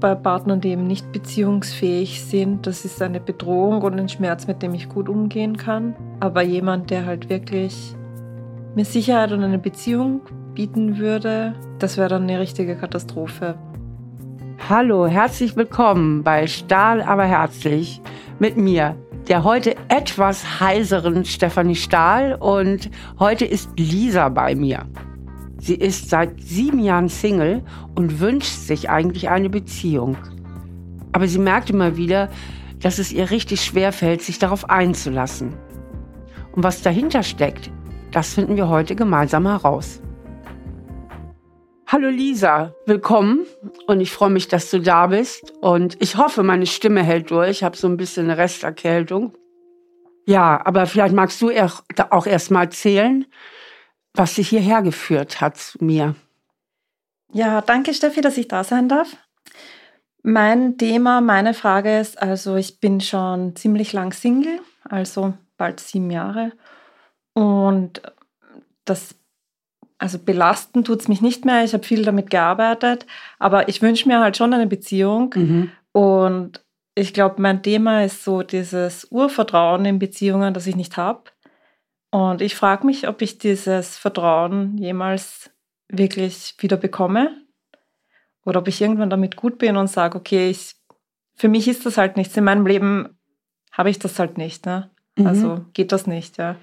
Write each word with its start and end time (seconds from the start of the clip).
Bei 0.00 0.14
Partnern, 0.14 0.60
die 0.60 0.70
eben 0.70 0.86
nicht 0.86 1.12
beziehungsfähig 1.12 2.22
sind, 2.24 2.66
das 2.66 2.84
ist 2.84 3.00
eine 3.00 3.20
Bedrohung 3.20 3.82
und 3.82 3.98
ein 3.98 4.08
Schmerz, 4.08 4.46
mit 4.46 4.60
dem 4.62 4.74
ich 4.74 4.88
gut 4.88 5.08
umgehen 5.08 5.56
kann. 5.56 5.94
Aber 6.20 6.42
jemand, 6.42 6.90
der 6.90 7.06
halt 7.06 7.30
wirklich 7.30 7.94
mir 8.74 8.84
Sicherheit 8.84 9.32
und 9.32 9.42
eine 9.42 9.58
Beziehung 9.58 10.20
bieten 10.54 10.98
würde, 10.98 11.54
das 11.78 11.96
wäre 11.96 12.08
dann 12.08 12.24
eine 12.24 12.40
richtige 12.40 12.76
Katastrophe. 12.76 13.54
Hallo, 14.68 15.06
herzlich 15.06 15.56
willkommen 15.56 16.22
bei 16.22 16.46
Stahl 16.46 17.00
aber 17.00 17.24
herzlich 17.24 18.02
mit 18.38 18.56
mir, 18.56 18.96
der 19.28 19.44
heute 19.44 19.76
etwas 19.88 20.60
heiseren 20.60 21.24
Stefanie 21.24 21.76
Stahl 21.76 22.34
und 22.34 22.90
heute 23.18 23.44
ist 23.44 23.70
Lisa 23.78 24.28
bei 24.28 24.54
mir. 24.54 24.84
Sie 25.66 25.74
ist 25.74 26.10
seit 26.10 26.40
sieben 26.40 26.78
Jahren 26.78 27.08
Single 27.08 27.64
und 27.96 28.20
wünscht 28.20 28.54
sich 28.54 28.88
eigentlich 28.88 29.30
eine 29.30 29.50
Beziehung. 29.50 30.16
Aber 31.10 31.26
sie 31.26 31.40
merkt 31.40 31.70
immer 31.70 31.96
wieder, 31.96 32.30
dass 32.78 33.00
es 33.00 33.10
ihr 33.10 33.32
richtig 33.32 33.64
schwer 33.64 33.92
fällt, 33.92 34.22
sich 34.22 34.38
darauf 34.38 34.70
einzulassen. 34.70 35.54
Und 36.52 36.62
was 36.62 36.82
dahinter 36.82 37.24
steckt, 37.24 37.72
das 38.12 38.32
finden 38.32 38.54
wir 38.54 38.68
heute 38.68 38.94
gemeinsam 38.94 39.44
heraus. 39.44 40.00
Hallo 41.88 42.10
Lisa, 42.10 42.72
willkommen 42.86 43.44
und 43.88 44.00
ich 44.00 44.12
freue 44.12 44.30
mich, 44.30 44.46
dass 44.46 44.70
du 44.70 44.80
da 44.80 45.08
bist 45.08 45.52
und 45.62 46.00
ich 46.00 46.16
hoffe, 46.16 46.44
meine 46.44 46.66
Stimme 46.66 47.02
hält 47.02 47.32
durch. 47.32 47.50
Ich 47.50 47.64
habe 47.64 47.76
so 47.76 47.88
ein 47.88 47.96
bisschen 47.96 48.26
eine 48.30 48.38
Resterkältung. 48.38 49.36
Ja, 50.26 50.64
aber 50.64 50.86
vielleicht 50.86 51.14
magst 51.16 51.42
du 51.42 51.50
auch 51.50 52.26
erst 52.26 52.52
mal 52.52 52.62
erzählen, 52.62 53.26
was 54.16 54.34
dich 54.34 54.48
hierher 54.48 54.82
geführt 54.82 55.40
hat 55.40 55.56
zu 55.56 55.84
mir. 55.84 56.14
Ja, 57.32 57.60
danke 57.60 57.92
Steffi, 57.94 58.20
dass 58.20 58.38
ich 58.38 58.48
da 58.48 58.64
sein 58.64 58.88
darf. 58.88 59.16
Mein 60.22 60.78
Thema, 60.78 61.20
meine 61.20 61.54
Frage 61.54 61.98
ist, 61.98 62.20
also 62.20 62.56
ich 62.56 62.80
bin 62.80 63.00
schon 63.00 63.54
ziemlich 63.54 63.92
lang 63.92 64.12
Single, 64.12 64.60
also 64.84 65.34
bald 65.56 65.80
sieben 65.80 66.10
Jahre 66.10 66.52
und 67.34 68.02
das 68.84 69.14
also 69.98 70.18
belasten 70.18 70.84
tut 70.84 71.00
es 71.00 71.08
mich 71.08 71.22
nicht 71.22 71.44
mehr. 71.44 71.64
Ich 71.64 71.72
habe 71.72 71.84
viel 71.84 72.04
damit 72.04 72.28
gearbeitet, 72.30 73.06
aber 73.38 73.68
ich 73.68 73.80
wünsche 73.80 74.08
mir 74.08 74.20
halt 74.20 74.36
schon 74.36 74.52
eine 74.52 74.66
Beziehung. 74.66 75.34
Mhm. 75.34 75.70
Und 75.92 76.64
ich 76.94 77.14
glaube, 77.14 77.40
mein 77.40 77.62
Thema 77.62 78.04
ist 78.04 78.24
so 78.24 78.42
dieses 78.42 79.06
Urvertrauen 79.10 79.84
in 79.84 79.98
Beziehungen, 79.98 80.52
das 80.52 80.66
ich 80.66 80.76
nicht 80.76 80.96
habe. 80.96 81.24
Und 82.16 82.40
ich 82.40 82.54
frage 82.54 82.86
mich, 82.86 83.08
ob 83.08 83.20
ich 83.20 83.36
dieses 83.36 83.98
Vertrauen 83.98 84.78
jemals 84.78 85.50
wirklich 85.90 86.54
wieder 86.60 86.78
bekomme 86.78 87.42
oder 88.46 88.60
ob 88.60 88.68
ich 88.68 88.80
irgendwann 88.80 89.10
damit 89.10 89.36
gut 89.36 89.58
bin 89.58 89.76
und 89.76 89.88
sage, 89.88 90.16
okay, 90.16 90.48
ich, 90.48 90.76
für 91.34 91.48
mich 91.48 91.68
ist 91.68 91.84
das 91.84 91.98
halt 91.98 92.16
nichts. 92.16 92.34
In 92.34 92.44
meinem 92.44 92.66
Leben 92.66 93.18
habe 93.70 93.90
ich 93.90 93.98
das 93.98 94.18
halt 94.18 94.38
nicht. 94.38 94.64
Ne? 94.64 94.90
Mhm. 95.16 95.26
Also 95.26 95.66
geht 95.74 95.92
das 95.92 96.06
nicht. 96.06 96.38
Ja. 96.38 96.56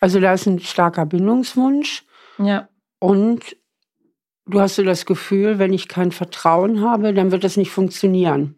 Also 0.00 0.18
da 0.18 0.32
ist 0.32 0.46
ein 0.46 0.58
starker 0.58 1.06
Bindungswunsch. 1.06 2.04
Ja. 2.38 2.68
Und 2.98 3.56
du 4.46 4.60
hast 4.60 4.74
so 4.74 4.82
das 4.82 5.06
Gefühl, 5.06 5.60
wenn 5.60 5.72
ich 5.72 5.86
kein 5.86 6.10
Vertrauen 6.10 6.80
habe, 6.80 7.14
dann 7.14 7.30
wird 7.30 7.44
das 7.44 7.56
nicht 7.56 7.70
funktionieren. 7.70 8.55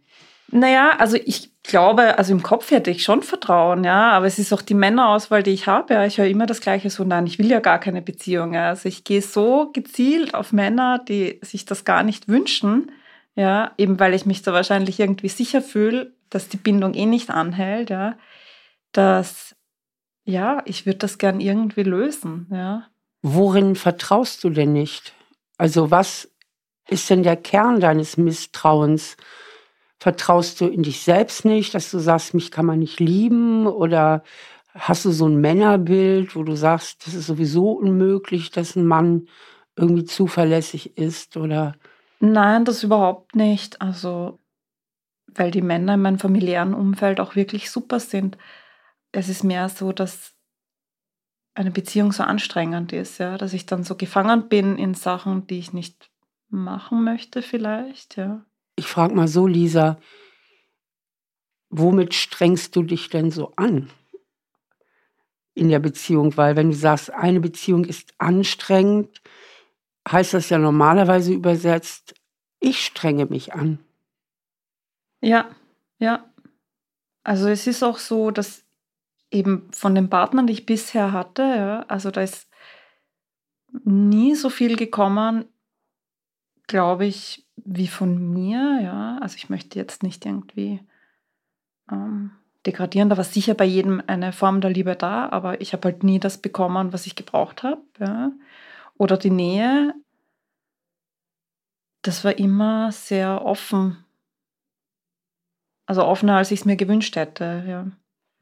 Naja, 0.51 0.93
also 0.99 1.17
ich 1.17 1.51
glaube, 1.63 2.17
also 2.17 2.33
im 2.33 2.43
Kopf 2.43 2.71
hätte 2.71 2.91
ich 2.91 3.03
schon 3.03 3.23
Vertrauen, 3.23 3.85
ja, 3.85 4.13
aber 4.13 4.27
es 4.27 4.39
ist 4.39 4.53
auch 4.53 4.63
die 4.63 4.75
Männerauswahl, 4.75 5.43
die 5.43 5.51
ich 5.51 5.67
habe. 5.67 5.95
Ja. 5.95 6.07
Ich 6.07 6.19
höre 6.19 6.27
immer 6.27 6.47
das 6.47 6.61
Gleiche 6.61 6.89
so, 6.89 7.05
nein, 7.05 7.27
ich 7.27 7.39
will 7.39 7.51
ja 7.51 7.61
gar 7.61 7.79
keine 7.79 8.01
Beziehung. 8.01 8.55
Ja. 8.55 8.69
Also 8.69 8.89
ich 8.89 9.05
gehe 9.05 9.21
so 9.21 9.71
gezielt 9.73 10.35
auf 10.35 10.53
Männer, 10.53 10.99
die 10.99 11.39
sich 11.43 11.67
das 11.67 11.85
gar 11.85 12.03
nicht 12.03 12.29
wünschen, 12.29 12.91
ja, 13.35 13.73
eben 13.77 14.01
weil 14.01 14.15
ich 14.15 14.27
mich 14.27 14.43
da 14.43 14.53
wahrscheinlich 14.53 14.99
irgendwie 14.99 15.29
sicher 15.29 15.61
fühle, 15.61 16.13
dass 16.31 16.49
die 16.49 16.57
Bindung 16.57 16.95
eh 16.95 17.07
nicht 17.07 17.31
anhält, 17.31 17.91
ja, 17.91 18.17
dass, 18.93 19.55
ja, 20.25 20.63
ich 20.65 20.87
würde 20.87 20.99
das 20.99 21.19
gern 21.19 21.41
irgendwie 21.41 21.83
lösen, 21.83 22.47
ja. 22.51 22.87
Worin 23.21 23.77
vertraust 23.77 24.43
du 24.45 24.51
denn 24.51 24.73
nicht? 24.73 25.13
Also 25.59 25.91
was 25.91 26.31
ist 26.89 27.11
denn 27.11 27.23
der 27.23 27.37
Kern 27.37 27.81
deines 27.81 28.17
Misstrauens? 28.17 29.17
Vertraust 30.01 30.61
du 30.61 30.67
in 30.67 30.83
dich 30.83 31.03
selbst 31.03 31.45
nicht, 31.45 31.75
dass 31.75 31.91
du 31.91 31.99
sagst, 31.99 32.35
mich 32.35 32.51
kann 32.51 32.67
man 32.67 32.79
nicht 32.79 33.01
lieben? 33.01 33.67
Oder 33.67 34.23
hast 34.75 35.05
du 35.05 35.11
so 35.11 35.27
ein 35.27 35.41
Männerbild, 35.41 36.37
wo 36.37 36.45
du 36.45 36.55
sagst, 36.55 37.07
das 37.07 37.15
ist 37.15 37.27
sowieso 37.27 37.73
unmöglich, 37.73 38.51
dass 38.51 38.77
ein 38.77 38.87
Mann 38.87 39.29
irgendwie 39.77 40.05
zuverlässig 40.05 40.97
ist? 40.97 41.37
Oder 41.37 41.75
Nein, 42.21 42.65
das 42.65 42.83
überhaupt 42.83 43.35
nicht. 43.35 43.81
Also, 43.83 44.39
weil 45.27 45.51
die 45.51 45.63
Männer 45.63 45.95
in 45.95 46.03
meinem 46.03 46.19
familiären 46.19 46.75
Umfeld 46.75 47.21
auch 47.21 47.35
wirklich 47.37 47.71
super 47.71 48.01
sind. 48.01 48.39
Es 49.13 49.29
ist 49.29 49.43
mehr 49.43 49.69
so, 49.69 49.93
dass 49.93 50.35
eine 51.55 51.71
Beziehung 51.73 52.13
so 52.13 52.23
anstrengend 52.23 52.93
ist, 52.93 53.19
ja, 53.19 53.37
dass 53.37 53.53
ich 53.53 53.67
dann 53.67 53.83
so 53.83 53.97
gefangen 53.97 54.49
bin 54.49 54.79
in 54.79 54.95
Sachen, 54.95 55.47
die 55.49 55.59
ich 55.59 55.73
nicht 55.73 56.11
machen 56.49 57.03
möchte, 57.03 57.43
vielleicht, 57.43 58.17
ja. 58.17 58.45
Ich 58.79 58.87
frage 58.87 59.13
mal 59.13 59.27
so, 59.27 59.49
Lisa, 59.49 59.99
womit 61.69 62.15
strengst 62.15 62.77
du 62.77 62.85
dich 62.85 63.11
denn 63.11 63.33
so 63.33 63.53
an 63.57 63.91
in 65.55 65.69
der 65.69 65.81
Beziehung? 65.81 66.37
Weil 66.37 66.55
wenn 66.55 66.71
du 66.71 66.77
sagst, 66.77 67.13
eine 67.13 67.41
Beziehung 67.41 67.85
ist 67.85 68.15
anstrengend, 68.19 69.21
heißt 70.09 70.33
das 70.33 70.49
ja 70.49 70.59
normalerweise 70.59 71.33
übersetzt, 71.33 72.15
ich 72.61 72.87
strenge 72.87 73.27
mich 73.27 73.53
an. 73.53 73.81
Ja, 75.21 75.51
ja. 75.99 76.33
Also 77.25 77.49
es 77.49 77.67
ist 77.67 77.83
auch 77.83 77.99
so, 77.99 78.31
dass 78.31 78.65
eben 79.33 79.69
von 79.73 79.97
den 79.97 80.09
Partnern, 80.09 80.47
die 80.47 80.53
ich 80.53 80.67
bisher 80.67 81.11
hatte, 81.11 81.43
ja, 81.43 81.81
also 81.89 82.13
da 82.13 82.23
ist 82.23 82.49
nie 83.83 84.37
so 84.37 84.51
viel 84.51 84.77
gekommen, 84.77 85.47
glaube 86.69 87.07
ich, 87.07 87.45
wie 87.57 87.89
von 87.89 88.33
mir, 88.33 88.81
ja. 88.83 89.19
Also 89.21 89.37
ich 89.37 89.51
möchte 89.51 89.79
jetzt 89.79 90.05
nicht 90.05 90.25
irgendwie 90.25 90.81
ähm, 91.91 92.31
degradieren, 92.67 93.09
da 93.09 93.17
war 93.17 93.25
sicher 93.25 93.55
bei 93.55 93.65
jedem 93.65 94.03
eine 94.07 94.33
Form 94.33 94.61
der 94.61 94.71
Liebe 94.71 94.95
da, 94.95 95.29
aber 95.31 95.61
ich 95.61 95.73
habe 95.73 95.89
halt 95.89 96.05
nie 96.05 96.21
das 96.21 96.39
bekommen, 96.39 96.93
was 96.93 97.07
ich 97.07 97.17
gebraucht 97.17 97.65
habe, 97.65 97.83
ja. 97.99 98.31
Oder 98.97 99.17
die 99.17 99.31
Nähe, 99.31 99.95
das 102.03 102.25
war 102.25 102.39
immer 102.39 102.93
sehr 102.93 103.45
offen. 103.45 104.05
Also 105.87 106.05
offener, 106.05 106.37
als 106.37 106.51
ich 106.51 106.61
es 106.61 106.67
mir 106.67 106.77
gewünscht 106.77 107.17
hätte, 107.17 107.65
ja. 107.67 107.87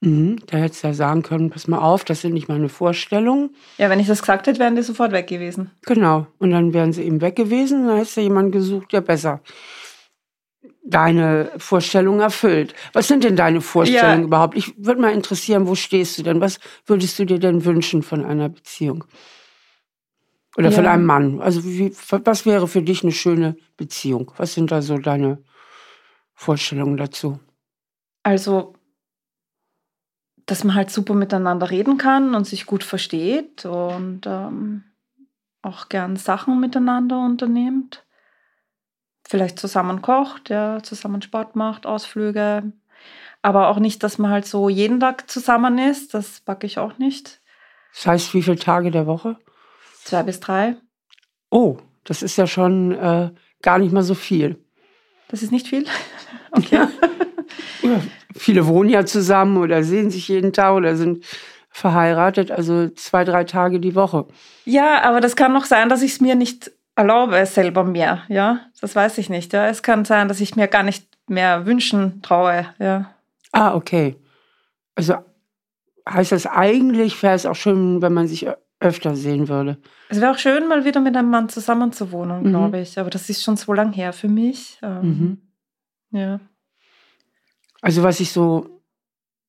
Mhm, 0.01 0.37
da 0.47 0.59
hättest 0.59 0.83
du 0.83 0.89
ja 0.89 0.95
sagen 0.95 1.23
können, 1.23 1.51
pass 1.51 1.69
mal 1.69 1.79
auf, 1.79 2.05
das 2.05 2.21
sind 2.21 2.35
nicht 2.35 2.49
meine 2.49 2.69
Vorstellungen. 2.69 3.57
Ja, 3.79 3.89
wenn 3.89 3.99
ich 3.99 4.07
das 4.07 4.21
gesagt 4.21 4.47
hätte, 4.47 4.59
wären 4.59 4.77
die 4.77 4.83
sofort 4.83 5.13
weg 5.13 5.27
gewesen. 5.27 5.71
Genau. 5.87 6.27
Und 6.39 6.51
dann 6.51 6.75
wären 6.75 6.93
sie 6.93 7.03
eben 7.03 7.21
weg 7.21 7.37
gewesen 7.37 7.83
und 7.83 7.89
dann 7.89 7.97
hättest 7.97 8.17
du 8.17 8.21
jemanden 8.21 8.53
gesucht, 8.53 8.93
der 8.93 9.01
besser 9.01 9.41
deine 10.89 11.51
Vorstellungen 11.57 12.21
erfüllt. 12.21 12.75
Was 12.93 13.09
sind 13.09 13.25
denn 13.25 13.37
deine 13.37 13.61
Vorstellungen 13.61 14.21
ja. 14.21 14.27
überhaupt? 14.27 14.57
Ich 14.57 14.73
würde 14.77 15.01
mal 15.01 15.13
interessieren, 15.13 15.67
wo 15.67 15.75
stehst 15.75 16.19
du 16.19 16.23
denn? 16.23 16.41
Was 16.41 16.61
würdest 16.87 17.19
du 17.19 17.25
dir 17.25 17.39
denn 17.39 17.65
wünschen 17.65 18.03
von 18.03 18.25
einer 18.25 18.49
Beziehung? 18.49 19.05
Oder 20.57 20.71
ja. 20.71 20.75
von 20.75 20.87
einem 20.87 21.05
Mann? 21.05 21.41
Also 21.41 21.65
wie, 21.65 21.93
was 22.11 22.47
wäre 22.47 22.69
für 22.69 22.83
dich 22.83 23.03
eine 23.03 23.13
schöne 23.13 23.57
Beziehung? 23.77 24.33
Was 24.37 24.55
sind 24.55 24.71
da 24.71 24.81
so 24.81 24.97
deine 24.99 25.43
Vorstellungen 26.35 26.97
dazu? 26.97 27.41
Also 28.23 28.76
dass 30.47 30.63
man 30.63 30.77
halt 30.77 30.91
super 30.91 31.15
miteinander 31.15 31.71
reden 31.71 31.99
kann 31.99 32.35
und 32.35 32.47
sich 32.47 32.67
gut 32.67 32.85
versteht 32.85 33.65
und 33.65 34.23
ähm, 34.27 34.85
auch 35.63 35.89
gern 35.89 36.17
Sachen 36.17 36.61
miteinander 36.61 37.19
unternimmt. 37.25 38.05
Vielleicht 39.29 39.59
zusammen 39.59 40.03
kocht, 40.03 40.51
ja, 40.51 40.81
zusammen 40.85 41.21
Sport 41.21 41.57
macht, 41.57 41.85
Ausflüge. 41.85 42.73
Aber 43.43 43.69
auch 43.69 43.81
nicht, 43.81 44.05
dass 44.05 44.19
man 44.19 44.31
halt 44.31 44.47
so 44.47 44.69
jeden 44.69 45.01
Tag 45.01 45.29
zusammen 45.29 45.79
ist. 45.79 46.15
Das 46.15 46.41
packe 46.41 46.67
ich 46.67 46.79
auch 46.79 46.99
nicht. 46.99 47.41
Das 47.93 48.07
heißt, 48.07 48.35
wie 48.35 48.43
viele 48.43 48.59
Tage 48.59 48.93
der 48.93 49.07
Woche? 49.07 49.37
Zwei 50.05 50.23
bis 50.23 50.39
drei. 50.39 50.77
Oh, 51.51 51.79
das 52.05 52.23
ist 52.23 52.37
ja 52.37 52.47
schon 52.47 52.93
äh, 52.93 53.31
gar 53.63 53.79
nicht 53.79 53.93
mal 53.93 54.05
so 54.05 54.15
viel. 54.15 54.65
Das 55.29 55.43
ist 55.43 55.51
nicht 55.53 55.69
viel? 55.69 55.87
Okay. 56.53 56.77
Ja. 57.83 58.01
Viele 58.37 58.67
wohnen 58.67 58.91
ja 58.91 59.05
zusammen 59.07 59.57
oder 59.57 59.83
sehen 59.83 60.11
sich 60.11 60.29
jeden 60.29 60.53
Tag 60.53 60.75
oder 60.75 60.97
sind 60.97 61.25
verheiratet, 61.71 62.51
also 62.51 62.89
zwei, 62.91 63.25
drei 63.25 63.45
Tage 63.45 63.81
die 63.81 63.95
Woche. 63.95 64.27
Ja, 64.65 65.03
aber 65.03 65.21
das 65.21 65.37
kann 65.37 65.53
noch 65.53 65.65
sein, 65.67 65.89
dass 65.89 66.03
ich 66.03 66.13
es 66.13 66.21
mir 66.21 66.35
nicht 66.35 66.71
erlaube, 66.95 67.45
selber 67.45 67.85
mehr, 67.85 68.23
ja. 68.29 68.61
Das 68.81 68.97
weiß 68.97 69.19
ich 69.19 69.29
nicht, 69.29 69.53
ja. 69.53 69.67
Es 69.69 69.83
kann 69.83 70.05
sein, 70.07 70.29
dass 70.29 70.41
ich 70.41 70.57
mir 70.57 70.69
gar 70.69 70.83
nicht 70.83 71.07
mehr 71.29 71.67
wünschen 71.67 72.23
traue, 72.23 72.67
ja. 72.79 73.11
Ah, 73.53 73.75
okay. 73.75 74.17
Also 74.95 75.17
heißt 76.09 76.33
das 76.33 76.47
eigentlich, 76.47 77.23
wäre 77.23 77.35
es 77.35 77.45
auch 77.47 77.55
schön, 77.57 78.01
wenn 78.01 78.15
man 78.15 78.27
sich 78.29 78.47
öfter 78.81 79.15
sehen 79.17 79.49
würde. 79.49 79.79
Es 80.09 80.21
wäre 80.21 80.31
auch 80.33 80.39
schön, 80.39 80.69
mal 80.69 80.85
wieder 80.85 81.01
mit 81.01 81.17
einem 81.17 81.31
Mann 81.31 81.49
zusammen 81.49 81.93
zu 81.93 82.13
wohnen, 82.13 82.43
Mhm. 82.45 82.49
glaube 82.51 82.81
ich. 82.81 82.99
Aber 82.99 83.11
das 83.11 83.29
ist 83.29 83.43
schon 83.43 83.57
so 83.57 83.73
lang 83.73 83.93
her 83.93 84.13
für 84.13 84.29
mich. 84.29 84.79
Ähm, 84.83 85.01
Mhm. 86.11 86.19
Ja. 86.19 86.41
Also 87.81 88.03
was 88.03 88.21
ich 88.21 88.33
so 88.33 88.81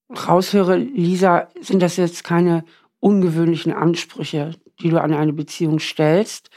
raushöre, 0.10 0.78
Lisa, 0.78 1.50
sind 1.60 1.82
das 1.82 1.98
jetzt 1.98 2.24
keine 2.24 2.64
ungewöhnlichen 3.00 3.74
Ansprüche, 3.74 4.52
die 4.82 4.90
du 4.90 5.02
an 5.02 5.14
eine 5.14 5.34
Beziehung 5.34 5.80
stellst. 5.80 6.50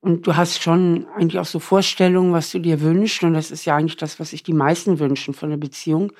Und 0.00 0.26
du 0.26 0.36
hast 0.36 0.62
schon 0.62 1.06
eigentlich 1.16 1.38
auch 1.38 1.46
so 1.46 1.58
Vorstellungen, 1.58 2.32
was 2.32 2.50
du 2.50 2.60
dir 2.60 2.80
wünschst. 2.80 3.22
Und 3.24 3.34
das 3.34 3.50
ist 3.50 3.64
ja 3.64 3.76
eigentlich 3.76 3.96
das, 3.96 4.20
was 4.20 4.30
sich 4.30 4.42
die 4.42 4.52
meisten 4.52 4.98
wünschen 4.98 5.34
von 5.34 5.50
der 5.50 5.56
Beziehung. 5.56 6.12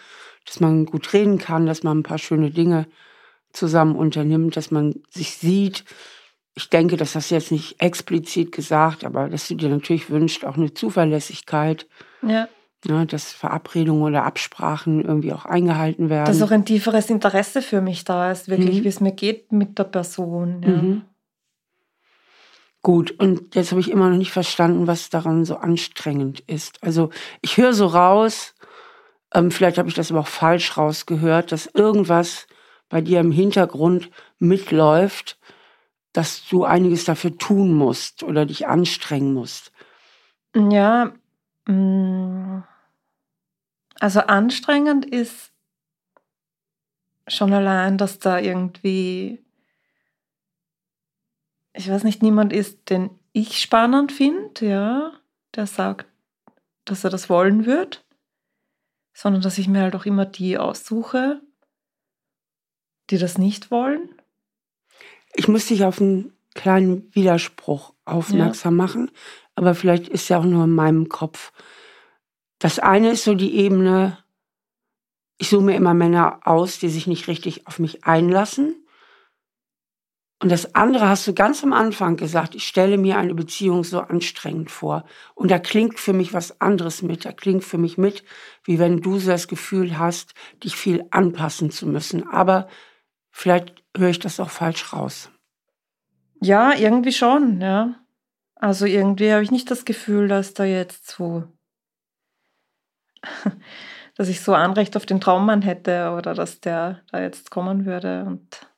Dass 0.45 0.61
man 0.61 0.85
gut 0.85 1.13
reden 1.13 1.39
kann, 1.39 1.67
dass 1.67 1.83
man 1.83 1.99
ein 1.99 2.03
paar 2.03 2.19
schöne 2.19 2.51
Dinge 2.51 2.87
zusammen 3.53 3.97
unternimmt, 3.97 4.57
dass 4.57 4.71
man 4.71 5.03
sich 5.11 5.37
sieht. 5.37 5.85
Ich 6.55 6.71
denke, 6.71 6.97
das 6.97 7.15
jetzt 7.31 7.53
nicht 7.53 7.81
explizit 7.81 8.51
gesagt, 8.51 9.05
aber 9.05 9.29
dass 9.29 9.47
du 9.47 9.55
dir 9.55 9.69
natürlich 9.69 10.11
wünschst, 10.11 10.45
auch 10.45 10.57
eine 10.57 10.75
Zuverlässigkeit, 10.75 11.87
ja. 12.23 12.49
Ja, 12.87 13.05
dass 13.05 13.33
Verabredungen 13.33 14.03
oder 14.03 14.25
Absprachen 14.25 15.05
irgendwie 15.05 15.33
auch 15.33 15.45
eingehalten 15.45 16.11
werden. 16.11 16.27
Dass 16.27 16.43
auch 16.43 16.51
ein 16.51 16.65
tieferes 16.65 17.11
Interesse 17.11 17.63
für 17.63 17.81
mich 17.81 18.05
da 18.05 18.31
ist, 18.31 18.49
wirklich, 18.49 18.81
Mhm. 18.81 18.85
wie 18.85 18.89
es 18.89 19.01
mir 19.01 19.13
geht 19.13 19.53
mit 19.53 19.79
der 19.79 19.85
Person. 19.85 20.63
Ja. 20.63 20.71
Mhm. 20.71 21.03
Gut, 22.83 23.11
und 23.19 23.55
jetzt 23.55 23.73
habe 23.73 23.81
ich 23.81 23.91
immer 23.91 24.09
noch 24.09 24.17
nicht 24.17 24.31
verstanden, 24.31 24.87
was 24.87 25.11
daran 25.11 25.45
so 25.45 25.57
anstrengend 25.57 26.41
ist. 26.41 26.83
Also 26.83 27.11
ich 27.41 27.57
höre 27.57 27.73
so 27.73 27.87
raus, 27.87 28.55
ähm, 29.35 29.51
vielleicht 29.51 29.79
habe 29.79 29.89
ich 29.89 29.95
das 29.95 30.11
aber 30.11 30.21
auch 30.21 30.29
falsch 30.29 30.77
rausgehört, 30.77 31.51
dass 31.53 31.67
irgendwas 31.67 32.47
bei 32.89 33.01
dir 33.01 33.21
im 33.21 33.33
Hintergrund 33.33 34.11
mitläuft, 34.39 35.39
dass 36.13 36.47
du 36.49 36.65
einiges 36.65 37.05
dafür 37.05 37.37
tun 37.37 37.75
musst 37.75 38.23
oder 38.23 38.47
dich 38.47 38.67
anstrengen 38.69 39.35
musst. 39.35 39.73
Ja, 40.57 41.13
also 44.01 44.21
anstrengend 44.21 45.05
ist 45.05 45.53
schon 47.27 47.53
allein, 47.53 47.99
dass 47.99 48.19
da 48.19 48.39
irgendwie, 48.39 49.45
ich 51.75 51.91
weiß 51.91 52.05
nicht, 52.05 52.23
niemand 52.23 52.53
ist, 52.53 52.89
den 52.91 53.11
ich 53.33 53.61
spannend 53.61 54.13
finde, 54.13 54.67
ja, 54.67 55.13
der 55.55 55.67
sagt, 55.67 56.07
dass 56.85 57.05
er 57.05 57.11
das 57.11 57.29
wollen 57.29 57.67
wird, 57.67 58.05
sondern 59.13 59.43
dass 59.43 59.59
ich 59.59 59.69
mir 59.69 59.83
halt 59.83 59.95
auch 59.95 60.07
immer 60.07 60.25
die 60.25 60.57
aussuche, 60.57 61.43
die 63.11 63.19
das 63.19 63.37
nicht 63.37 63.71
wollen. 63.71 64.09
Ich 65.35 65.49
muss 65.49 65.67
dich 65.67 65.85
auf 65.85 66.01
einen 66.01 66.33
kleinen 66.55 67.15
Widerspruch 67.15 67.93
aufmerksam 68.05 68.77
machen, 68.77 69.11
aber 69.59 69.75
vielleicht 69.75 70.07
ist 70.07 70.29
ja 70.29 70.39
auch 70.39 70.45
nur 70.45 70.65
in 70.65 70.75
meinem 70.75 71.09
Kopf. 71.09 71.53
Das 72.61 72.79
eine 72.79 73.11
ist 73.11 73.25
so 73.25 73.35
die 73.35 73.57
Ebene, 73.57 74.17
ich 75.37 75.49
suche 75.49 75.65
mir 75.65 75.75
immer 75.75 75.95
Männer 75.95 76.41
aus, 76.45 76.79
die 76.79 76.89
sich 76.89 77.09
nicht 77.09 77.27
richtig 77.27 77.67
auf 77.67 77.81
mich 77.81 78.05
einlassen. 78.05 78.77
Und 80.41 80.53
das 80.53 80.77
andere 80.77 81.09
hast 81.09 81.27
du 81.27 81.35
ganz 81.35 81.65
am 81.65 81.73
Anfang 81.73 82.17
gesagt, 82.17 82.55
ich 82.55 82.69
stelle 82.69 82.99
mir 82.99 83.19
eine 83.19 83.35
Beziehung 83.35 83.83
so 83.83 83.99
anstrengend 83.99 84.71
vor. 84.71 85.05
Und 85.35 85.51
da 85.51 85.59
klingt 85.59 85.99
für 85.99 86.13
mich 86.13 86.33
was 86.33 86.61
anderes 86.61 87.03
mit. 87.03 87.25
Da 87.25 87.33
klingt 87.33 87.65
für 87.65 87.79
mich 87.79 87.99
mit, 87.99 88.23
wie 88.63 88.79
wenn 88.79 89.01
du 89.01 89.19
so 89.19 89.33
das 89.33 89.49
Gefühl 89.49 89.99
hast, 89.99 90.35
dich 90.63 90.77
viel 90.77 91.05
anpassen 91.11 91.73
zu 91.73 91.89
müssen. 91.89 92.29
Aber 92.29 92.69
vielleicht 93.33 93.75
höre 93.97 94.11
ich 94.11 94.21
das 94.21 94.39
auch 94.39 94.51
falsch 94.51 94.93
raus. 94.93 95.31
Ja, 96.41 96.75
irgendwie 96.75 97.13
schon, 97.13 97.61
ja. 97.61 97.97
Also 98.61 98.87
irgendwie 98.87 99.33
habe 99.33 99.45
ich 99.45 99.53
nicht 99.53 99.71
das 99.71 99.85
Gefühl, 99.85 100.27
dass 100.27 100.53
da 100.53 100.65
jetzt 100.65 101.09
so, 101.09 101.45
dass 104.17 104.29
ich 104.29 104.41
so 104.41 104.53
Anrecht 104.53 104.97
auf 104.97 105.07
den 105.07 105.21
Traummann 105.21 105.63
hätte 105.63 106.11
oder 106.11 106.35
dass 106.35 106.61
der 106.61 107.03
da 107.13 107.21
jetzt 107.21 107.53
kommen 107.53 107.87
würde 107.87 108.25
und 108.25 108.69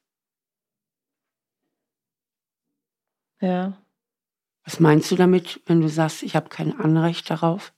ja. 3.41 3.79
Was 4.65 4.81
meinst 4.81 5.11
du 5.11 5.17
damit, 5.17 5.63
wenn 5.65 5.81
du 5.81 5.89
sagst, 5.89 6.23
ich 6.23 6.37
habe 6.37 6.51
kein 6.51 6.79
Anrecht 6.79 7.31
darauf? 7.31 7.73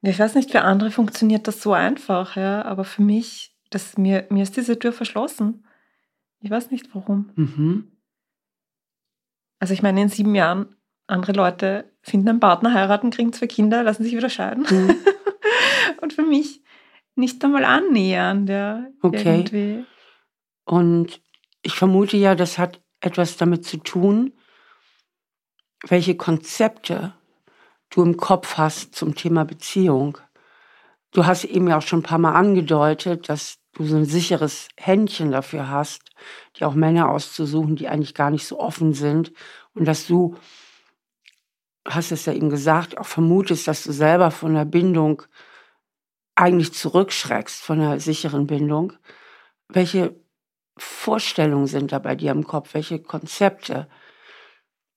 Ich 0.00 0.18
weiß 0.18 0.34
nicht, 0.34 0.50
für 0.50 0.62
andere 0.62 0.90
funktioniert 0.90 1.46
das 1.46 1.62
so 1.62 1.74
einfach, 1.74 2.36
ja, 2.36 2.62
aber 2.64 2.84
für 2.84 3.02
mich, 3.02 3.54
das, 3.68 3.98
mir, 3.98 4.26
mir 4.30 4.42
ist 4.42 4.56
diese 4.56 4.78
Tür 4.78 4.92
verschlossen. 4.92 5.66
Ich 6.40 6.50
weiß 6.50 6.70
nicht 6.70 6.94
warum. 6.94 7.30
Mhm. 7.36 7.93
Also 9.64 9.72
ich 9.72 9.80
meine, 9.80 10.02
in 10.02 10.10
sieben 10.10 10.34
Jahren, 10.34 10.76
andere 11.06 11.32
Leute 11.32 11.90
finden 12.02 12.28
einen 12.28 12.38
Partner, 12.38 12.74
heiraten, 12.74 13.08
kriegen 13.08 13.32
zwei 13.32 13.46
Kinder, 13.46 13.82
lassen 13.82 14.04
sich 14.04 14.14
wieder 14.14 14.28
scheiden. 14.28 14.66
Mhm. 14.68 14.94
Und 16.02 16.12
für 16.12 16.20
mich 16.20 16.62
nicht 17.14 17.42
einmal 17.42 17.64
annähernd, 17.64 18.50
ja. 18.50 18.84
Okay. 19.00 19.38
Irgendwie. 19.38 19.86
Und 20.66 21.22
ich 21.62 21.76
vermute 21.76 22.18
ja, 22.18 22.34
das 22.34 22.58
hat 22.58 22.82
etwas 23.00 23.38
damit 23.38 23.64
zu 23.64 23.78
tun, 23.78 24.34
welche 25.88 26.14
Konzepte 26.14 27.14
du 27.88 28.02
im 28.02 28.18
Kopf 28.18 28.58
hast 28.58 28.94
zum 28.94 29.14
Thema 29.14 29.46
Beziehung. 29.46 30.18
Du 31.10 31.24
hast 31.24 31.44
eben 31.44 31.68
ja 31.68 31.78
auch 31.78 31.82
schon 31.82 32.00
ein 32.00 32.02
paar 32.02 32.18
Mal 32.18 32.34
angedeutet, 32.34 33.30
dass 33.30 33.60
du 33.74 33.84
so 33.84 33.96
ein 33.96 34.04
sicheres 34.04 34.68
Händchen 34.76 35.30
dafür 35.30 35.68
hast, 35.68 36.10
dir 36.56 36.68
auch 36.68 36.74
Männer 36.74 37.10
auszusuchen, 37.10 37.76
die 37.76 37.88
eigentlich 37.88 38.14
gar 38.14 38.30
nicht 38.30 38.46
so 38.46 38.58
offen 38.58 38.94
sind 38.94 39.32
und 39.74 39.86
dass 39.86 40.06
du, 40.06 40.36
hast 41.86 42.12
es 42.12 42.24
ja 42.26 42.32
eben 42.32 42.50
gesagt, 42.50 42.98
auch 42.98 43.06
vermutest, 43.06 43.68
dass 43.68 43.84
du 43.84 43.92
selber 43.92 44.30
von 44.30 44.54
der 44.54 44.64
Bindung 44.64 45.22
eigentlich 46.34 46.72
zurückschreckst, 46.72 47.62
von 47.62 47.80
einer 47.80 48.00
sicheren 48.00 48.46
Bindung. 48.46 48.92
Welche 49.68 50.16
Vorstellungen 50.76 51.66
sind 51.66 51.92
da 51.92 51.98
bei 51.98 52.16
dir 52.16 52.32
im 52.32 52.46
Kopf? 52.46 52.74
Welche 52.74 53.00
Konzepte? 53.00 53.88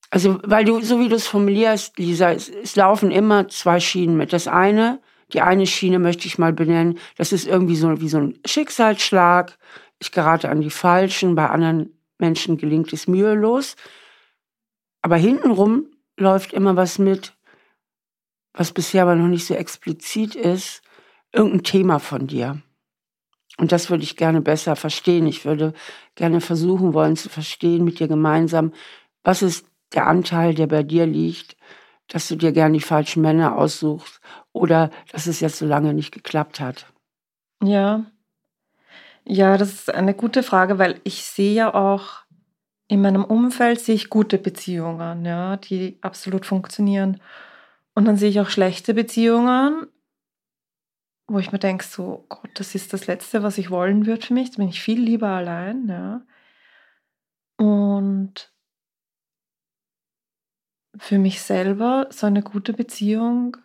Also, 0.09 0.39
weil 0.43 0.65
du, 0.65 0.81
so 0.81 0.99
wie 0.99 1.09
du 1.09 1.15
es 1.15 1.27
formulierst, 1.27 1.97
Lisa, 1.99 2.31
es, 2.31 2.49
es 2.49 2.75
laufen 2.75 3.11
immer 3.11 3.49
zwei 3.49 3.79
Schienen 3.79 4.17
mit. 4.17 4.33
Das 4.33 4.47
eine, 4.47 5.01
die 5.33 5.41
eine 5.41 5.67
Schiene 5.67 5.99
möchte 5.99 6.27
ich 6.27 6.37
mal 6.37 6.53
benennen, 6.53 6.99
das 7.17 7.33
ist 7.33 7.47
irgendwie 7.47 7.75
so 7.75 7.99
wie 7.99 8.09
so 8.09 8.17
ein 8.19 8.39
Schicksalsschlag. 8.45 9.57
Ich 9.99 10.11
gerate 10.11 10.49
an 10.49 10.61
die 10.61 10.69
Falschen, 10.69 11.35
bei 11.35 11.49
anderen 11.49 11.97
Menschen 12.17 12.57
gelingt 12.57 12.93
es 12.93 13.07
mühelos. 13.07 13.75
Aber 15.01 15.17
hintenrum 15.17 15.87
läuft 16.17 16.53
immer 16.53 16.75
was 16.75 16.97
mit, 16.97 17.33
was 18.53 18.71
bisher 18.71 19.03
aber 19.03 19.15
noch 19.15 19.27
nicht 19.27 19.45
so 19.45 19.53
explizit 19.53 20.35
ist, 20.35 20.81
irgendein 21.31 21.63
Thema 21.63 21.99
von 21.99 22.27
dir. 22.27 22.61
Und 23.57 23.71
das 23.71 23.89
würde 23.89 24.03
ich 24.03 24.17
gerne 24.17 24.41
besser 24.41 24.75
verstehen. 24.75 25.27
Ich 25.27 25.45
würde 25.45 25.73
gerne 26.15 26.41
versuchen 26.41 26.93
wollen 26.93 27.15
zu 27.15 27.29
verstehen 27.29 27.83
mit 27.83 27.99
dir 27.99 28.07
gemeinsam, 28.07 28.71
was 29.23 29.41
ist 29.41 29.65
der 29.93 30.07
Anteil, 30.07 30.53
der 30.53 30.67
bei 30.67 30.83
dir 30.83 31.05
liegt, 31.05 31.57
dass 32.07 32.27
du 32.27 32.35
dir 32.35 32.51
gerne 32.51 32.77
die 32.77 32.83
falschen 32.83 33.21
Männer 33.21 33.57
aussuchst 33.57 34.21
oder 34.57 34.91
dass 35.11 35.27
es 35.27 35.39
jetzt 35.39 35.57
so 35.57 35.65
lange 35.65 35.93
nicht 35.93 36.11
geklappt 36.11 36.59
hat. 36.59 36.85
Ja. 37.63 38.05
Ja, 39.25 39.57
das 39.57 39.73
ist 39.73 39.93
eine 39.93 40.13
gute 40.13 40.41
Frage, 40.43 40.79
weil 40.79 41.01
ich 41.03 41.23
sehe 41.25 41.53
ja 41.53 41.73
auch 41.73 42.27
in 42.87 43.01
meinem 43.01 43.25
Umfeld 43.25 43.79
sehe 43.81 43.95
ich 43.95 44.09
gute 44.09 44.37
Beziehungen, 44.37 45.25
ja, 45.25 45.57
die 45.57 45.97
absolut 46.01 46.45
funktionieren. 46.45 47.21
Und 47.93 48.05
dann 48.05 48.15
sehe 48.15 48.29
ich 48.29 48.39
auch 48.39 48.49
schlechte 48.49 48.93
Beziehungen, 48.93 49.87
wo 51.27 51.39
ich 51.39 51.51
mir 51.51 51.59
denke, 51.59 51.83
so, 51.83 52.25
Gott, 52.29 52.49
das 52.53 52.75
ist 52.75 52.93
das 52.93 53.07
Letzte, 53.07 53.43
was 53.43 53.57
ich 53.57 53.69
wollen 53.69 54.05
würde 54.05 54.25
für 54.25 54.33
mich. 54.33 54.51
Da 54.51 54.57
bin 54.57 54.69
ich 54.69 54.81
viel 54.81 55.01
lieber 55.01 55.27
allein, 55.27 55.89
ja. 55.89 56.21
Und 57.57 58.53
für 60.97 61.19
mich 61.19 61.41
selber 61.41 62.07
so 62.11 62.27
eine 62.27 62.41
gute 62.41 62.73
Beziehung, 62.73 63.57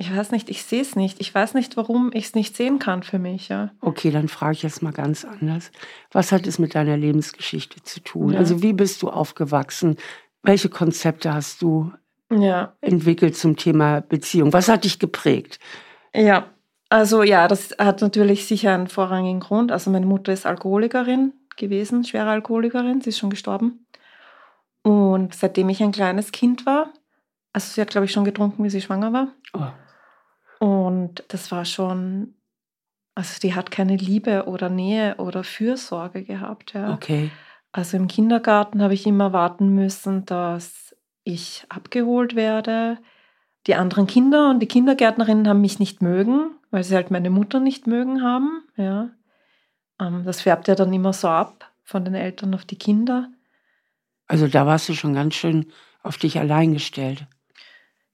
ich 0.00 0.16
weiß 0.16 0.30
nicht, 0.32 0.48
ich 0.48 0.62
sehe 0.64 0.80
es 0.80 0.96
nicht. 0.96 1.20
Ich 1.20 1.34
weiß 1.34 1.52
nicht, 1.52 1.76
warum 1.76 2.10
ich 2.14 2.24
es 2.24 2.34
nicht 2.34 2.56
sehen 2.56 2.78
kann 2.78 3.02
für 3.02 3.18
mich, 3.18 3.48
ja. 3.50 3.70
Okay, 3.82 4.10
dann 4.10 4.28
frage 4.28 4.54
ich 4.54 4.62
jetzt 4.62 4.82
mal 4.82 4.92
ganz 4.94 5.26
anders. 5.26 5.70
Was 6.10 6.32
hat 6.32 6.46
es 6.46 6.58
mit 6.58 6.74
deiner 6.74 6.96
Lebensgeschichte 6.96 7.82
zu 7.82 8.00
tun? 8.00 8.32
Ja. 8.32 8.38
Also 8.38 8.62
wie 8.62 8.72
bist 8.72 9.02
du 9.02 9.10
aufgewachsen? 9.10 9.96
Welche 10.42 10.70
Konzepte 10.70 11.34
hast 11.34 11.60
du 11.60 11.92
Ja, 12.32 12.72
entwickelt 12.80 13.36
zum 13.36 13.56
Thema 13.56 14.00
Beziehung? 14.00 14.54
Was 14.54 14.68
hat 14.70 14.84
dich 14.84 14.98
geprägt? 14.98 15.60
ja. 16.14 16.46
Also 16.92 17.22
ja, 17.22 17.46
das 17.46 17.70
hat 17.78 18.00
natürlich 18.00 18.46
sicher 18.48 18.74
einen 18.74 18.88
vorrangigen 18.88 19.38
Grund. 19.38 19.70
Also 19.70 19.90
meine 19.92 20.06
Mutter 20.06 20.32
ist 20.32 20.44
Alkoholikerin 20.44 21.32
gewesen, 21.56 22.02
schwere 22.02 22.30
Alkoholikerin, 22.30 23.00
sie 23.00 23.10
ist 23.10 23.18
schon 23.20 23.30
gestorben. 23.30 23.86
Und 24.82 25.34
seitdem 25.34 25.68
ich 25.68 25.80
ein 25.84 25.92
kleines 25.92 26.32
Kind 26.32 26.66
war, 26.66 26.92
also 27.52 27.72
sie 27.72 27.80
hat, 27.80 27.90
glaube 27.90 28.06
ich, 28.06 28.12
schon 28.12 28.24
getrunken, 28.24 28.64
wie 28.64 28.70
sie 28.70 28.80
schwanger 28.80 29.12
war. 29.12 29.28
Oh, 29.52 29.68
Und 30.60 31.24
das 31.28 31.50
war 31.50 31.64
schon, 31.64 32.34
also 33.14 33.40
die 33.40 33.54
hat 33.54 33.70
keine 33.70 33.96
Liebe 33.96 34.44
oder 34.46 34.68
Nähe 34.68 35.16
oder 35.16 35.42
Fürsorge 35.42 36.22
gehabt, 36.22 36.74
ja. 36.74 36.92
okay. 36.92 37.30
Also 37.72 37.96
im 37.96 38.08
Kindergarten 38.08 38.82
habe 38.82 38.94
ich 38.94 39.06
immer 39.06 39.32
warten 39.32 39.74
müssen, 39.74 40.26
dass 40.26 40.94
ich 41.24 41.64
abgeholt 41.68 42.34
werde. 42.34 42.98
Die 43.66 43.74
anderen 43.74 44.06
Kinder 44.06 44.50
und 44.50 44.60
die 44.60 44.68
Kindergärtnerinnen 44.68 45.48
haben 45.48 45.60
mich 45.60 45.78
nicht 45.78 46.02
mögen, 46.02 46.50
weil 46.70 46.84
sie 46.84 46.94
halt 46.94 47.10
meine 47.10 47.30
Mutter 47.30 47.58
nicht 47.60 47.86
mögen 47.86 48.22
haben. 48.22 48.64
Ja. 48.76 49.10
Ähm, 50.00 50.24
das 50.24 50.42
färbt 50.42 50.68
ja 50.68 50.74
dann 50.74 50.92
immer 50.92 51.12
so 51.12 51.28
ab 51.28 51.72
von 51.84 52.04
den 52.04 52.14
Eltern 52.14 52.54
auf 52.54 52.64
die 52.64 52.78
Kinder. 52.78 53.30
Also 54.26 54.46
da 54.46 54.66
warst 54.66 54.88
du 54.88 54.94
schon 54.94 55.14
ganz 55.14 55.34
schön 55.34 55.72
auf 56.02 56.18
dich 56.18 56.38
allein 56.38 56.74
gestellt. 56.74 57.26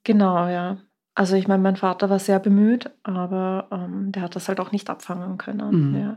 Genau, 0.04 0.48
ja. 0.48 0.78
Also 1.16 1.34
ich 1.34 1.48
meine, 1.48 1.62
mein 1.62 1.76
Vater 1.76 2.10
war 2.10 2.18
sehr 2.18 2.38
bemüht, 2.38 2.90
aber 3.02 3.68
ähm, 3.72 4.12
der 4.12 4.22
hat 4.22 4.36
das 4.36 4.48
halt 4.48 4.60
auch 4.60 4.70
nicht 4.70 4.90
abfangen 4.90 5.38
können. 5.38 5.90
Mhm. 5.90 5.98
Ja. 5.98 6.16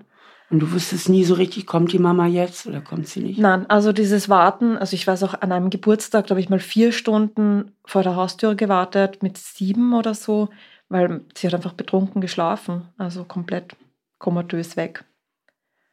Und 0.50 0.60
du 0.60 0.72
wusstest 0.74 1.08
nie 1.08 1.24
so 1.24 1.36
richtig, 1.36 1.66
kommt 1.66 1.94
die 1.94 2.00
Mama 2.00 2.28
jetzt 2.28 2.68
oder 2.68 2.82
kommt 2.82 3.08
sie 3.08 3.22
nicht? 3.22 3.40
Nein, 3.40 3.70
also 3.70 3.94
dieses 3.94 4.28
Warten, 4.28 4.78
also 4.78 4.96
ich 4.96 5.08
weiß 5.08 5.24
auch, 5.24 5.36
an 5.40 5.54
einem 5.54 5.70
Geburtstag, 5.70 6.28
da 6.28 6.32
habe 6.32 6.42
ich 6.42 6.50
mal 6.50 6.60
vier 6.60 6.92
Stunden 6.92 7.72
vor 7.86 8.04
der 8.04 8.18
Haustür 8.18 8.56
gewartet, 8.56 9.24
mit 9.24 9.38
sieben 9.38 9.94
oder 9.94 10.14
so, 10.14 10.50
weil 10.90 11.22
sie 11.34 11.48
hat 11.48 11.54
einfach 11.54 11.74
betrunken 11.74 12.20
geschlafen, 12.20 12.82
also 12.98 13.24
komplett 13.24 13.78
komatös 14.18 14.76
weg. 14.76 15.06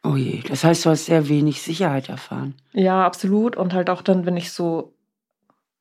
Oh 0.02 0.16
je, 0.16 0.42
das 0.48 0.64
heißt, 0.64 0.84
du 0.84 0.90
hast 0.90 1.04
sehr 1.04 1.28
wenig 1.28 1.62
Sicherheit 1.62 2.08
erfahren. 2.08 2.54
Ja, 2.72 3.06
absolut. 3.06 3.56
Und 3.56 3.72
halt 3.72 3.88
auch 3.88 4.02
dann, 4.02 4.26
wenn 4.26 4.36
ich 4.36 4.52
so, 4.52 4.94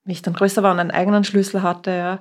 wie 0.04 0.12
ich 0.12 0.22
dann 0.22 0.34
größer 0.36 0.62
war 0.62 0.74
und 0.74 0.80
einen 0.80 0.92
eigenen 0.92 1.24
Schlüssel 1.24 1.64
hatte, 1.64 1.92
ja, 1.92 2.20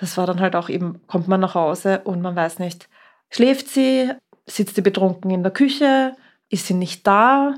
das 0.00 0.16
war 0.16 0.26
dann 0.26 0.40
halt 0.40 0.56
auch 0.56 0.70
eben, 0.70 1.00
kommt 1.06 1.28
man 1.28 1.40
nach 1.40 1.54
Hause 1.54 2.00
und 2.04 2.22
man 2.22 2.34
weiß 2.34 2.58
nicht, 2.58 2.88
schläft 3.28 3.68
sie, 3.68 4.10
sitzt 4.46 4.74
sie 4.74 4.82
betrunken 4.82 5.30
in 5.30 5.42
der 5.42 5.52
Küche, 5.52 6.16
ist 6.48 6.66
sie 6.66 6.74
nicht 6.74 7.06
da 7.06 7.54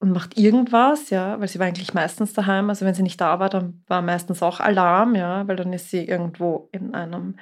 und 0.00 0.10
macht 0.10 0.36
irgendwas, 0.36 1.10
ja, 1.10 1.38
weil 1.38 1.46
sie 1.46 1.60
war 1.60 1.66
eigentlich 1.66 1.94
meistens 1.94 2.32
daheim. 2.32 2.68
Also 2.68 2.84
wenn 2.84 2.94
sie 2.94 3.04
nicht 3.04 3.20
da 3.20 3.38
war, 3.38 3.48
dann 3.48 3.84
war 3.86 4.02
meistens 4.02 4.42
auch 4.42 4.58
Alarm, 4.58 5.14
ja, 5.14 5.46
weil 5.46 5.54
dann 5.54 5.72
ist 5.72 5.90
sie 5.90 6.04
irgendwo 6.04 6.68
in 6.72 6.92
einem 6.92 7.36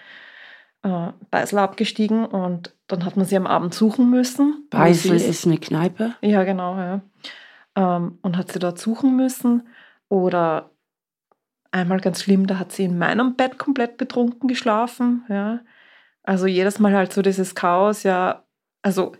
äh, 0.82 1.08
Beisel 1.30 1.58
abgestiegen 1.58 2.26
und 2.26 2.74
dann 2.86 3.06
hat 3.06 3.16
man 3.16 3.24
sie 3.24 3.38
am 3.38 3.46
Abend 3.46 3.72
suchen 3.72 4.10
müssen. 4.10 4.68
Beisel 4.68 5.16
ist, 5.16 5.26
ist, 5.26 5.46
eine 5.46 5.56
Kneipe? 5.56 6.14
Ja, 6.20 6.44
genau, 6.44 6.76
ja. 6.76 7.00
Ähm, 7.76 8.18
und 8.20 8.36
hat 8.36 8.52
sie 8.52 8.58
dort 8.58 8.78
suchen 8.78 9.16
müssen. 9.16 9.66
Oder 10.10 10.70
einmal 11.74 12.00
ganz 12.00 12.22
schlimm, 12.22 12.46
da 12.46 12.58
hat 12.58 12.72
sie 12.72 12.84
in 12.84 12.96
meinem 12.96 13.34
Bett 13.34 13.58
komplett 13.58 13.96
betrunken 13.96 14.48
geschlafen, 14.48 15.24
ja. 15.28 15.60
Also 16.22 16.46
jedes 16.46 16.78
Mal 16.78 16.94
halt 16.94 17.12
so 17.12 17.20
dieses 17.20 17.54
Chaos, 17.54 18.02
ja, 18.02 18.44
also 18.80 19.12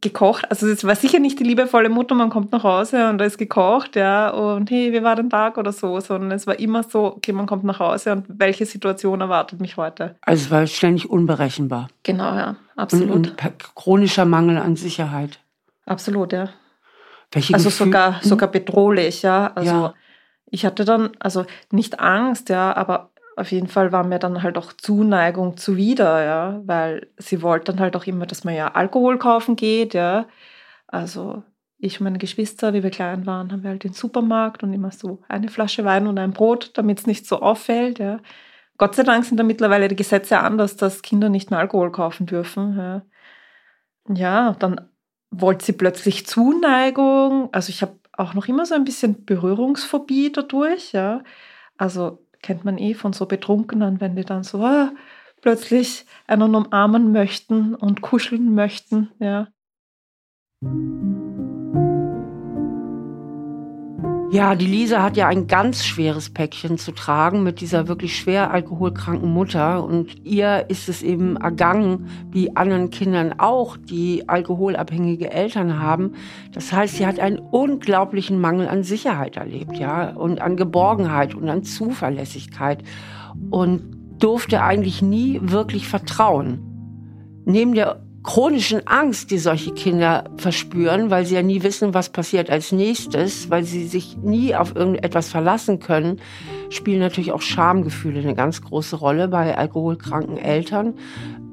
gekocht. 0.00 0.48
Also 0.50 0.68
es 0.68 0.84
war 0.84 0.94
sicher 0.94 1.18
nicht 1.18 1.40
die 1.40 1.44
liebevolle 1.44 1.88
Mutter, 1.88 2.14
man 2.14 2.30
kommt 2.30 2.52
nach 2.52 2.62
Hause 2.62 3.08
und 3.08 3.18
da 3.18 3.24
ist 3.24 3.38
gekocht, 3.38 3.96
ja, 3.96 4.28
und 4.30 4.70
hey, 4.70 4.92
wie 4.92 5.02
war 5.02 5.16
dein 5.16 5.30
Tag 5.30 5.58
oder 5.58 5.72
so, 5.72 5.98
sondern 5.98 6.30
es 6.32 6.46
war 6.46 6.58
immer 6.60 6.82
so, 6.82 7.16
okay, 7.16 7.32
man 7.32 7.46
kommt 7.46 7.64
nach 7.64 7.80
Hause 7.80 8.12
und 8.12 8.26
welche 8.28 8.66
Situation 8.66 9.22
erwartet 9.22 9.60
mich 9.60 9.76
heute? 9.76 10.16
Also 10.20 10.44
es 10.44 10.50
war 10.50 10.66
ständig 10.66 11.10
unberechenbar. 11.10 11.88
Genau, 12.02 12.36
ja, 12.36 12.56
absolut. 12.76 13.10
Und, 13.10 13.42
und 13.42 13.74
chronischer 13.74 14.26
Mangel 14.26 14.58
an 14.58 14.76
Sicherheit. 14.76 15.40
Absolut, 15.86 16.32
ja. 16.32 16.50
Welche 17.32 17.54
also 17.54 17.70
Gefühl? 17.70 17.86
sogar, 17.86 18.20
sogar 18.22 18.50
bedrohlich, 18.50 19.22
ja. 19.22 19.50
Also 19.54 19.70
ja. 19.70 19.94
Ich 20.50 20.64
hatte 20.66 20.84
dann, 20.84 21.12
also 21.20 21.46
nicht 21.70 22.00
Angst, 22.00 22.48
ja, 22.48 22.74
aber 22.76 23.10
auf 23.36 23.52
jeden 23.52 23.68
Fall 23.68 23.92
war 23.92 24.04
mir 24.04 24.18
dann 24.18 24.42
halt 24.42 24.56
auch 24.58 24.72
Zuneigung 24.72 25.56
zuwider, 25.56 26.24
ja, 26.24 26.62
weil 26.64 27.08
sie 27.18 27.42
wollte 27.42 27.72
dann 27.72 27.80
halt 27.80 27.96
auch 27.96 28.06
immer, 28.06 28.26
dass 28.26 28.44
man 28.44 28.54
ja 28.54 28.68
Alkohol 28.74 29.18
kaufen 29.18 29.56
geht, 29.56 29.94
ja. 29.94 30.26
Also 30.86 31.42
ich 31.78 32.00
und 32.00 32.04
meine 32.04 32.18
Geschwister, 32.18 32.72
wie 32.74 32.82
wir 32.82 32.90
klein 32.90 33.26
waren, 33.26 33.52
haben 33.52 33.62
wir 33.62 33.70
halt 33.70 33.84
den 33.84 33.92
Supermarkt 33.92 34.62
und 34.62 34.72
immer 34.72 34.90
so 34.90 35.22
eine 35.28 35.48
Flasche 35.48 35.84
Wein 35.84 36.06
und 36.06 36.18
ein 36.18 36.32
Brot, 36.32 36.70
damit 36.74 37.00
es 37.00 37.06
nicht 37.06 37.26
so 37.26 37.40
auffällt, 37.40 37.98
ja. 37.98 38.20
Gott 38.78 38.94
sei 38.94 39.02
Dank 39.04 39.24
sind 39.24 39.38
da 39.38 39.44
mittlerweile 39.44 39.88
die 39.88 39.96
Gesetze 39.96 40.38
anders, 40.40 40.76
dass 40.76 41.02
Kinder 41.02 41.28
nicht 41.28 41.50
mehr 41.50 41.60
Alkohol 41.60 41.92
kaufen 41.92 42.26
dürfen. 42.26 42.76
Ja, 42.76 43.02
ja 44.14 44.56
dann 44.58 44.90
wollte 45.30 45.64
sie 45.64 45.72
plötzlich 45.72 46.26
Zuneigung. 46.26 47.48
Also 47.52 47.70
ich 47.70 47.82
habe 47.82 47.98
auch 48.16 48.34
noch 48.34 48.48
immer 48.48 48.66
so 48.66 48.74
ein 48.74 48.84
bisschen 48.84 49.24
Berührungsphobie 49.24 50.32
dadurch, 50.32 50.92
ja. 50.92 51.22
Also 51.76 52.24
kennt 52.42 52.64
man 52.64 52.78
eh 52.78 52.94
von 52.94 53.12
so 53.12 53.26
Betrunkenen, 53.26 54.00
wenn 54.00 54.16
die 54.16 54.24
dann 54.24 54.44
so 54.44 54.62
ah, 54.62 54.92
plötzlich 55.42 56.06
einen 56.26 56.54
umarmen 56.54 57.12
möchten 57.12 57.74
und 57.74 58.02
kuscheln 58.02 58.54
möchten, 58.54 59.10
ja. 59.18 59.48
Ja, 64.32 64.56
die 64.56 64.66
Lisa 64.66 65.02
hat 65.02 65.16
ja 65.16 65.28
ein 65.28 65.46
ganz 65.46 65.84
schweres 65.84 66.30
Päckchen 66.30 66.78
zu 66.78 66.90
tragen 66.90 67.44
mit 67.44 67.60
dieser 67.60 67.86
wirklich 67.86 68.18
schwer 68.18 68.50
alkoholkranken 68.50 69.32
Mutter. 69.32 69.84
Und 69.84 70.24
ihr 70.24 70.66
ist 70.68 70.88
es 70.88 71.02
eben 71.02 71.36
ergangen, 71.36 72.08
wie 72.32 72.56
anderen 72.56 72.90
Kindern 72.90 73.34
auch, 73.38 73.76
die 73.76 74.28
alkoholabhängige 74.28 75.30
Eltern 75.30 75.80
haben. 75.80 76.14
Das 76.52 76.72
heißt, 76.72 76.96
sie 76.96 77.06
hat 77.06 77.20
einen 77.20 77.38
unglaublichen 77.38 78.40
Mangel 78.40 78.66
an 78.66 78.82
Sicherheit 78.82 79.36
erlebt, 79.36 79.78
ja, 79.78 80.10
und 80.10 80.40
an 80.40 80.56
Geborgenheit 80.56 81.34
und 81.34 81.48
an 81.48 81.62
Zuverlässigkeit. 81.62 82.82
Und 83.50 83.96
durfte 84.18 84.62
eigentlich 84.62 85.02
nie 85.02 85.38
wirklich 85.42 85.86
vertrauen. 85.86 86.60
Neben 87.44 87.74
der 87.74 88.05
chronischen 88.26 88.86
Angst, 88.86 89.30
die 89.30 89.38
solche 89.38 89.72
Kinder 89.72 90.24
verspüren, 90.36 91.10
weil 91.10 91.24
sie 91.24 91.36
ja 91.36 91.42
nie 91.42 91.62
wissen, 91.62 91.94
was 91.94 92.10
passiert 92.10 92.50
als 92.50 92.72
nächstes, 92.72 93.48
weil 93.50 93.62
sie 93.62 93.86
sich 93.86 94.16
nie 94.18 94.54
auf 94.54 94.74
irgendetwas 94.74 95.28
verlassen 95.28 95.78
können, 95.78 96.20
spielen 96.68 96.98
natürlich 96.98 97.30
auch 97.30 97.40
Schamgefühle 97.40 98.20
eine 98.20 98.34
ganz 98.34 98.60
große 98.60 98.96
Rolle 98.96 99.28
bei 99.28 99.56
alkoholkranken 99.56 100.36
Eltern, 100.38 100.94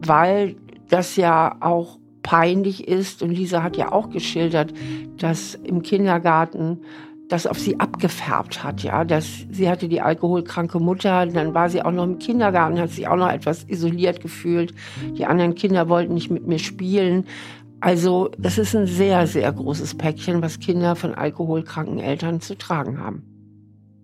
weil 0.02 0.56
das 0.90 1.16
ja 1.16 1.58
auch 1.62 2.00
peinlich 2.24 2.88
ist. 2.88 3.22
Und 3.22 3.30
Lisa 3.30 3.62
hat 3.62 3.78
ja 3.78 3.92
auch 3.92 4.10
geschildert, 4.10 4.74
dass 5.18 5.54
im 5.54 5.84
Kindergarten 5.84 6.80
das 7.34 7.48
auf 7.48 7.58
sie 7.58 7.80
abgefärbt 7.80 8.64
hat, 8.64 8.84
ja, 8.84 9.04
dass 9.04 9.26
sie 9.50 9.68
hatte 9.68 9.88
die 9.88 10.02
alkoholkranke 10.02 10.80
Mutter, 10.80 11.26
dann 11.26 11.56
war 11.56 11.68
sie 11.68 11.82
auch 11.82 11.92
noch 11.92 12.04
im 12.04 12.20
Kindergarten, 12.20 12.80
hat 12.80 12.92
sich 12.92 13.08
auch 13.08 13.16
noch 13.16 13.32
etwas 13.32 13.64
isoliert 13.68 14.22
gefühlt. 14.22 14.76
Die 15.18 15.26
anderen 15.26 15.56
Kinder 15.56 15.90
wollten 15.90 16.14
nicht 16.14 16.30
mit 16.30 16.46
mir 16.46 16.60
spielen. 16.60 17.26
Also, 17.80 18.30
das 18.38 18.60
ist 18.60 18.76
ein 18.76 18.86
sehr, 18.86 19.26
sehr 19.26 19.52
großes 19.52 19.96
Päckchen, 19.96 20.44
was 20.44 20.60
Kinder 20.60 20.96
von 20.96 21.16
alkoholkranken 21.16 21.98
Eltern 21.98 22.40
zu 22.40 22.56
tragen 22.56 23.00
haben. 23.00 23.24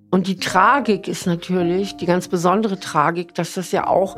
Und 0.09 0.25
die 0.25 0.37
Tragik 0.37 1.07
ist 1.07 1.27
natürlich, 1.27 1.97
die 1.97 2.07
ganz 2.07 2.29
besondere 2.29 2.79
Tragik, 2.79 3.35
dass 3.35 3.53
das 3.53 3.71
ja 3.71 3.85
auch 3.85 4.17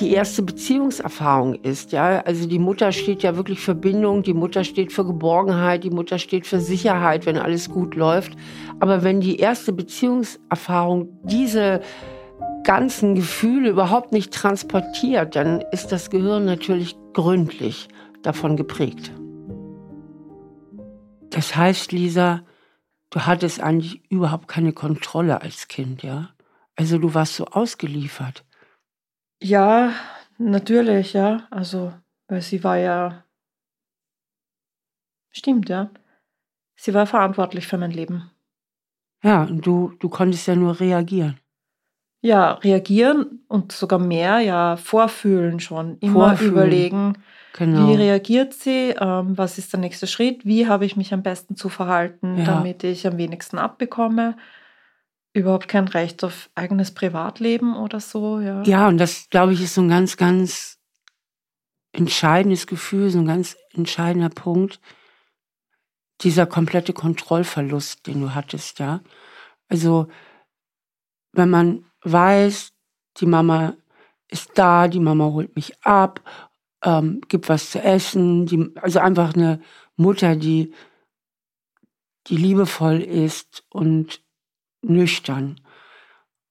die 0.00 0.12
erste 0.12 0.42
Beziehungserfahrung 0.42 1.54
ist. 1.54 1.92
Ja, 1.92 2.20
also 2.20 2.48
die 2.48 2.58
Mutter 2.58 2.90
steht 2.92 3.22
ja 3.22 3.36
wirklich 3.36 3.60
für 3.60 3.74
Bindung, 3.74 4.22
die 4.22 4.34
Mutter 4.34 4.64
steht 4.64 4.92
für 4.92 5.04
Geborgenheit, 5.04 5.84
die 5.84 5.90
Mutter 5.90 6.18
steht 6.18 6.46
für 6.46 6.60
Sicherheit, 6.60 7.26
wenn 7.26 7.38
alles 7.38 7.70
gut 7.70 7.94
läuft. 7.94 8.32
Aber 8.80 9.04
wenn 9.04 9.20
die 9.20 9.36
erste 9.36 9.72
Beziehungserfahrung 9.72 11.08
diese 11.24 11.80
ganzen 12.64 13.14
Gefühle 13.14 13.70
überhaupt 13.70 14.12
nicht 14.12 14.32
transportiert, 14.32 15.36
dann 15.36 15.62
ist 15.70 15.92
das 15.92 16.10
Gehirn 16.10 16.44
natürlich 16.44 16.96
gründlich 17.12 17.88
davon 18.22 18.56
geprägt. 18.56 19.12
Das 21.30 21.54
heißt, 21.54 21.92
Lisa, 21.92 22.42
du 23.10 23.20
hattest 23.20 23.60
eigentlich 23.60 24.02
überhaupt 24.10 24.48
keine 24.48 24.72
Kontrolle 24.72 25.42
als 25.42 25.68
Kind, 25.68 26.02
ja? 26.02 26.30
Also 26.76 26.98
du 26.98 27.14
warst 27.14 27.36
so 27.36 27.44
ausgeliefert. 27.46 28.44
Ja, 29.44 29.92
natürlich, 30.38 31.12
ja. 31.12 31.46
Also, 31.50 31.92
weil 32.28 32.40
sie 32.40 32.64
war 32.64 32.78
ja 32.78 33.24
stimmt, 35.30 35.68
ja. 35.68 35.90
Sie 36.76 36.94
war 36.94 37.06
verantwortlich 37.06 37.66
für 37.66 37.76
mein 37.76 37.90
Leben. 37.90 38.30
Ja, 39.22 39.42
und 39.42 39.66
du 39.66 39.92
du 39.98 40.08
konntest 40.08 40.46
ja 40.46 40.56
nur 40.56 40.80
reagieren. 40.80 41.38
Ja, 42.22 42.52
reagieren 42.52 43.44
und 43.48 43.72
sogar 43.72 43.98
mehr, 43.98 44.38
ja, 44.38 44.76
vorfühlen 44.76 45.60
schon. 45.60 45.98
Immer 45.98 46.30
Vorfühlen. 46.30 46.52
überlegen, 46.52 47.18
genau. 47.52 47.88
wie 47.88 47.96
reagiert 47.96 48.54
sie, 48.54 48.94
ähm, 48.98 49.36
was 49.36 49.58
ist 49.58 49.74
der 49.74 49.80
nächste 49.80 50.06
Schritt, 50.06 50.46
wie 50.46 50.66
habe 50.66 50.86
ich 50.86 50.96
mich 50.96 51.12
am 51.12 51.22
besten 51.22 51.54
zu 51.54 51.68
verhalten, 51.68 52.38
ja. 52.38 52.44
damit 52.46 52.82
ich 52.82 53.06
am 53.06 53.18
wenigsten 53.18 53.58
abbekomme 53.58 54.36
überhaupt 55.34 55.68
kein 55.68 55.88
Recht 55.88 56.24
auf 56.24 56.48
eigenes 56.54 56.94
Privatleben 56.94 57.76
oder 57.76 58.00
so. 58.00 58.40
Ja, 58.40 58.62
ja 58.62 58.88
und 58.88 58.98
das, 58.98 59.28
glaube 59.28 59.52
ich, 59.52 59.62
ist 59.62 59.74
so 59.74 59.82
ein 59.82 59.88
ganz, 59.88 60.16
ganz 60.16 60.78
entscheidendes 61.92 62.66
Gefühl, 62.66 63.10
so 63.10 63.18
ein 63.18 63.26
ganz 63.26 63.56
entscheidender 63.72 64.30
Punkt. 64.30 64.80
Dieser 66.22 66.46
komplette 66.46 66.92
Kontrollverlust, 66.92 68.06
den 68.06 68.20
du 68.22 68.34
hattest, 68.34 68.78
ja. 68.78 69.00
Also, 69.68 70.06
wenn 71.32 71.50
man 71.50 71.84
weiß, 72.02 72.72
die 73.18 73.26
Mama 73.26 73.74
ist 74.28 74.52
da, 74.54 74.86
die 74.88 75.00
Mama 75.00 75.26
holt 75.26 75.54
mich 75.56 75.84
ab, 75.84 76.20
ähm, 76.82 77.20
gibt 77.28 77.48
was 77.48 77.70
zu 77.70 77.82
essen, 77.82 78.46
die, 78.46 78.72
also 78.76 79.00
einfach 79.00 79.34
eine 79.34 79.60
Mutter, 79.96 80.36
die 80.36 80.72
die 82.28 82.36
liebevoll 82.36 83.00
ist 83.00 83.64
und 83.68 84.23
nüchtern. 84.84 85.60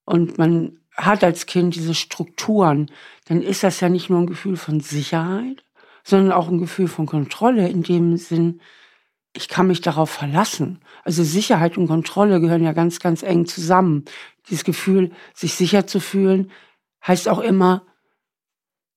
Und 0.05 0.37
man 0.37 0.79
hat 0.95 1.23
als 1.23 1.45
Kind 1.45 1.75
diese 1.75 1.95
Strukturen, 1.95 2.91
dann 3.25 3.41
ist 3.41 3.63
das 3.63 3.79
ja 3.79 3.89
nicht 3.89 4.09
nur 4.09 4.19
ein 4.19 4.27
Gefühl 4.27 4.57
von 4.57 4.79
Sicherheit, 4.79 5.63
sondern 6.03 6.31
auch 6.31 6.49
ein 6.49 6.59
Gefühl 6.59 6.87
von 6.87 7.05
Kontrolle 7.05 7.67
in 7.69 7.83
dem 7.83 8.17
Sinn, 8.17 8.61
ich 9.35 9.47
kann 9.47 9.67
mich 9.67 9.81
darauf 9.81 10.11
verlassen. 10.11 10.79
Also 11.03 11.23
Sicherheit 11.23 11.77
und 11.77 11.87
Kontrolle 11.87 12.39
gehören 12.39 12.63
ja 12.63 12.73
ganz, 12.73 12.99
ganz 12.99 13.23
eng 13.23 13.47
zusammen. 13.47 14.05
Dieses 14.49 14.63
Gefühl, 14.63 15.11
sich 15.33 15.55
sicher 15.55 15.87
zu 15.87 15.99
fühlen, 15.99 16.51
heißt 17.07 17.27
auch 17.27 17.39
immer, 17.39 17.83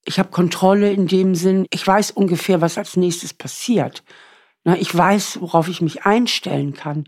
ich 0.05 0.19
habe 0.19 0.31
Kontrolle 0.31 0.93
in 0.93 1.07
dem 1.07 1.35
Sinn, 1.35 1.67
ich 1.71 1.87
weiß 1.87 2.11
ungefähr, 2.11 2.61
was 2.61 2.77
als 2.77 2.97
nächstes 2.97 3.33
passiert. 3.33 4.05
Ich 4.79 4.95
weiß, 4.95 5.41
worauf 5.41 5.69
ich 5.69 5.81
mich 5.81 6.05
einstellen 6.05 6.75
kann. 6.75 7.05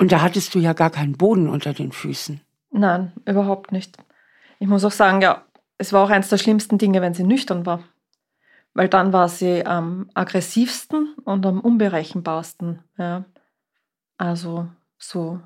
Und 0.00 0.12
da 0.12 0.22
hattest 0.22 0.54
du 0.54 0.58
ja 0.58 0.72
gar 0.72 0.88
keinen 0.88 1.12
Boden 1.12 1.46
unter 1.46 1.74
den 1.74 1.92
Füßen. 1.92 2.40
Nein, 2.70 3.12
überhaupt 3.26 3.70
nicht. 3.70 3.98
Ich 4.58 4.66
muss 4.66 4.82
auch 4.82 4.92
sagen, 4.92 5.20
ja, 5.20 5.44
es 5.76 5.92
war 5.92 6.02
auch 6.02 6.08
eines 6.08 6.30
der 6.30 6.38
schlimmsten 6.38 6.78
Dinge, 6.78 7.02
wenn 7.02 7.12
sie 7.12 7.22
nüchtern 7.22 7.66
war. 7.66 7.84
Weil 8.72 8.88
dann 8.88 9.12
war 9.12 9.28
sie 9.28 9.66
am 9.66 10.08
aggressivsten 10.14 11.14
und 11.24 11.44
am 11.44 11.60
unberechenbarsten. 11.60 12.78
Ja. 12.96 13.26
Also 14.16 14.70
so, 14.96 15.42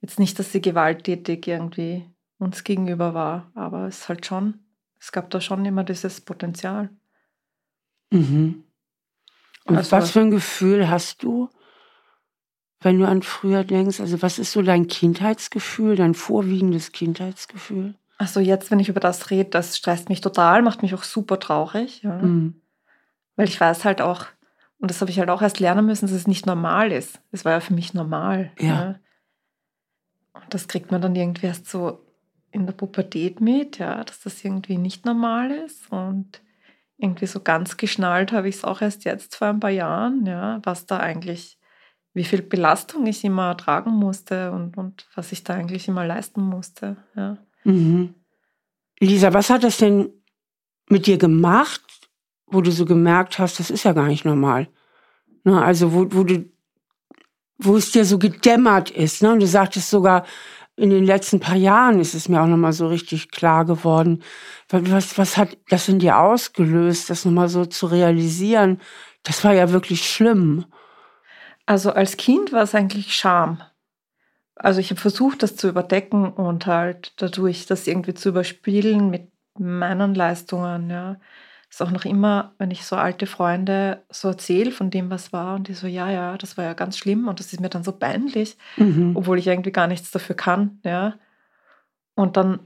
jetzt 0.00 0.18
nicht, 0.18 0.40
dass 0.40 0.50
sie 0.50 0.60
gewalttätig 0.60 1.46
irgendwie 1.46 2.04
uns 2.38 2.64
gegenüber 2.64 3.14
war, 3.14 3.52
aber 3.54 3.86
es 3.86 4.08
halt 4.08 4.26
schon, 4.26 4.58
es 4.98 5.12
gab 5.12 5.30
da 5.30 5.40
schon 5.40 5.64
immer 5.64 5.84
dieses 5.84 6.20
Potenzial. 6.20 6.90
Mhm. 8.10 8.64
Und 9.66 9.76
also, 9.76 9.92
was 9.92 10.10
für 10.10 10.20
ein 10.20 10.32
Gefühl 10.32 10.90
hast 10.90 11.22
du, 11.22 11.48
wenn 12.82 12.98
du 12.98 13.06
an 13.06 13.22
früher 13.22 13.64
denkst? 13.64 14.00
Also 14.00 14.22
was 14.22 14.38
ist 14.38 14.52
so 14.52 14.62
dein 14.62 14.86
Kindheitsgefühl, 14.88 15.96
dein 15.96 16.14
vorwiegendes 16.14 16.92
Kindheitsgefühl? 16.92 17.94
Also 18.18 18.40
jetzt, 18.40 18.70
wenn 18.70 18.80
ich 18.80 18.88
über 18.88 19.00
das 19.00 19.30
rede, 19.30 19.50
das 19.50 19.76
stresst 19.76 20.08
mich 20.08 20.20
total, 20.20 20.62
macht 20.62 20.82
mich 20.82 20.94
auch 20.94 21.02
super 21.02 21.40
traurig. 21.40 22.02
Ja. 22.02 22.18
Mhm. 22.18 22.60
Weil 23.36 23.48
ich 23.48 23.60
weiß 23.60 23.84
halt 23.84 24.00
auch, 24.00 24.26
und 24.78 24.90
das 24.90 25.00
habe 25.00 25.10
ich 25.10 25.18
halt 25.18 25.30
auch 25.30 25.42
erst 25.42 25.60
lernen 25.60 25.86
müssen, 25.86 26.06
dass 26.06 26.14
es 26.14 26.26
nicht 26.26 26.46
normal 26.46 26.92
ist. 26.92 27.20
Es 27.30 27.44
war 27.44 27.52
ja 27.52 27.60
für 27.60 27.74
mich 27.74 27.94
normal. 27.94 28.52
Ja. 28.58 28.66
ja. 28.66 28.94
Und 30.34 30.54
das 30.54 30.68
kriegt 30.68 30.90
man 30.90 31.00
dann 31.00 31.14
irgendwie 31.14 31.46
erst 31.46 31.68
so 31.68 32.04
in 32.50 32.66
der 32.66 32.74
Pubertät 32.74 33.40
mit, 33.40 33.78
ja, 33.78 34.04
dass 34.04 34.20
das 34.20 34.44
irgendwie 34.44 34.78
nicht 34.78 35.06
normal 35.06 35.50
ist. 35.50 35.90
Und 35.90 36.42
irgendwie 36.98 37.26
so 37.26 37.40
ganz 37.40 37.76
geschnallt 37.76 38.32
habe 38.32 38.48
ich 38.48 38.56
es 38.56 38.64
auch 38.64 38.80
erst 38.82 39.04
jetzt 39.04 39.34
vor 39.36 39.48
ein 39.48 39.60
paar 39.60 39.70
Jahren, 39.70 40.26
ja, 40.26 40.60
was 40.62 40.86
da 40.86 40.98
eigentlich 40.98 41.58
wie 42.14 42.24
viel 42.24 42.42
Belastung 42.42 43.06
ich 43.06 43.24
immer 43.24 43.48
ertragen 43.48 43.90
musste 43.90 44.52
und, 44.52 44.76
und 44.76 45.06
was 45.14 45.32
ich 45.32 45.44
da 45.44 45.54
eigentlich 45.54 45.88
immer 45.88 46.06
leisten 46.06 46.42
musste. 46.42 46.96
Ja. 47.16 47.38
Mhm. 47.64 48.14
Lisa, 49.00 49.32
was 49.32 49.50
hat 49.50 49.64
das 49.64 49.78
denn 49.78 50.10
mit 50.88 51.06
dir 51.06 51.18
gemacht, 51.18 51.82
wo 52.46 52.60
du 52.60 52.70
so 52.70 52.84
gemerkt 52.84 53.38
hast, 53.38 53.58
das 53.58 53.70
ist 53.70 53.84
ja 53.84 53.92
gar 53.92 54.08
nicht 54.08 54.24
normal? 54.24 54.68
Ne, 55.44 55.60
also 55.62 55.92
wo, 55.92 56.06
wo 56.10 56.22
du, 56.22 56.44
wo 57.58 57.76
es 57.76 57.90
dir 57.90 58.04
so 58.04 58.18
gedämmert 58.18 58.90
ist, 58.90 59.22
ne? 59.22 59.32
Und 59.32 59.40
du 59.40 59.46
sagtest 59.46 59.90
sogar, 59.90 60.24
in 60.76 60.90
den 60.90 61.04
letzten 61.04 61.40
paar 61.40 61.56
Jahren 61.56 62.00
ist 62.00 62.14
es 62.14 62.28
mir 62.28 62.40
auch 62.40 62.46
nochmal 62.46 62.72
so 62.72 62.86
richtig 62.88 63.30
klar 63.30 63.64
geworden. 63.64 64.22
Was, 64.68 65.18
was 65.18 65.36
hat 65.36 65.58
das 65.68 65.88
in 65.88 65.98
dir 65.98 66.18
ausgelöst, 66.18 67.10
das 67.10 67.24
nochmal 67.24 67.48
so 67.48 67.66
zu 67.66 67.86
realisieren? 67.86 68.80
Das 69.22 69.44
war 69.44 69.52
ja 69.52 69.70
wirklich 69.70 70.08
schlimm. 70.08 70.64
Also 71.66 71.92
als 71.92 72.16
Kind 72.16 72.52
war 72.52 72.62
es 72.62 72.74
eigentlich 72.74 73.14
Scham. 73.14 73.62
Also 74.54 74.80
ich 74.80 74.90
habe 74.90 75.00
versucht, 75.00 75.42
das 75.42 75.56
zu 75.56 75.68
überdecken 75.68 76.32
und 76.32 76.66
halt 76.66 77.14
dadurch 77.16 77.66
das 77.66 77.86
irgendwie 77.86 78.14
zu 78.14 78.30
überspielen 78.30 79.10
mit 79.10 79.30
meinen 79.58 80.14
Leistungen, 80.14 80.90
ja. 80.90 81.18
Ist 81.70 81.80
auch 81.80 81.90
noch 81.90 82.04
immer, 82.04 82.54
wenn 82.58 82.70
ich 82.70 82.84
so 82.84 82.96
alte 82.96 83.26
Freunde 83.26 84.02
so 84.10 84.28
erzähle 84.28 84.72
von 84.72 84.90
dem, 84.90 85.08
was 85.08 85.32
war, 85.32 85.54
und 85.54 85.68
die 85.68 85.74
so, 85.74 85.86
ja, 85.86 86.10
ja, 86.10 86.36
das 86.36 86.58
war 86.58 86.66
ja 86.66 86.74
ganz 86.74 86.98
schlimm 86.98 87.28
und 87.28 87.40
das 87.40 87.50
ist 87.50 87.60
mir 87.60 87.70
dann 87.70 87.82
so 87.82 87.92
peinlich, 87.92 88.58
mhm. 88.76 89.16
obwohl 89.16 89.38
ich 89.38 89.46
irgendwie 89.46 89.72
gar 89.72 89.86
nichts 89.86 90.10
dafür 90.10 90.36
kann, 90.36 90.80
ja. 90.84 91.14
Und 92.14 92.36
dann 92.36 92.60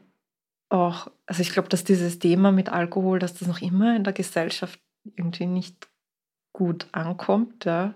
auch, 0.68 1.08
also 1.24 1.40
ich 1.40 1.52
glaube, 1.52 1.68
dass 1.68 1.84
dieses 1.84 2.18
Thema 2.18 2.50
mit 2.50 2.68
Alkohol, 2.68 3.20
dass 3.20 3.34
das 3.34 3.46
noch 3.46 3.62
immer 3.62 3.94
in 3.94 4.02
der 4.02 4.12
Gesellschaft 4.12 4.80
irgendwie 5.04 5.46
nicht 5.46 5.86
gut 6.52 6.88
ankommt, 6.90 7.64
ja. 7.64 7.94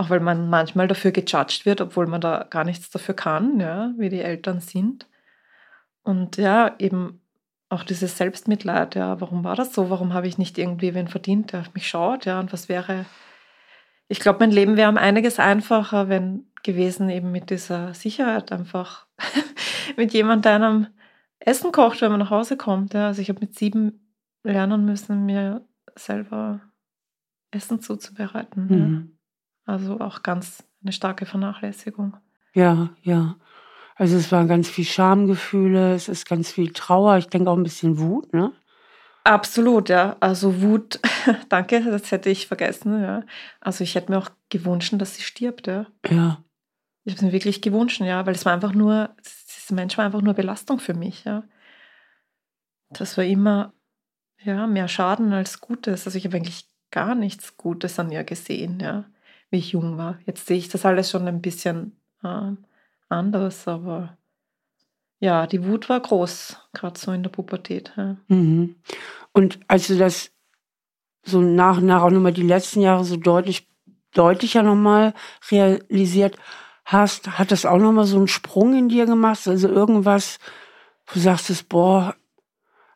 Auch 0.00 0.08
weil 0.08 0.20
man 0.20 0.48
manchmal 0.48 0.88
dafür 0.88 1.10
gejudged 1.10 1.66
wird, 1.66 1.82
obwohl 1.82 2.06
man 2.06 2.22
da 2.22 2.46
gar 2.48 2.64
nichts 2.64 2.88
dafür 2.88 3.14
kann, 3.14 3.60
ja, 3.60 3.92
wie 3.98 4.08
die 4.08 4.22
Eltern 4.22 4.60
sind. 4.60 5.06
Und 6.02 6.38
ja, 6.38 6.74
eben 6.78 7.20
auch 7.68 7.82
dieses 7.82 8.16
Selbstmitleid, 8.16 8.94
ja, 8.94 9.20
warum 9.20 9.44
war 9.44 9.56
das 9.56 9.74
so? 9.74 9.90
Warum 9.90 10.14
habe 10.14 10.26
ich 10.26 10.38
nicht 10.38 10.56
irgendwie 10.56 10.94
wen 10.94 11.06
verdient, 11.06 11.52
der 11.52 11.60
auf 11.60 11.74
mich 11.74 11.86
schaut, 11.86 12.24
ja, 12.24 12.40
und 12.40 12.50
was 12.50 12.70
wäre. 12.70 13.04
Ich 14.08 14.20
glaube, 14.20 14.38
mein 14.40 14.52
Leben 14.52 14.78
wäre 14.78 14.88
um 14.88 14.96
einiges 14.96 15.38
einfacher, 15.38 16.08
wenn 16.08 16.46
gewesen 16.62 17.10
eben 17.10 17.30
mit 17.30 17.50
dieser 17.50 17.92
Sicherheit 17.92 18.52
einfach 18.52 19.06
mit 19.98 20.14
jemand, 20.14 20.46
der 20.46 20.54
einem 20.54 20.86
Essen 21.40 21.72
kocht, 21.72 22.00
wenn 22.00 22.10
man 22.10 22.20
nach 22.20 22.30
Hause 22.30 22.56
kommt. 22.56 22.94
Ja. 22.94 23.08
Also 23.08 23.20
ich 23.20 23.28
habe 23.28 23.40
mit 23.40 23.54
sieben 23.54 24.16
lernen 24.44 24.86
müssen, 24.86 25.26
mir 25.26 25.62
selber 25.94 26.62
Essen 27.50 27.82
zuzubereiten. 27.82 28.66
Mhm. 28.66 28.78
Ja. 28.78 29.19
Also 29.70 30.00
auch 30.00 30.24
ganz 30.24 30.64
eine 30.82 30.90
starke 30.90 31.26
Vernachlässigung. 31.26 32.16
Ja, 32.54 32.88
ja. 33.02 33.36
Also 33.94 34.16
es 34.16 34.32
waren 34.32 34.48
ganz 34.48 34.68
viel 34.68 34.84
Schamgefühle, 34.84 35.94
es 35.94 36.08
ist 36.08 36.28
ganz 36.28 36.50
viel 36.50 36.72
Trauer, 36.72 37.18
ich 37.18 37.28
denke 37.28 37.48
auch 37.48 37.56
ein 37.56 37.62
bisschen 37.62 38.00
Wut, 38.00 38.32
ne? 38.32 38.50
Absolut, 39.22 39.88
ja. 39.88 40.16
Also 40.18 40.60
Wut, 40.60 40.98
danke, 41.48 41.84
das 41.84 42.10
hätte 42.10 42.30
ich 42.30 42.48
vergessen, 42.48 43.00
ja. 43.00 43.22
Also 43.60 43.84
ich 43.84 43.94
hätte 43.94 44.10
mir 44.10 44.18
auch 44.18 44.30
gewünscht, 44.48 44.92
dass 44.96 45.14
sie 45.14 45.22
stirbt, 45.22 45.68
ja. 45.68 45.86
Ja. 46.08 46.42
Ich 47.04 47.12
habe 47.12 47.18
es 47.18 47.22
mir 47.22 47.32
wirklich 47.32 47.62
gewünscht, 47.62 48.00
ja, 48.00 48.26
weil 48.26 48.34
es 48.34 48.44
war 48.44 48.52
einfach 48.52 48.72
nur, 48.72 49.10
dieser 49.22 49.76
Mensch 49.76 49.96
war 49.96 50.04
einfach 50.04 50.22
nur 50.22 50.34
Belastung 50.34 50.80
für 50.80 50.94
mich, 50.94 51.22
ja. 51.22 51.44
Das 52.88 53.16
war 53.16 53.24
immer, 53.24 53.72
ja, 54.42 54.66
mehr 54.66 54.88
Schaden 54.88 55.32
als 55.32 55.60
Gutes. 55.60 56.06
Also 56.06 56.18
ich 56.18 56.24
habe 56.24 56.38
eigentlich 56.38 56.68
gar 56.90 57.14
nichts 57.14 57.56
Gutes 57.56 58.00
an 58.00 58.10
ihr 58.10 58.24
gesehen, 58.24 58.80
ja 58.80 59.04
wie 59.50 59.58
ich 59.58 59.72
jung 59.72 59.98
war. 59.98 60.18
Jetzt 60.26 60.46
sehe 60.46 60.58
ich 60.58 60.68
das 60.68 60.86
alles 60.86 61.10
schon 61.10 61.26
ein 61.28 61.42
bisschen 61.42 61.96
äh, 62.22 62.52
anders, 63.08 63.68
aber 63.68 64.16
ja, 65.18 65.46
die 65.46 65.64
Wut 65.66 65.88
war 65.88 66.00
groß, 66.00 66.56
gerade 66.72 66.98
so 66.98 67.12
in 67.12 67.22
der 67.22 67.30
Pubertät. 67.30 67.92
Ja. 67.96 68.16
Mhm. 68.28 68.76
Und 69.32 69.60
als 69.68 69.88
du 69.88 69.98
das 69.98 70.32
so 71.22 71.40
nach 71.40 71.78
und 71.78 71.86
nach 71.86 72.02
auch 72.02 72.10
nochmal 72.10 72.32
die 72.32 72.42
letzten 72.42 72.80
Jahre 72.80 73.04
so 73.04 73.16
deutlich, 73.16 73.68
deutlicher 74.14 74.62
nochmal 74.62 75.12
realisiert 75.50 76.36
hast, 76.86 77.38
hat 77.38 77.50
das 77.52 77.66
auch 77.66 77.78
nochmal 77.78 78.06
so 78.06 78.16
einen 78.16 78.28
Sprung 78.28 78.76
in 78.76 78.88
dir 78.88 79.04
gemacht? 79.04 79.46
Also 79.46 79.68
irgendwas, 79.68 80.38
wo 81.06 81.14
du 81.14 81.20
sagst, 81.20 81.68
boah, 81.68 82.14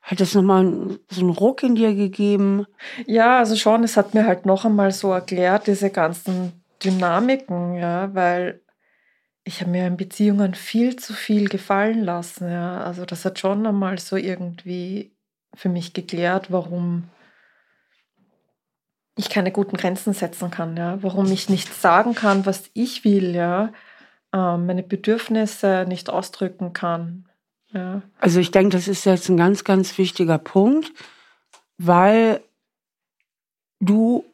hat 0.04 0.20
das 0.20 0.34
nochmal 0.34 0.98
so 1.08 1.20
einen 1.22 1.30
Ruck 1.30 1.62
in 1.62 1.76
dir 1.76 1.94
gegeben? 1.94 2.66
Ja, 3.06 3.38
also 3.38 3.56
schon, 3.56 3.82
es 3.84 3.96
hat 3.96 4.12
mir 4.12 4.26
halt 4.26 4.44
noch 4.44 4.66
einmal 4.66 4.92
so 4.92 5.12
erklärt, 5.12 5.66
diese 5.66 5.88
ganzen 5.88 6.62
Dynamiken, 6.84 7.74
ja, 7.74 8.14
weil 8.14 8.60
ich 9.44 9.62
habe 9.62 9.70
mir 9.70 9.86
in 9.86 9.96
Beziehungen 9.96 10.54
viel 10.54 10.96
zu 10.96 11.14
viel 11.14 11.48
gefallen 11.48 12.04
lassen, 12.04 12.50
ja. 12.50 12.82
Also 12.82 13.06
das 13.06 13.24
hat 13.24 13.38
schon 13.38 13.66
einmal 13.66 13.98
so 13.98 14.16
irgendwie 14.16 15.16
für 15.54 15.70
mich 15.70 15.94
geklärt, 15.94 16.52
warum 16.52 17.04
ich 19.16 19.30
keine 19.30 19.52
guten 19.52 19.78
Grenzen 19.78 20.12
setzen 20.12 20.50
kann, 20.50 20.76
ja, 20.76 21.02
warum 21.02 21.32
ich 21.32 21.48
nicht 21.48 21.72
sagen 21.72 22.14
kann, 22.14 22.44
was 22.44 22.64
ich 22.74 23.04
will, 23.04 23.34
ja, 23.34 23.72
ähm, 24.34 24.66
meine 24.66 24.82
Bedürfnisse 24.82 25.86
nicht 25.88 26.10
ausdrücken 26.10 26.74
kann, 26.74 27.26
Also 28.18 28.40
ich 28.40 28.50
denke, 28.50 28.76
das 28.76 28.88
ist 28.88 29.04
jetzt 29.04 29.28
ein 29.28 29.36
ganz, 29.36 29.64
ganz 29.64 29.98
wichtiger 29.98 30.38
Punkt, 30.38 30.92
weil 31.76 32.42
du 33.80 34.24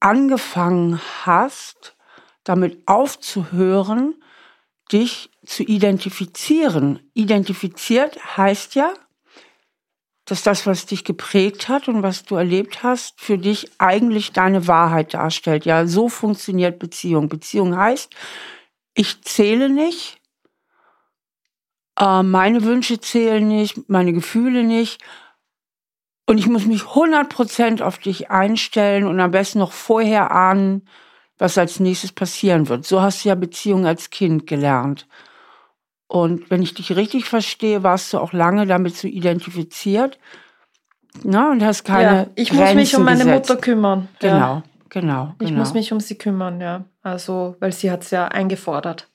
angefangen 0.00 1.00
hast, 1.24 1.96
damit 2.44 2.86
aufzuhören, 2.86 4.14
dich 4.92 5.30
zu 5.46 5.62
identifizieren. 5.62 7.00
Identifiziert 7.14 8.36
heißt 8.36 8.74
ja, 8.74 8.92
dass 10.26 10.42
das, 10.42 10.66
was 10.66 10.86
dich 10.86 11.04
geprägt 11.04 11.68
hat 11.68 11.88
und 11.88 12.02
was 12.02 12.24
du 12.24 12.36
erlebt 12.36 12.82
hast, 12.82 13.20
für 13.20 13.38
dich 13.38 13.70
eigentlich 13.78 14.32
deine 14.32 14.66
Wahrheit 14.66 15.14
darstellt. 15.14 15.64
Ja, 15.64 15.86
so 15.86 16.08
funktioniert 16.08 16.78
Beziehung. 16.78 17.28
Beziehung 17.28 17.76
heißt, 17.76 18.10
ich 18.94 19.22
zähle 19.22 19.68
nicht, 19.68 20.20
äh, 21.98 22.22
meine 22.22 22.64
Wünsche 22.64 23.00
zählen 23.00 23.46
nicht, 23.46 23.88
meine 23.88 24.12
Gefühle 24.12 24.64
nicht. 24.64 25.02
Und 26.26 26.38
ich 26.38 26.46
muss 26.46 26.66
mich 26.66 26.82
100% 26.82 27.82
auf 27.82 27.98
dich 27.98 28.30
einstellen 28.30 29.06
und 29.06 29.20
am 29.20 29.30
besten 29.30 29.58
noch 29.58 29.72
vorher 29.72 30.30
ahnen, 30.30 30.88
was 31.38 31.58
als 31.58 31.80
nächstes 31.80 32.12
passieren 32.12 32.68
wird. 32.68 32.86
So 32.86 33.02
hast 33.02 33.24
du 33.24 33.28
ja 33.28 33.34
Beziehungen 33.34 33.86
als 33.86 34.10
Kind 34.10 34.46
gelernt. 34.46 35.06
Und 36.06 36.50
wenn 36.50 36.62
ich 36.62 36.74
dich 36.74 36.96
richtig 36.96 37.24
verstehe, 37.26 37.82
warst 37.82 38.12
du 38.12 38.18
auch 38.18 38.32
lange 38.32 38.66
damit 38.66 38.96
so 38.96 39.08
identifiziert. 39.08 40.18
Na, 41.22 41.50
und 41.50 41.62
hast 41.62 41.84
keine. 41.84 42.16
Ja, 42.16 42.26
ich 42.34 42.52
muss 42.52 42.74
mich 42.74 42.96
um 42.96 43.04
meine 43.04 43.24
gesetzt. 43.24 43.48
Mutter 43.48 43.60
kümmern. 43.60 44.08
Genau, 44.18 44.34
ja. 44.34 44.62
genau, 44.88 45.34
genau. 45.38 45.50
Ich 45.50 45.52
muss 45.52 45.74
mich 45.74 45.92
um 45.92 46.00
sie 46.00 46.16
kümmern, 46.16 46.60
ja. 46.60 46.84
Also, 47.02 47.56
weil 47.60 47.72
sie 47.72 47.90
hat 47.90 48.02
es 48.02 48.10
ja 48.10 48.26
eingefordert. 48.28 49.08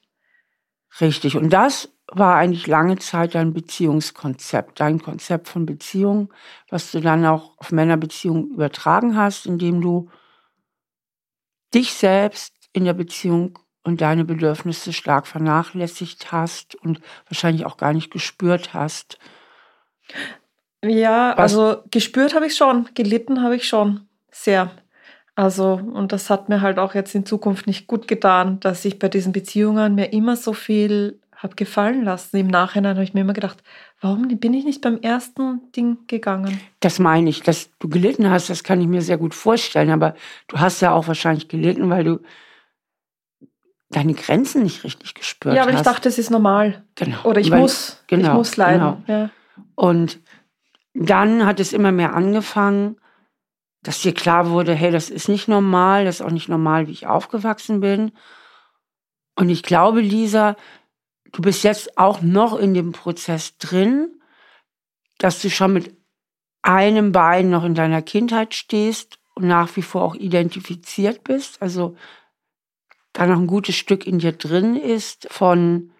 Richtig. 0.99 1.37
Und 1.37 1.51
das 1.51 1.89
war 2.07 2.35
eigentlich 2.35 2.67
lange 2.67 2.97
Zeit 2.97 3.35
dein 3.35 3.53
Beziehungskonzept, 3.53 4.79
dein 4.79 5.01
Konzept 5.01 5.47
von 5.47 5.65
Beziehung, 5.65 6.33
was 6.69 6.91
du 6.91 7.01
dann 7.01 7.25
auch 7.25 7.57
auf 7.57 7.71
Männerbeziehungen 7.71 8.51
übertragen 8.51 9.15
hast, 9.15 9.45
indem 9.45 9.81
du 9.81 10.09
dich 11.73 11.93
selbst 11.93 12.53
in 12.73 12.85
der 12.85 12.93
Beziehung 12.93 13.59
und 13.83 14.01
deine 14.01 14.25
Bedürfnisse 14.25 14.93
stark 14.93 15.27
vernachlässigt 15.27 16.31
hast 16.31 16.75
und 16.75 16.99
wahrscheinlich 17.27 17.65
auch 17.65 17.77
gar 17.77 17.93
nicht 17.93 18.11
gespürt 18.11 18.73
hast. 18.73 19.19
Ja, 20.83 21.33
Was? 21.37 21.55
also 21.55 21.83
gespürt 21.91 22.33
habe 22.33 22.47
ich 22.47 22.55
schon, 22.55 22.89
gelitten 22.93 23.43
habe 23.43 23.55
ich 23.55 23.67
schon 23.67 24.07
sehr. 24.31 24.71
Also, 25.39 25.75
und 25.75 26.11
das 26.11 26.29
hat 26.29 26.49
mir 26.49 26.59
halt 26.59 26.79
auch 26.79 26.93
jetzt 26.95 27.15
in 27.15 27.25
Zukunft 27.25 27.65
nicht 27.65 27.87
gut 27.87 28.09
getan, 28.09 28.59
dass 28.59 28.83
ich 28.83 28.99
bei 28.99 29.07
diesen 29.07 29.31
Beziehungen 29.31 29.95
mir 29.95 30.11
immer 30.11 30.35
so 30.35 30.51
viel 30.51 31.17
habe 31.33 31.55
gefallen 31.55 32.03
lassen. 32.03 32.35
Im 32.35 32.47
Nachhinein 32.47 32.95
habe 32.95 33.05
ich 33.05 33.13
mir 33.13 33.21
immer 33.21 33.31
gedacht, 33.31 33.63
warum 34.01 34.27
bin 34.27 34.53
ich 34.53 34.65
nicht 34.65 34.81
beim 34.81 34.97
ersten 34.97 35.61
Ding 35.71 35.99
gegangen? 36.07 36.59
Das 36.81 36.99
meine 36.99 37.29
ich, 37.29 37.41
dass 37.41 37.69
du 37.79 37.87
gelitten 37.87 38.29
hast, 38.29 38.49
das 38.49 38.65
kann 38.65 38.81
ich 38.81 38.87
mir 38.87 39.01
sehr 39.01 39.17
gut 39.17 39.33
vorstellen. 39.33 39.91
Aber 39.91 40.13
du 40.49 40.59
hast 40.59 40.81
ja 40.81 40.91
auch 40.91 41.07
wahrscheinlich 41.07 41.47
gelitten, 41.47 41.89
weil 41.89 42.03
du 42.03 42.19
deine 43.91 44.15
Grenzen 44.15 44.63
nicht 44.63 44.83
richtig 44.83 45.13
gespürt 45.13 45.53
hast. 45.53 45.55
Ja, 45.55 45.63
aber 45.63 45.71
hast. 45.71 45.79
ich 45.79 45.85
dachte, 45.85 46.09
es 46.09 46.19
ist 46.19 46.31
normal. 46.31 46.83
Genau. 46.95 47.23
Oder 47.23 47.39
ich 47.39 47.49
weil, 47.49 47.61
muss, 47.61 48.03
genau, 48.07 48.27
ich 48.27 48.33
muss 48.33 48.57
leiden. 48.57 49.05
Genau. 49.07 49.19
Ja. 49.21 49.29
Und 49.75 50.19
dann 50.93 51.45
hat 51.45 51.61
es 51.61 51.71
immer 51.71 51.93
mehr 51.93 52.13
angefangen, 52.13 52.97
dass 53.81 54.01
dir 54.01 54.13
klar 54.13 54.49
wurde, 54.49 54.73
hey, 54.73 54.91
das 54.91 55.09
ist 55.09 55.29
nicht 55.29 55.47
normal, 55.47 56.05
das 56.05 56.19
ist 56.19 56.25
auch 56.25 56.31
nicht 56.31 56.49
normal, 56.49 56.87
wie 56.87 56.91
ich 56.91 57.07
aufgewachsen 57.07 57.79
bin. 57.79 58.11
Und 59.35 59.49
ich 59.49 59.63
glaube, 59.63 60.01
Lisa, 60.01 60.55
du 61.31 61.41
bist 61.41 61.63
jetzt 61.63 61.97
auch 61.97 62.21
noch 62.21 62.57
in 62.57 62.73
dem 62.73 62.91
Prozess 62.91 63.57
drin, 63.57 64.19
dass 65.17 65.41
du 65.41 65.49
schon 65.49 65.73
mit 65.73 65.95
einem 66.61 67.11
Bein 67.11 67.49
noch 67.49 67.63
in 67.63 67.73
deiner 67.73 68.01
Kindheit 68.01 68.53
stehst 68.53 69.19
und 69.35 69.47
nach 69.47 69.75
wie 69.77 69.81
vor 69.81 70.03
auch 70.03 70.15
identifiziert 70.15 71.23
bist. 71.23 71.61
Also 71.61 71.95
da 73.13 73.25
noch 73.25 73.37
ein 73.37 73.47
gutes 73.47 73.75
Stück 73.75 74.05
in 74.05 74.19
dir 74.19 74.33
drin 74.33 74.75
ist 74.75 75.27
von, 75.31 75.91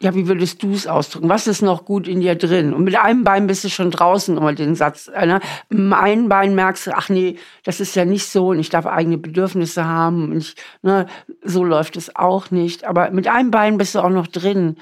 ja, 0.00 0.14
wie 0.14 0.28
würdest 0.28 0.62
du 0.62 0.72
es 0.72 0.86
ausdrücken? 0.86 1.30
Was 1.30 1.46
ist 1.46 1.62
noch 1.62 1.86
gut 1.86 2.06
in 2.06 2.20
dir 2.20 2.34
drin? 2.34 2.74
Und 2.74 2.84
mit 2.84 2.96
einem 2.96 3.24
Bein 3.24 3.46
bist 3.46 3.64
du 3.64 3.70
schon 3.70 3.90
draußen, 3.90 4.36
um 4.36 4.54
den 4.54 4.74
Satz. 4.74 5.08
Ne? 5.08 5.40
Mit 5.70 5.92
einem 5.94 6.28
Bein 6.28 6.54
merkst 6.54 6.88
du, 6.88 6.96
ach 6.96 7.08
nee, 7.08 7.38
das 7.64 7.80
ist 7.80 7.96
ja 7.96 8.04
nicht 8.04 8.26
so 8.26 8.48
und 8.48 8.58
ich 8.58 8.68
darf 8.68 8.84
eigene 8.84 9.16
Bedürfnisse 9.16 9.86
haben 9.86 10.32
und 10.32 10.38
ich, 10.38 10.56
ne, 10.82 11.06
so 11.42 11.64
läuft 11.64 11.96
es 11.96 12.14
auch 12.14 12.50
nicht. 12.50 12.84
Aber 12.84 13.10
mit 13.10 13.26
einem 13.26 13.50
Bein 13.50 13.78
bist 13.78 13.94
du 13.94 14.00
auch 14.00 14.10
noch 14.10 14.26
drin 14.26 14.76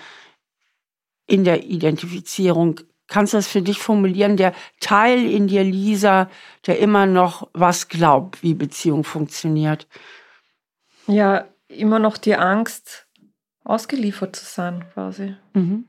in 1.26 1.44
der 1.44 1.62
Identifizierung. 1.62 2.80
Kannst 3.06 3.34
du 3.34 3.36
das 3.36 3.46
für 3.46 3.62
dich 3.62 3.78
formulieren? 3.78 4.36
Der 4.36 4.52
Teil 4.80 5.30
in 5.30 5.46
dir, 5.46 5.62
Lisa, 5.62 6.28
der 6.66 6.80
immer 6.80 7.06
noch 7.06 7.48
was 7.52 7.88
glaubt, 7.88 8.42
wie 8.42 8.54
Beziehung 8.54 9.04
funktioniert. 9.04 9.86
Ja, 11.06 11.44
immer 11.68 12.00
noch 12.00 12.16
die 12.16 12.34
Angst, 12.34 13.03
ausgeliefert 13.64 14.36
zu 14.36 14.44
sein, 14.44 14.84
quasi. 14.92 15.34
Mhm. 15.54 15.86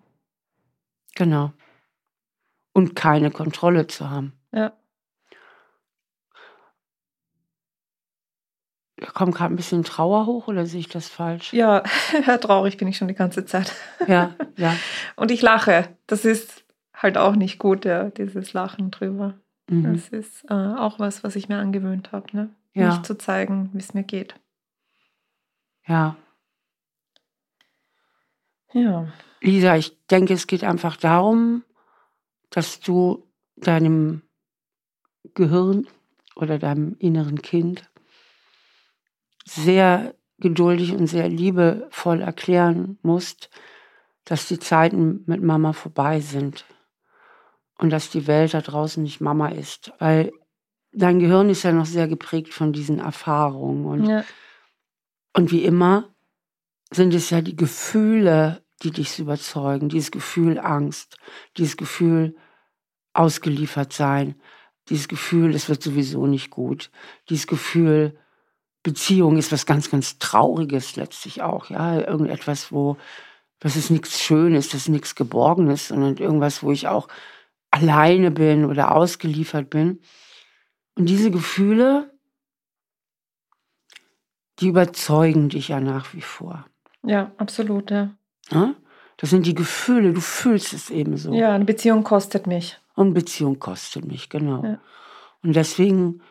Genau. 1.16 1.52
Und 2.74 2.96
keine 2.96 3.32
Kontrolle 3.32 3.88
zu 3.88 4.10
haben. 4.10 4.34
Ja. 4.52 4.74
Da 8.98 9.08
kommt 9.08 9.36
gerade 9.36 9.54
ein 9.54 9.58
bisschen 9.58 9.84
Trauer 9.84 10.26
hoch 10.26 10.48
oder 10.48 10.66
sehe 10.66 10.80
ich 10.80 10.90
das 10.90 11.10
falsch? 11.10 11.52
Ja, 11.54 11.82
traurig 12.42 12.78
bin 12.78 12.88
ich 12.88 12.98
schon 12.98 13.10
die 13.10 13.14
ganze 13.14 13.46
Zeit. 13.46 13.74
Ja, 14.08 14.34
ja. 14.58 14.74
Und 15.16 15.32
ich 15.32 15.42
lache. 15.42 15.90
Das 16.08 16.24
ist 16.24 16.64
halt 16.94 17.18
auch 17.18 17.36
nicht 17.36 17.60
gut, 17.60 17.84
ja, 17.84 18.10
dieses 18.10 18.54
Lachen 18.54 18.92
drüber. 18.92 19.36
Mhm. 19.70 19.94
Das 19.94 20.10
ist 20.10 20.46
äh, 20.50 20.54
auch 20.54 21.00
was, 21.00 21.24
was 21.24 21.36
ich 21.36 21.50
mir 21.50 21.58
angewöhnt 21.58 22.12
habe, 22.14 22.28
ne? 22.36 22.50
Ja. 22.74 22.90
Nicht 22.90 23.06
zu 23.06 23.18
zeigen, 23.18 23.70
wie 23.74 23.80
es 23.80 23.94
mir 23.94 24.04
geht. 24.04 24.36
Ja. 25.88 26.16
Ja. 28.76 29.08
Lisa, 29.42 29.78
ich 29.78 29.98
denke, 30.08 30.34
es 30.34 30.48
geht 30.48 30.64
einfach 30.64 30.98
darum, 30.98 31.64
dass 32.50 32.82
du 32.82 33.26
deinem 33.56 34.22
Gehirn 35.34 35.88
oder 36.36 36.60
deinem 36.60 36.96
inneren 37.00 37.42
Kind 37.42 37.90
sehr 39.46 40.14
geduldig 40.40 40.94
und 40.94 41.08
sehr 41.08 41.30
liebevoll 41.30 42.22
erklären 42.22 43.00
musst, 43.02 43.50
dass 44.26 44.48
die 44.48 44.60
Zeiten 44.60 45.24
mit 45.26 45.42
Mama 45.42 45.72
vorbei 45.72 46.20
sind 46.20 46.66
und 47.78 47.92
dass 47.92 48.10
die 48.10 48.28
Welt 48.28 48.54
da 48.54 48.60
draußen 48.62 49.02
nicht 49.02 49.22
Mama 49.22 49.50
ist, 49.50 49.94
weil 50.00 50.34
dein 50.92 51.20
Gehirn 51.20 51.50
ist 51.50 51.64
ja 51.64 51.72
noch 51.72 51.86
sehr 51.86 52.10
geprägt 52.10 52.54
von 52.54 52.74
diesen 52.74 53.00
Erfahrungen 53.00 53.86
und 53.86 54.06
ja. 54.06 54.26
Und 55.32 55.52
wie 55.52 55.66
immer 55.66 56.16
sind 56.92 57.14
es 57.14 57.30
ja 57.30 57.42
die 57.42 57.58
Gefühle, 57.58 58.65
die 58.84 58.92
dich 58.92 59.20
überzeugen. 59.20 59.90
Dieses 59.90 60.12
Gefühl 60.12 60.60
Angst, 60.60 61.18
dieses 61.58 61.78
Gefühl 61.78 62.36
ausgeliefert 63.14 63.94
sein, 63.94 64.36
dieses 64.90 65.08
Gefühl, 65.08 65.56
es 65.56 65.70
wird 65.70 65.82
sowieso 65.82 66.28
nicht 66.28 66.50
gut, 66.50 66.92
dieses 67.30 67.48
Gefühl, 67.48 68.18
Beziehung 68.84 69.38
ist 69.38 69.52
was 69.52 69.66
ganz, 69.66 69.90
ganz 69.90 70.20
Trauriges 70.20 70.96
letztlich 70.96 71.42
auch, 71.42 71.72
ja, 71.72 72.02
irgendetwas, 72.02 72.72
wo, 72.72 72.98
das 73.60 73.76
ist 73.76 73.90
nichts 73.90 74.22
Schönes, 74.22 74.70
das 74.70 74.82
ist 74.82 74.90
nichts 74.90 75.16
Geborgenes, 75.16 75.88
sondern 75.88 76.18
irgendwas, 76.18 76.62
wo 76.62 76.72
ich 76.72 76.88
auch 76.88 77.08
alleine 77.72 78.30
bin 78.30 78.64
oder 78.64 78.96
ausgeliefert 78.96 79.72
bin. 79.72 80.02
Und 80.94 81.08
diese 81.08 81.32
Gefühle, 81.32 82.14
die 84.60 84.68
überzeugen 84.68 85.50
dich 85.50 85.70
ja 85.70 85.80
nach 85.80 86.14
wie 86.14 86.22
vor. 86.22 86.66
Ja, 87.04 87.32
absolut, 87.38 87.90
ja. 87.90 88.16
Das 88.50 89.30
sind 89.30 89.46
die 89.46 89.56
Gefühle, 89.56 90.14
du 90.14 90.22
fühlst 90.22 90.74
es 90.74 90.90
eben 90.90 91.18
so. 91.18 91.34
Ja, 91.34 91.54
eine 91.54 91.66
Beziehung 91.66 92.04
kostet 92.04 92.48
mich. 92.48 92.78
Und 92.96 93.14
Beziehung 93.14 93.60
kostet 93.60 94.06
mich, 94.06 94.30
genau. 94.30 94.64
Ja. 94.64 94.80
Und 95.44 95.56
deswegen 95.56 96.22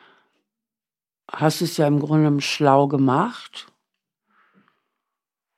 hast 1.31 1.61
du 1.61 1.65
es 1.65 1.77
ja 1.77 1.87
im 1.87 2.01
Grunde 2.01 2.41
schlau 2.41 2.89
gemacht. 2.89 3.67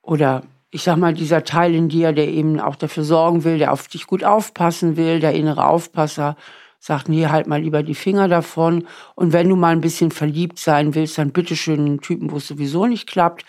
Oder 0.03 0.43
ich 0.71 0.83
sag 0.83 0.97
mal, 0.97 1.15
dieser 1.15 1.45
Teil 1.45 1.75
in 1.75 1.89
dir, 1.89 2.13
der 2.13 2.29
eben 2.29 2.61
auch 2.61 2.77
dafür 2.77 3.05
sorgen 3.05 3.45
will, 3.45 3.59
der 3.59 3.73
auf 3.73 3.89
dich 3.89 4.07
gut 4.07 4.25
aufpassen 4.25 4.97
will, 4.97 5.21
der 5.21 5.33
innere 5.33 5.67
Aufpasser, 5.67 6.37
sagt, 6.79 7.09
nee, 7.09 7.27
halt 7.27 7.47
mal 7.47 7.61
lieber 7.61 7.83
die 7.83 7.95
Finger 7.95 8.29
davon. 8.29 8.87
Und 9.15 9.33
wenn 9.33 9.49
du 9.49 9.57
mal 9.57 9.73
ein 9.73 9.81
bisschen 9.81 10.11
verliebt 10.11 10.59
sein 10.59 10.95
willst, 10.95 11.19
dann 11.19 11.33
bitteschön 11.33 11.81
einen 11.81 12.01
Typen, 12.01 12.31
wo 12.31 12.37
es 12.37 12.47
sowieso 12.47 12.87
nicht 12.87 13.09
klappt, 13.09 13.45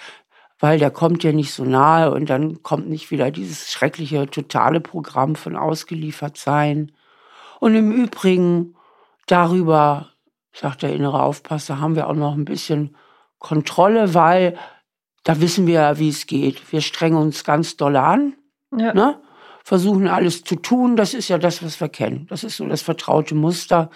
weil 0.59 0.79
der 0.79 0.91
kommt 0.91 1.23
ja 1.23 1.31
nicht 1.31 1.53
so 1.53 1.63
nahe 1.63 2.11
und 2.11 2.29
dann 2.29 2.63
kommt 2.63 2.89
nicht 2.89 3.11
wieder 3.11 3.31
dieses 3.31 3.71
schreckliche, 3.71 4.27
totale 4.27 4.79
Programm 4.79 5.35
von 5.35 5.55
ausgeliefert 5.55 6.37
sein. 6.37 6.91
Und 7.59 7.75
im 7.75 7.91
Übrigen, 7.91 8.75
darüber, 9.27 10.09
sagt 10.53 10.81
der 10.81 10.93
innere 10.93 11.21
Aufpasser, 11.21 11.79
haben 11.79 11.95
wir 11.95 12.07
auch 12.07 12.15
noch 12.15 12.33
ein 12.33 12.45
bisschen 12.45 12.95
Kontrolle, 13.39 14.13
weil 14.13 14.57
da 15.23 15.41
wissen 15.41 15.67
wir 15.67 15.75
ja, 15.75 15.99
wie 15.99 16.09
es 16.09 16.25
geht. 16.25 16.71
Wir 16.71 16.81
strengen 16.81 17.17
uns 17.17 17.43
ganz 17.43 17.77
doll 17.77 17.95
an. 17.95 18.33
Ja. 18.75 18.93
Ne? 18.93 19.19
versuchen 19.67 20.07
alles 20.07 20.45
zu 20.45 20.55
tun. 20.55 20.95
Das 20.95 21.13
ist 21.13 21.27
ja 21.27 21.37
das, 21.37 21.61
was 21.61 21.81
wir 21.81 21.89
kennen. 21.89 22.25
Das 22.29 22.45
ist 22.45 22.55
so 22.55 22.65
das 22.65 22.81
vertraute 22.81 23.35
Muster. 23.35 23.89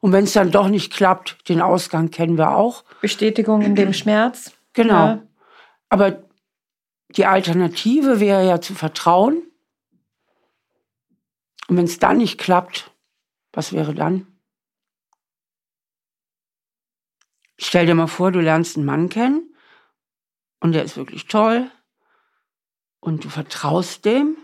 Und 0.00 0.10
wenn 0.10 0.24
es 0.24 0.32
dann 0.32 0.50
doch 0.50 0.66
nicht 0.66 0.92
klappt, 0.92 1.48
den 1.48 1.60
Ausgang 1.60 2.10
kennen 2.10 2.36
wir 2.36 2.56
auch. 2.56 2.82
Bestätigung 3.00 3.62
in 3.62 3.76
dem 3.76 3.92
Schmerz. 3.92 4.50
Genau. 4.72 5.06
Ja. 5.06 5.22
Aber 5.92 6.26
die 7.10 7.26
Alternative 7.26 8.18
wäre 8.18 8.46
ja 8.46 8.62
zu 8.62 8.74
vertrauen. 8.74 9.42
Und 11.68 11.76
wenn 11.76 11.84
es 11.84 11.98
dann 11.98 12.16
nicht 12.16 12.40
klappt, 12.40 12.90
was 13.52 13.74
wäre 13.74 13.92
dann? 13.92 14.26
Stell 17.58 17.84
dir 17.84 17.94
mal 17.94 18.06
vor, 18.06 18.32
du 18.32 18.40
lernst 18.40 18.78
einen 18.78 18.86
Mann 18.86 19.10
kennen 19.10 19.54
und 20.60 20.72
der 20.72 20.82
ist 20.82 20.96
wirklich 20.96 21.26
toll 21.26 21.70
und 23.00 23.26
du 23.26 23.28
vertraust 23.28 24.06
dem 24.06 24.38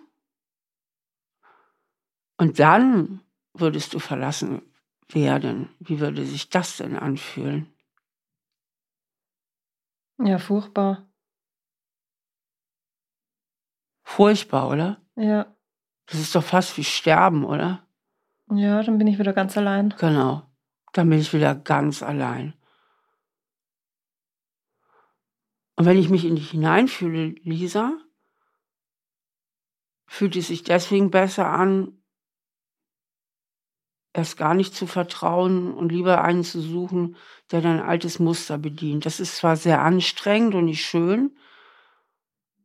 und 2.37 2.59
dann 2.59 3.23
würdest 3.55 3.95
du 3.95 4.01
verlassen 4.01 4.61
werden. 5.09 5.75
Wie 5.79 5.99
würde 5.99 6.27
sich 6.27 6.51
das 6.51 6.77
denn 6.77 6.95
anfühlen? 6.95 7.73
Ja, 10.19 10.39
furchtbar. 10.39 11.08
Furchtbar, 14.09 14.71
oder? 14.71 15.03
Ja. 15.17 15.55
Das 16.07 16.19
ist 16.19 16.35
doch 16.35 16.43
fast 16.43 16.79
wie 16.79 16.83
Sterben, 16.83 17.45
oder? 17.45 17.87
Ja, 18.51 18.83
dann 18.83 18.97
bin 18.97 19.07
ich 19.07 19.19
wieder 19.19 19.35
ganz 19.35 19.57
allein. 19.59 19.95
Genau. 19.99 20.51
Dann 20.95 21.11
bin 21.11 21.19
ich 21.19 21.35
wieder 21.35 21.55
ganz 21.55 22.03
allein. 22.03 22.55
Und 25.77 25.85
wenn 25.85 25.99
ich 25.99 26.09
mich 26.09 26.25
in 26.25 26.37
dich 26.37 26.51
hineinfühle, 26.51 27.35
Lisa, 27.43 27.99
fühlt 30.07 30.37
es 30.37 30.49
sich 30.49 30.63
deswegen 30.63 31.11
besser 31.11 31.47
an, 31.47 32.03
erst 34.15 34.39
gar 34.39 34.55
nicht 34.55 34.75
zu 34.75 34.87
vertrauen 34.87 35.75
und 35.75 35.93
lieber 35.93 36.25
einen 36.25 36.45
zu 36.45 36.63
suchen, 36.63 37.15
der 37.51 37.61
dein 37.61 37.81
altes 37.81 38.19
Muster 38.19 38.57
bedient. 38.57 39.05
Das 39.05 39.21
ist 39.21 39.37
zwar 39.37 39.57
sehr 39.57 39.83
anstrengend 39.83 40.55
und 40.55 40.65
nicht 40.65 40.85
schön, 40.85 41.37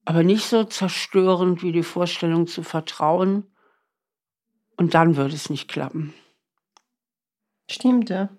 aber 0.05 0.23
nicht 0.23 0.45
so 0.45 0.63
zerstörend 0.63 1.63
wie 1.63 1.71
die 1.71 1.83
Vorstellung 1.83 2.47
zu 2.47 2.63
vertrauen. 2.63 3.45
Und 4.75 4.93
dann 4.93 5.15
würde 5.15 5.35
es 5.35 5.49
nicht 5.49 5.69
klappen. 5.69 6.13
Stimmt, 7.69 8.09
ja. 8.09 8.29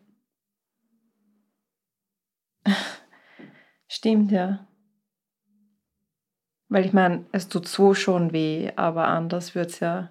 Stimmt, 3.88 4.32
ja. 4.32 4.66
Weil 6.68 6.84
ich 6.84 6.92
meine, 6.92 7.24
es 7.32 7.48
tut 7.48 7.68
so 7.68 7.94
schon 7.94 8.32
weh, 8.32 8.72
aber 8.76 9.06
anders 9.06 9.54
wird 9.54 9.70
es 9.70 9.80
ja 9.80 10.10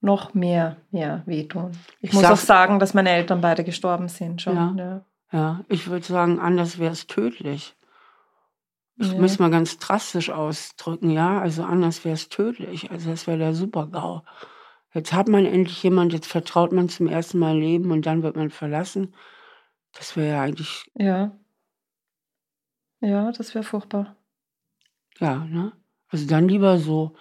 noch 0.00 0.34
mehr, 0.34 0.76
mehr 0.90 1.22
wehtun. 1.24 1.72
Ich, 2.00 2.10
ich 2.10 2.12
muss 2.12 2.24
auch 2.24 2.36
sagen, 2.36 2.78
dass 2.78 2.92
meine 2.92 3.10
Eltern 3.10 3.40
beide 3.40 3.64
gestorben 3.64 4.08
sind 4.08 4.42
schon. 4.42 4.56
Ja, 4.56 4.74
ja. 4.76 5.04
ja 5.32 5.64
ich 5.68 5.88
würde 5.88 6.04
sagen, 6.04 6.38
anders 6.38 6.78
wäre 6.78 6.92
es 6.92 7.06
tödlich. 7.06 7.74
Ich 8.96 9.12
ja. 9.12 9.18
muss 9.18 9.38
mal 9.38 9.50
ganz 9.50 9.78
drastisch 9.78 10.30
ausdrücken, 10.30 11.10
ja. 11.10 11.40
Also 11.40 11.64
anders 11.64 12.04
wäre 12.04 12.14
es 12.14 12.28
tödlich. 12.28 12.90
Also 12.90 13.10
das 13.10 13.26
wäre 13.26 13.38
der 13.38 13.54
Super-GAU. 13.54 14.22
Jetzt 14.92 15.12
hat 15.12 15.28
man 15.28 15.44
endlich 15.44 15.82
jemand, 15.82 16.12
jetzt 16.12 16.28
vertraut 16.28 16.70
man 16.70 16.88
zum 16.88 17.08
ersten 17.08 17.40
Mal 17.40 17.58
Leben 17.58 17.90
und 17.90 18.06
dann 18.06 18.22
wird 18.22 18.36
man 18.36 18.50
verlassen. 18.50 19.14
Das 19.92 20.16
wäre 20.16 20.28
ja 20.28 20.42
eigentlich. 20.42 20.84
Ja. 20.94 21.36
Ja, 23.00 23.32
das 23.32 23.54
wäre 23.54 23.64
furchtbar. 23.64 24.16
Ja, 25.18 25.44
ne? 25.44 25.72
Also 26.08 26.26
dann 26.26 26.48
lieber 26.48 26.78
so, 26.78 27.16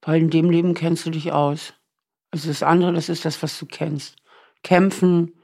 weil 0.00 0.22
in 0.22 0.30
dem 0.30 0.50
Leben 0.50 0.72
kennst 0.72 1.04
du 1.04 1.10
dich 1.10 1.32
aus. 1.32 1.74
Also 2.30 2.48
das 2.48 2.62
andere, 2.62 2.94
das 2.94 3.10
ist 3.10 3.26
das, 3.26 3.42
was 3.42 3.58
du 3.58 3.66
kennst. 3.66 4.16
Kämpfen 4.62 5.34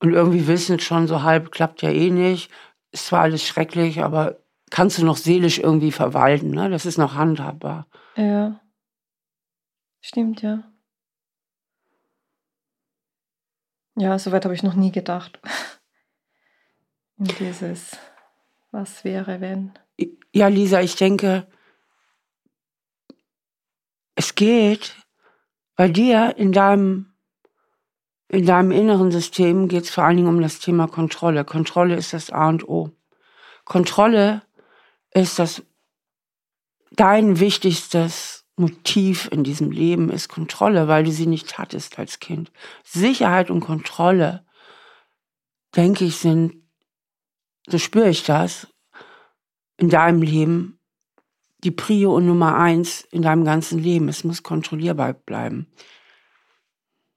und 0.00 0.12
irgendwie 0.12 0.46
wissen 0.46 0.78
schon 0.80 1.06
so 1.06 1.22
halb, 1.22 1.50
klappt 1.50 1.80
ja 1.80 1.90
eh 1.90 2.10
nicht. 2.10 2.50
Ist 2.92 3.06
zwar 3.06 3.22
alles 3.22 3.46
schrecklich, 3.46 4.02
aber 4.02 4.43
kannst 4.74 4.98
du 4.98 5.04
noch 5.04 5.16
seelisch 5.16 5.60
irgendwie 5.60 5.92
verwalten. 5.92 6.50
Ne? 6.50 6.68
Das 6.68 6.84
ist 6.84 6.98
noch 6.98 7.14
handhabbar. 7.14 7.86
Ja. 8.16 8.60
Stimmt, 10.00 10.42
ja. 10.42 10.64
Ja, 13.94 14.18
soweit 14.18 14.44
habe 14.44 14.54
ich 14.56 14.64
noch 14.64 14.74
nie 14.74 14.90
gedacht. 14.90 15.38
In 17.18 17.26
dieses, 17.38 17.96
was 18.72 19.04
wäre, 19.04 19.40
wenn. 19.40 19.78
Ja, 20.32 20.48
Lisa, 20.48 20.80
ich 20.80 20.96
denke, 20.96 21.46
es 24.16 24.34
geht 24.34 24.96
bei 25.76 25.86
dir 25.86 26.34
in 26.36 26.50
deinem, 26.50 27.14
in 28.26 28.44
deinem 28.44 28.72
inneren 28.72 29.12
System 29.12 29.68
geht 29.68 29.84
es 29.84 29.90
vor 29.90 30.02
allen 30.02 30.16
Dingen 30.16 30.28
um 30.28 30.42
das 30.42 30.58
Thema 30.58 30.88
Kontrolle. 30.88 31.44
Kontrolle 31.44 31.94
ist 31.94 32.12
das 32.12 32.30
A 32.30 32.48
und 32.48 32.68
O. 32.68 32.90
Kontrolle 33.64 34.42
ist 35.14 35.38
das 35.38 35.62
dein 36.92 37.40
wichtigstes 37.40 38.44
Motiv 38.56 39.28
in 39.32 39.42
diesem 39.42 39.72
Leben 39.72 40.10
ist 40.10 40.28
Kontrolle, 40.28 40.86
weil 40.86 41.04
du 41.04 41.10
sie 41.10 41.26
nicht 41.26 41.58
hattest 41.58 41.98
als 41.98 42.20
Kind. 42.20 42.52
Sicherheit 42.84 43.50
und 43.50 43.60
Kontrolle, 43.60 44.44
denke 45.74 46.04
ich, 46.04 46.16
sind, 46.16 46.62
so 47.66 47.78
spüre 47.78 48.10
ich 48.10 48.24
das, 48.24 48.68
in 49.76 49.88
deinem 49.88 50.22
Leben 50.22 50.78
die 51.64 51.72
Prio 51.72 52.14
und 52.14 52.26
Nummer 52.26 52.56
eins 52.56 53.00
in 53.10 53.22
deinem 53.22 53.44
ganzen 53.44 53.78
Leben. 53.78 54.08
Es 54.08 54.22
muss 54.22 54.42
kontrollierbar 54.42 55.14
bleiben. 55.14 55.66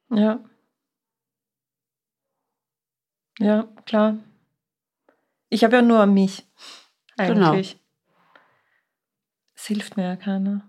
Ja. 0.10 0.39
Ja, 3.39 3.67
klar. 3.86 4.17
Ich 5.49 5.63
habe 5.63 5.75
ja 5.75 5.81
nur 5.83 6.05
mich. 6.07 6.47
Genau. 7.17 7.51
Eigentlich. 7.51 7.73
Genau. 7.73 7.87
Es 9.58 9.65
hilft 9.65 9.98
mir 9.98 10.04
ja 10.04 10.15
keiner. 10.15 10.62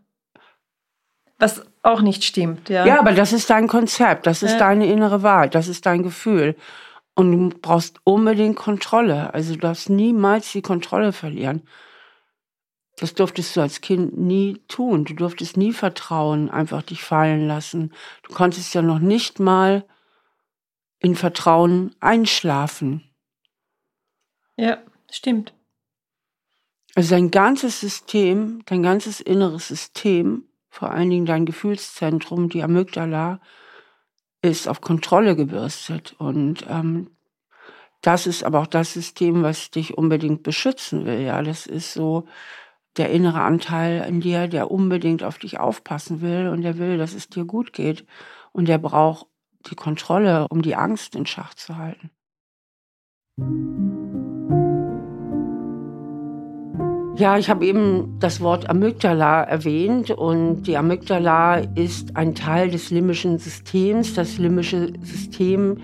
Was 1.38 1.62
auch 1.82 2.00
nicht 2.00 2.24
stimmt, 2.24 2.68
ja. 2.68 2.84
Ja, 2.84 2.98
aber 2.98 3.12
das 3.12 3.32
ist 3.32 3.48
dein 3.50 3.68
Konzept, 3.68 4.26
das 4.26 4.42
ist 4.42 4.52
ja. 4.52 4.58
deine 4.58 4.86
innere 4.86 5.22
Wahrheit, 5.22 5.54
das 5.54 5.68
ist 5.68 5.86
dein 5.86 6.02
Gefühl. 6.02 6.56
Und 7.14 7.32
du 7.32 7.58
brauchst 7.58 8.00
unbedingt 8.04 8.56
Kontrolle. 8.56 9.34
Also 9.34 9.54
du 9.54 9.60
darfst 9.60 9.90
niemals 9.90 10.52
die 10.52 10.62
Kontrolle 10.62 11.12
verlieren. 11.12 11.62
Das 12.96 13.14
durftest 13.14 13.56
du 13.56 13.60
als 13.60 13.80
Kind 13.80 14.16
nie 14.16 14.62
tun. 14.68 15.04
Du 15.04 15.14
durftest 15.14 15.56
nie 15.56 15.72
vertrauen, 15.72 16.50
einfach 16.50 16.82
dich 16.82 17.02
fallen 17.02 17.46
lassen. 17.46 17.92
Du 18.22 18.32
konntest 18.32 18.72
ja 18.74 18.82
noch 18.82 18.98
nicht 18.98 19.38
mal 19.38 19.84
in 21.00 21.14
Vertrauen 21.14 21.94
einschlafen. 22.00 23.04
Ja, 24.56 24.78
stimmt. 25.10 25.52
Also 26.94 27.14
dein 27.14 27.30
ganzes 27.30 27.80
System, 27.80 28.62
dein 28.66 28.82
ganzes 28.82 29.20
inneres 29.20 29.68
System, 29.68 30.44
vor 30.70 30.90
allen 30.90 31.10
Dingen 31.10 31.26
dein 31.26 31.46
Gefühlszentrum, 31.46 32.48
die 32.48 32.62
Amygdala, 32.62 33.40
ist 34.42 34.68
auf 34.68 34.80
Kontrolle 34.80 35.36
gebürstet. 35.36 36.14
Und 36.18 36.64
ähm, 36.68 37.10
das 38.00 38.26
ist 38.26 38.44
aber 38.44 38.60
auch 38.60 38.66
das 38.66 38.92
System, 38.92 39.42
was 39.42 39.70
dich 39.70 39.98
unbedingt 39.98 40.42
beschützen 40.42 41.04
will. 41.04 41.20
Ja, 41.20 41.42
das 41.42 41.66
ist 41.66 41.92
so 41.92 42.26
der 42.96 43.10
innere 43.10 43.42
Anteil 43.42 44.04
in 44.08 44.20
dir, 44.20 44.48
der 44.48 44.70
unbedingt 44.70 45.22
auf 45.22 45.38
dich 45.38 45.58
aufpassen 45.58 46.20
will 46.20 46.48
und 46.48 46.62
der 46.62 46.78
will, 46.78 46.98
dass 46.98 47.14
es 47.14 47.28
dir 47.28 47.44
gut 47.44 47.72
geht. 47.72 48.06
Und 48.52 48.66
der 48.66 48.78
braucht 48.78 49.26
die 49.70 49.76
Kontrolle, 49.76 50.46
um 50.50 50.62
die 50.62 50.76
Angst 50.76 51.14
in 51.14 51.26
Schach 51.26 51.54
zu 51.54 51.76
halten. 51.76 52.10
Ja, 57.18 57.36
ich 57.36 57.50
habe 57.50 57.66
eben 57.66 58.20
das 58.20 58.40
Wort 58.40 58.70
Amygdala 58.70 59.42
erwähnt 59.42 60.12
und 60.12 60.62
die 60.68 60.76
Amygdala 60.76 61.56
ist 61.74 62.16
ein 62.16 62.36
Teil 62.36 62.70
des 62.70 62.90
limbischen 62.90 63.38
Systems. 63.38 64.14
Das 64.14 64.38
limbische 64.38 64.92
System 65.02 65.78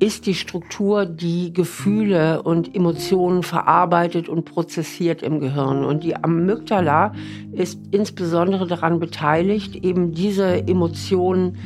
ist 0.00 0.26
die 0.26 0.34
Struktur, 0.34 1.06
die 1.06 1.54
Gefühle 1.54 2.42
und 2.42 2.76
Emotionen 2.76 3.42
verarbeitet 3.42 4.28
und 4.28 4.44
prozessiert 4.44 5.22
im 5.22 5.40
Gehirn. 5.40 5.82
Und 5.82 6.04
die 6.04 6.14
Amygdala 6.14 7.14
ist 7.52 7.80
insbesondere 7.90 8.66
daran 8.66 9.00
beteiligt, 9.00 9.76
eben 9.76 10.12
diese 10.12 10.68
Emotionen 10.68 11.56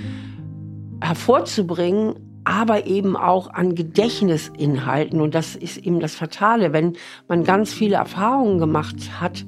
hervorzubringen, 1.00 2.14
aber 2.48 2.86
eben 2.86 3.14
auch 3.14 3.52
an 3.52 3.74
Gedächtnisinhalten. 3.74 5.20
Und 5.20 5.34
das 5.34 5.54
ist 5.54 5.76
eben 5.76 6.00
das 6.00 6.14
Fatale, 6.14 6.72
wenn 6.72 6.96
man 7.28 7.44
ganz 7.44 7.74
viele 7.74 7.96
Erfahrungen 7.96 8.58
gemacht 8.58 9.20
hat, 9.20 9.44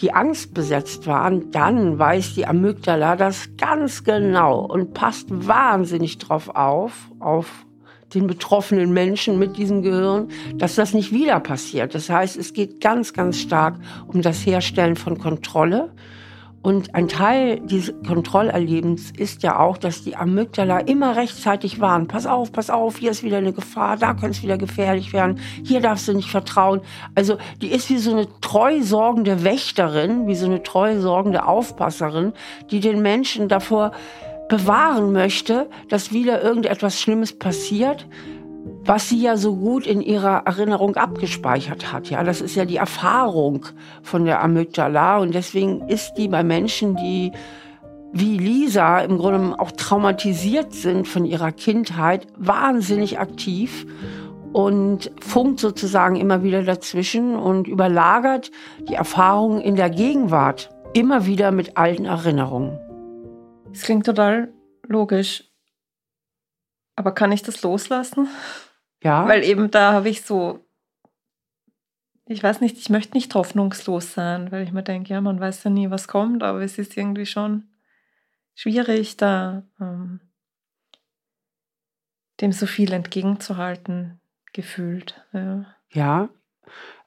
die 0.00 0.14
Angst 0.14 0.54
besetzt 0.54 1.06
waren, 1.06 1.50
dann 1.50 1.98
weiß 1.98 2.34
die 2.34 2.46
Amygdala 2.46 3.16
das 3.16 3.50
ganz 3.58 4.04
genau 4.04 4.60
und 4.60 4.94
passt 4.94 5.26
wahnsinnig 5.30 6.16
drauf 6.16 6.48
auf, 6.48 7.10
auf 7.20 7.66
den 8.14 8.26
betroffenen 8.26 8.92
Menschen 8.92 9.38
mit 9.38 9.58
diesem 9.58 9.82
Gehirn, 9.82 10.28
dass 10.54 10.76
das 10.76 10.94
nicht 10.94 11.12
wieder 11.12 11.40
passiert. 11.40 11.94
Das 11.94 12.08
heißt, 12.08 12.38
es 12.38 12.54
geht 12.54 12.80
ganz, 12.80 13.12
ganz 13.12 13.38
stark 13.38 13.76
um 14.06 14.22
das 14.22 14.46
Herstellen 14.46 14.96
von 14.96 15.18
Kontrolle 15.18 15.92
und 16.64 16.94
ein 16.94 17.08
Teil 17.08 17.60
dieses 17.60 17.94
Kontrollerlebens 18.06 19.10
ist 19.10 19.42
ja 19.42 19.58
auch, 19.58 19.76
dass 19.76 20.02
die 20.02 20.16
Amygdala 20.16 20.78
immer 20.78 21.14
rechtzeitig 21.14 21.78
warnen. 21.78 22.08
Pass 22.08 22.24
auf, 22.24 22.52
pass 22.52 22.70
auf, 22.70 22.96
hier 22.96 23.10
ist 23.10 23.22
wieder 23.22 23.36
eine 23.36 23.52
Gefahr, 23.52 23.98
da 23.98 24.14
könnte 24.14 24.38
es 24.38 24.42
wieder 24.42 24.56
gefährlich 24.56 25.12
werden, 25.12 25.40
hier 25.62 25.82
darfst 25.82 26.08
du 26.08 26.14
nicht 26.14 26.30
vertrauen. 26.30 26.80
Also 27.14 27.36
die 27.60 27.68
ist 27.68 27.90
wie 27.90 27.98
so 27.98 28.12
eine 28.12 28.26
treu 28.40 28.80
sorgende 28.80 29.44
Wächterin, 29.44 30.26
wie 30.26 30.34
so 30.34 30.46
eine 30.46 30.62
treu 30.62 30.98
sorgende 31.00 31.46
Aufpasserin, 31.46 32.32
die 32.70 32.80
den 32.80 33.02
Menschen 33.02 33.48
davor 33.48 33.92
bewahren 34.48 35.12
möchte, 35.12 35.68
dass 35.90 36.12
wieder 36.12 36.42
irgendetwas 36.42 36.98
Schlimmes 36.98 37.38
passiert, 37.38 38.06
was 38.84 39.08
sie 39.08 39.20
ja 39.20 39.36
so 39.36 39.56
gut 39.56 39.86
in 39.86 40.00
ihrer 40.00 40.42
Erinnerung 40.46 40.96
abgespeichert 40.96 41.92
hat. 41.92 42.10
Ja, 42.10 42.22
das 42.22 42.40
ist 42.40 42.54
ja 42.54 42.64
die 42.64 42.76
Erfahrung 42.76 43.66
von 44.02 44.24
der 44.24 44.42
Amygdala 44.42 45.18
und 45.18 45.34
deswegen 45.34 45.88
ist 45.88 46.14
die 46.14 46.28
bei 46.28 46.42
Menschen, 46.42 46.96
die 46.96 47.32
wie 48.12 48.38
Lisa 48.38 49.00
im 49.00 49.18
Grunde 49.18 49.58
auch 49.58 49.72
traumatisiert 49.72 50.72
sind 50.72 51.08
von 51.08 51.24
ihrer 51.24 51.50
Kindheit, 51.50 52.28
wahnsinnig 52.36 53.18
aktiv 53.18 53.86
und 54.52 55.10
funkt 55.20 55.58
sozusagen 55.58 56.14
immer 56.14 56.44
wieder 56.44 56.62
dazwischen 56.62 57.34
und 57.34 57.66
überlagert 57.66 58.52
die 58.88 58.94
Erfahrungen 58.94 59.60
in 59.60 59.74
der 59.74 59.90
Gegenwart 59.90 60.70
immer 60.92 61.26
wieder 61.26 61.50
mit 61.50 61.76
alten 61.76 62.04
Erinnerungen. 62.04 62.78
Es 63.72 63.82
klingt 63.82 64.06
total 64.06 64.52
logisch. 64.86 65.50
Aber 66.94 67.10
kann 67.10 67.32
ich 67.32 67.42
das 67.42 67.62
loslassen? 67.62 68.28
Ja. 69.04 69.28
Weil 69.28 69.44
eben 69.44 69.70
da 69.70 69.92
habe 69.92 70.08
ich 70.08 70.22
so, 70.22 70.64
ich 72.26 72.42
weiß 72.42 72.62
nicht, 72.62 72.78
ich 72.78 72.88
möchte 72.88 73.14
nicht 73.14 73.34
hoffnungslos 73.34 74.14
sein, 74.14 74.50
weil 74.50 74.64
ich 74.64 74.72
mir 74.72 74.82
denke, 74.82 75.12
ja, 75.12 75.20
man 75.20 75.38
weiß 75.38 75.62
ja 75.64 75.70
nie, 75.70 75.90
was 75.90 76.08
kommt, 76.08 76.42
aber 76.42 76.62
es 76.62 76.78
ist 76.78 76.96
irgendwie 76.96 77.26
schon 77.26 77.68
schwierig, 78.54 79.18
da 79.18 79.62
ähm, 79.78 80.20
dem 82.40 82.52
so 82.52 82.66
viel 82.66 82.94
entgegenzuhalten, 82.94 84.20
gefühlt. 84.54 85.22
Ja. 85.32 85.66
ja, 85.90 86.28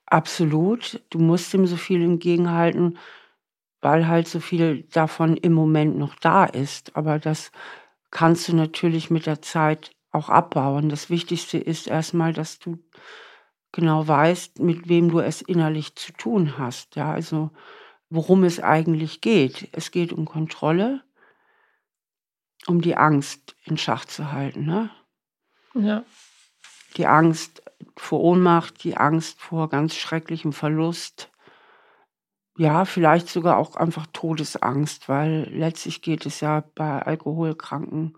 absolut. 0.05 1.03
Du 1.10 1.17
musst 1.17 1.51
dem 1.51 1.65
so 1.65 1.77
viel 1.77 2.03
entgegenhalten, 2.03 2.99
weil 3.81 4.07
halt 4.07 4.27
so 4.27 4.39
viel 4.39 4.83
davon 4.83 5.36
im 5.36 5.53
Moment 5.53 5.97
noch 5.97 6.13
da 6.15 6.45
ist. 6.45 6.95
Aber 6.95 7.17
das 7.17 7.51
kannst 8.12 8.47
du 8.47 8.55
natürlich 8.55 9.10
mit 9.10 9.25
der 9.25 9.41
Zeit 9.41 9.96
auch 10.17 10.30
abbauen. 10.30 10.89
Das 10.89 11.10
Wichtigste 11.10 11.58
ist 11.58 11.88
erstmal, 11.88 12.34
dass 12.34 12.60
du 12.60 12.80
genau 13.71 14.08
weißt, 14.08 14.60
mit 14.60 14.89
wem 14.89 15.10
du 15.10 15.19
es 15.19 15.41
innerlich 15.41 15.95
zu 15.95 16.12
tun 16.13 16.58
hast. 16.58 16.95
Ja, 16.95 17.12
also 17.12 17.51
worum 18.10 18.43
es 18.43 18.60
eigentlich 18.60 19.21
geht. 19.21 19.69
Es 19.71 19.91
geht 19.91 20.12
um 20.12 20.25
Kontrolle, 20.25 21.03
um 22.67 22.82
die 22.82 22.97
Angst 22.97 23.56
in 23.63 23.77
Schach 23.77 24.06
zu 24.06 24.32
halten. 24.32 24.65
Ne? 24.65 24.89
Ja. 25.73 26.03
Die 26.97 27.08
Angst 27.08 27.63
vor 27.95 28.21
Ohnmacht, 28.21 28.84
die 28.84 28.97
Angst 28.97 29.39
vor 29.39 29.69
ganz 29.69 29.95
schrecklichem 29.95 30.53
Verlust, 30.53 31.30
ja, 32.58 32.86
vielleicht 32.86 33.30
sogar 33.30 33.58
auch 33.58 33.75
einfach 33.75 34.08
Todesangst, 34.13 35.08
weil 35.08 35.47
letztlich 35.51 36.01
geht 36.01 36.25
es 36.25 36.39
ja 36.39 36.63
bei 36.73 37.03
alkoholkranken 37.03 38.17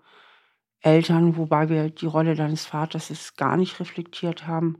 Eltern, 0.82 1.38
wobei 1.38 1.70
wir 1.70 1.89
die 1.89 2.06
Rolle 2.06 2.36
deines 2.36 2.65
Vaters 2.65 3.10
jetzt 3.10 3.38
gar 3.38 3.58
nicht 3.58 3.80
reflektiert 3.80 4.48
haben. 4.48 4.78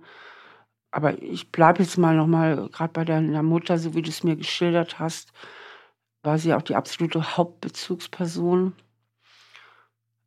Aber 0.92 1.22
ich 1.22 1.52
bleibe 1.52 1.84
jetzt 1.84 1.98
mal 1.98 2.16
nochmal, 2.16 2.70
gerade 2.70 2.94
bei 2.94 3.06
deiner 3.06 3.44
Mutter, 3.44 3.78
so 3.78 3.94
wie 3.94 4.02
du 4.02 4.10
es 4.10 4.24
mir 4.24 4.36
geschildert 4.36 5.00
hast, 5.00 5.32
war 6.24 6.38
sie 6.38 6.54
auch 6.54 6.62
die 6.62 6.76
absolute 6.76 7.38
Hauptbezugsperson. 7.38 8.74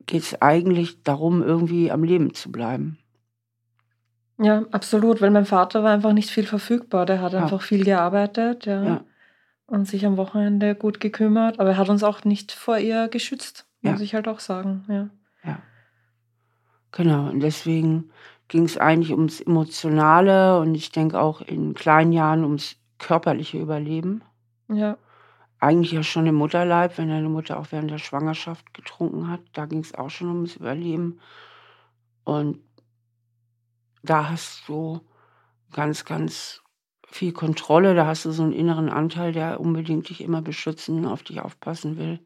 Geht 0.06 0.22
es 0.22 0.42
eigentlich 0.42 1.02
darum, 1.02 1.42
irgendwie 1.42 1.90
am 1.90 2.04
Leben 2.04 2.34
zu 2.34 2.52
bleiben. 2.52 2.98
Ja, 4.38 4.64
absolut, 4.72 5.20
weil 5.20 5.30
mein 5.30 5.46
Vater 5.46 5.82
war 5.82 5.92
einfach 5.92 6.12
nicht 6.12 6.30
viel 6.30 6.46
verfügbar. 6.46 7.06
Der 7.06 7.20
hat 7.20 7.32
ja. 7.32 7.42
einfach 7.42 7.62
viel 7.62 7.84
gearbeitet. 7.84 8.66
Ja. 8.66 8.82
ja 8.82 9.04
und 9.72 9.88
sich 9.88 10.04
am 10.04 10.18
Wochenende 10.18 10.74
gut 10.74 11.00
gekümmert, 11.00 11.58
aber 11.58 11.70
er 11.70 11.76
hat 11.78 11.88
uns 11.88 12.02
auch 12.02 12.24
nicht 12.24 12.52
vor 12.52 12.76
ihr 12.76 13.08
geschützt, 13.08 13.66
muss 13.80 14.02
ich 14.02 14.14
halt 14.14 14.28
auch 14.28 14.38
sagen. 14.38 14.84
Ja. 14.86 15.08
Genau, 16.92 17.30
und 17.30 17.40
deswegen 17.40 18.10
ging 18.48 18.64
es 18.64 18.76
eigentlich 18.76 19.12
ums 19.12 19.40
Emotionale 19.40 20.60
und 20.60 20.74
ich 20.74 20.92
denke 20.92 21.18
auch 21.18 21.40
in 21.40 21.72
kleinen 21.74 22.12
Jahren 22.12 22.44
ums 22.44 22.76
körperliche 22.98 23.58
Überleben. 23.58 24.22
Ja. 24.68 24.98
Eigentlich 25.58 25.92
ja 25.92 26.02
schon 26.02 26.26
im 26.26 26.34
Mutterleib, 26.34 26.98
wenn 26.98 27.08
deine 27.08 27.28
Mutter 27.28 27.58
auch 27.58 27.68
während 27.70 27.90
der 27.90 27.98
Schwangerschaft 27.98 28.74
getrunken 28.74 29.28
hat. 29.28 29.40
Da 29.54 29.66
ging 29.66 29.78
es 29.78 29.94
auch 29.94 30.10
schon 30.10 30.28
ums 30.28 30.56
Überleben. 30.56 31.20
Und 32.24 32.58
da 34.02 34.28
hast 34.28 34.68
du 34.68 35.00
ganz, 35.72 36.04
ganz 36.04 36.62
viel 37.06 37.32
Kontrolle. 37.32 37.94
Da 37.94 38.06
hast 38.06 38.24
du 38.24 38.32
so 38.32 38.42
einen 38.42 38.52
inneren 38.52 38.90
Anteil, 38.90 39.32
der 39.32 39.60
unbedingt 39.60 40.08
dich 40.10 40.20
immer 40.20 40.42
beschützen, 40.42 41.06
auf 41.06 41.22
dich 41.22 41.40
aufpassen 41.40 41.96
will, 41.96 42.20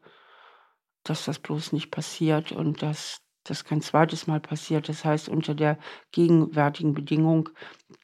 dass 1.03 1.25
das 1.25 1.39
bloß 1.39 1.71
nicht 1.71 1.91
passiert 1.91 2.51
und 2.51 2.81
dass 2.81 3.21
das 3.49 3.65
kein 3.65 3.81
zweites 3.81 4.27
Mal 4.27 4.39
passiert. 4.39 4.89
Das 4.89 5.03
heißt, 5.05 5.29
unter 5.29 5.55
der 5.55 5.77
gegenwärtigen 6.11 6.93
Bedingung 6.93 7.49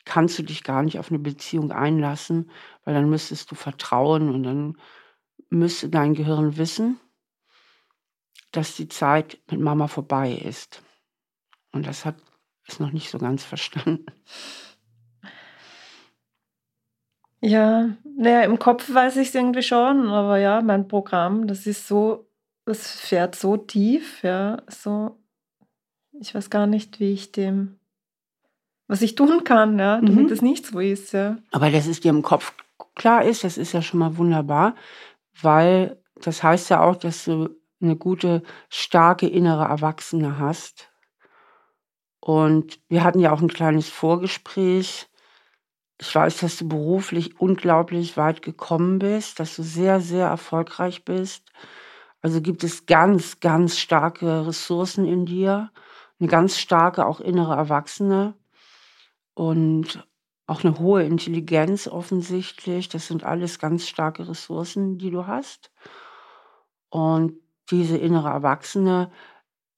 kannst 0.05 0.39
du 0.39 0.43
dich 0.43 0.63
gar 0.63 0.83
nicht 0.83 0.99
auf 0.99 1.09
eine 1.09 1.19
Beziehung 1.19 1.71
einlassen, 1.71 2.49
weil 2.83 2.93
dann 2.93 3.09
müsstest 3.09 3.51
du 3.51 3.55
vertrauen 3.55 4.29
und 4.29 4.43
dann 4.43 4.77
müsste 5.49 5.89
dein 5.89 6.13
Gehirn 6.13 6.57
wissen, 6.57 6.99
dass 8.51 8.75
die 8.75 8.87
Zeit 8.87 9.39
mit 9.49 9.59
Mama 9.59 9.87
vorbei 9.87 10.33
ist. 10.33 10.81
Und 11.71 11.87
das 11.87 12.05
hat 12.05 12.15
es 12.67 12.79
noch 12.79 12.91
nicht 12.91 13.09
so 13.09 13.17
ganz 13.17 13.43
verstanden. 13.45 14.05
Ja, 17.41 17.89
naja, 18.15 18.43
im 18.43 18.57
Kopf 18.57 18.93
weiß 18.93 19.17
ich 19.17 19.27
es 19.27 19.35
irgendwie 19.35 19.63
schon, 19.63 20.07
aber 20.09 20.37
ja, 20.37 20.61
mein 20.61 20.87
Programm, 20.87 21.45
das 21.45 21.67
ist 21.67 21.89
so, 21.89 22.29
das 22.63 22.87
fährt 22.87 23.35
so 23.35 23.57
tief, 23.57 24.23
ja, 24.23 24.61
so, 24.69 25.19
ich 26.19 26.33
weiß 26.33 26.49
gar 26.49 26.67
nicht, 26.67 26.99
wie 26.99 27.13
ich 27.13 27.31
dem, 27.31 27.79
was 28.87 29.01
ich 29.01 29.15
tun 29.15 29.43
kann, 29.43 29.79
ja, 29.79 29.99
damit 30.01 30.27
mhm. 30.27 30.31
es 30.31 30.41
nicht 30.41 30.65
so 30.65 30.79
ist, 30.79 31.13
ja. 31.13 31.37
Aber 31.51 31.69
dass 31.69 31.87
es 31.87 32.01
dir 32.01 32.09
im 32.09 32.21
Kopf 32.21 32.53
klar 32.95 33.23
ist, 33.23 33.43
das 33.43 33.57
ist 33.57 33.73
ja 33.73 33.81
schon 33.81 33.99
mal 33.99 34.17
wunderbar, 34.17 34.75
weil 35.41 36.01
das 36.15 36.43
heißt 36.43 36.69
ja 36.69 36.81
auch, 36.83 36.95
dass 36.95 37.25
du 37.25 37.49
eine 37.81 37.95
gute, 37.95 38.43
starke 38.69 39.27
innere 39.27 39.65
Erwachsene 39.65 40.37
hast. 40.39 40.89
Und 42.19 42.79
wir 42.87 43.03
hatten 43.03 43.19
ja 43.19 43.33
auch 43.33 43.41
ein 43.41 43.49
kleines 43.49 43.89
Vorgespräch 43.89 45.09
ich 46.03 46.13
weiß, 46.13 46.39
dass 46.39 46.57
du 46.57 46.67
beruflich 46.67 47.39
unglaublich 47.39 48.17
weit 48.17 48.41
gekommen 48.41 48.99
bist, 48.99 49.39
dass 49.39 49.55
du 49.55 49.63
sehr, 49.63 50.01
sehr 50.01 50.27
erfolgreich 50.27 51.05
bist. 51.05 51.51
Also 52.21 52.41
gibt 52.41 52.63
es 52.63 52.85
ganz, 52.85 53.39
ganz 53.39 53.79
starke 53.79 54.45
Ressourcen 54.47 55.05
in 55.05 55.25
dir, 55.25 55.71
eine 56.23 56.29
ganz 56.29 56.57
starke, 56.57 57.05
auch 57.05 57.19
innere 57.19 57.53
Erwachsene 57.53 58.33
und 59.33 60.07
auch 60.47 60.63
eine 60.63 60.79
hohe 60.79 61.03
Intelligenz 61.03 61.87
offensichtlich. 61.87 62.87
Das 62.87 63.07
sind 63.07 63.25
alles 63.25 63.59
ganz 63.59 63.87
starke 63.87 64.27
Ressourcen, 64.27 64.97
die 64.97 65.11
du 65.11 65.27
hast. 65.27 65.71
Und 66.89 67.33
diese 67.71 67.97
innere 67.97 68.29
Erwachsene, 68.29 69.11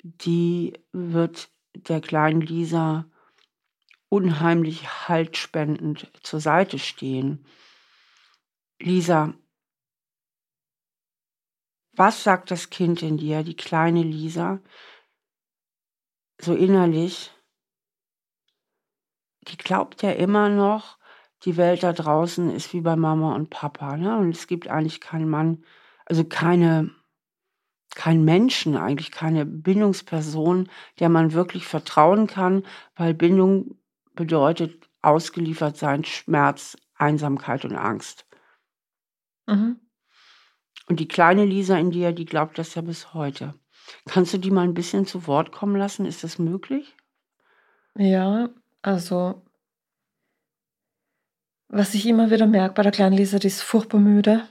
die 0.03 0.73
wird 0.91 1.49
der 1.73 1.99
kleinen 1.99 2.41
Lisa 2.41 3.05
unheimlich 4.09 5.07
haltspendend 5.07 6.11
zur 6.21 6.39
Seite 6.39 6.77
stehen. 6.77 7.45
Lisa, 8.79 9.33
was 11.93 12.23
sagt 12.23 12.51
das 12.51 12.69
Kind 12.69 13.01
in 13.01 13.17
dir, 13.17 13.41
die 13.41 13.55
kleine 13.55 14.03
Lisa, 14.03 14.59
so 16.39 16.55
innerlich? 16.55 17.31
Die 19.47 19.57
glaubt 19.57 20.01
ja 20.01 20.11
immer 20.11 20.49
noch, 20.49 20.97
die 21.43 21.57
Welt 21.57 21.83
da 21.83 21.93
draußen 21.93 22.49
ist 22.49 22.73
wie 22.73 22.81
bei 22.81 22.95
Mama 22.95 23.35
und 23.35 23.49
Papa. 23.49 23.97
Ne? 23.97 24.17
Und 24.17 24.35
es 24.35 24.47
gibt 24.47 24.67
eigentlich 24.67 24.99
keinen 25.01 25.29
Mann, 25.29 25.63
also 26.05 26.23
keine, 26.23 26.91
keinen 27.93 28.25
Menschen, 28.25 28.75
eigentlich 28.75 29.11
keine 29.11 29.45
Bindungsperson, 29.45 30.69
der 30.99 31.09
man 31.09 31.33
wirklich 31.33 31.67
vertrauen 31.67 32.27
kann, 32.27 32.65
weil 32.95 33.13
Bindung 33.13 33.77
bedeutet 34.13 34.89
ausgeliefert 35.01 35.77
sein, 35.77 36.03
Schmerz, 36.03 36.77
Einsamkeit 36.95 37.65
und 37.65 37.75
Angst. 37.75 38.25
Mhm. 39.45 39.79
Und 40.87 40.99
die 40.99 41.07
kleine 41.07 41.45
Lisa 41.45 41.77
in 41.77 41.91
dir, 41.91 42.11
die 42.11 42.25
glaubt 42.25 42.57
das 42.57 42.75
ja 42.75 42.81
bis 42.81 43.13
heute. 43.13 43.53
Kannst 44.05 44.33
du 44.33 44.37
die 44.37 44.51
mal 44.51 44.63
ein 44.63 44.73
bisschen 44.73 45.05
zu 45.05 45.27
Wort 45.27 45.51
kommen 45.51 45.75
lassen? 45.75 46.05
Ist 46.05 46.23
das 46.23 46.39
möglich? 46.39 46.95
Ja, 47.95 48.49
also 48.81 49.41
was 51.67 51.93
ich 51.93 52.05
immer 52.05 52.31
wieder 52.31 52.47
merke 52.47 52.75
bei 52.75 52.83
der 52.83 52.91
kleinen 52.91 53.17
Lisa, 53.17 53.39
die 53.39 53.47
ist 53.47 53.61
furchtbar 53.61 53.99
müde. 53.99 54.47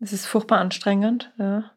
Es 0.00 0.12
ist 0.12 0.26
furchtbar 0.26 0.58
anstrengend. 0.58 1.32
Ja. 1.38 1.70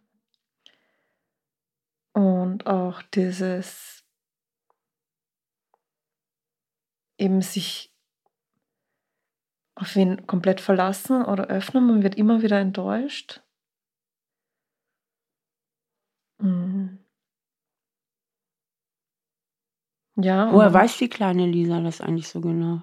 Und 2.13 2.65
auch 2.67 3.01
dieses 3.13 4.03
eben 7.17 7.41
sich 7.41 7.93
auf 9.75 9.95
ihn 9.95 10.25
komplett 10.27 10.59
verlassen 10.59 11.23
oder 11.23 11.47
öffnen. 11.47 11.85
Man 11.85 12.03
wird 12.03 12.15
immer 12.15 12.41
wieder 12.41 12.59
enttäuscht. 12.59 13.41
Mhm. 16.39 16.88
Ja. 20.21 20.51
Woher 20.51 20.73
weiß 20.73 20.97
die 20.97 21.09
kleine 21.09 21.45
Lisa 21.45 21.79
das 21.81 22.01
eigentlich 22.01 22.27
so 22.27 22.41
genau? 22.41 22.81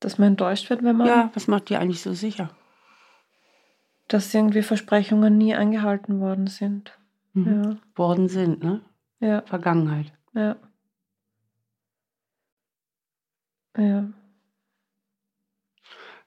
Dass 0.00 0.18
man 0.18 0.28
enttäuscht 0.28 0.70
wird, 0.70 0.82
wenn 0.82 0.96
man. 0.96 1.06
Ja, 1.06 1.30
was 1.34 1.48
macht 1.48 1.68
die 1.68 1.76
eigentlich 1.76 2.02
so 2.02 2.12
sicher? 2.12 2.50
Dass 4.08 4.32
irgendwie 4.34 4.62
Versprechungen 4.62 5.36
nie 5.38 5.54
eingehalten 5.54 6.20
worden 6.20 6.46
sind. 6.46 6.98
Mhm. 7.32 7.62
Ja. 7.64 7.76
Worden 7.96 8.28
sind, 8.28 8.62
ne? 8.62 8.82
Ja. 9.20 9.42
Vergangenheit. 9.42 10.12
Ja. 10.34 10.56
Ja. 13.76 14.08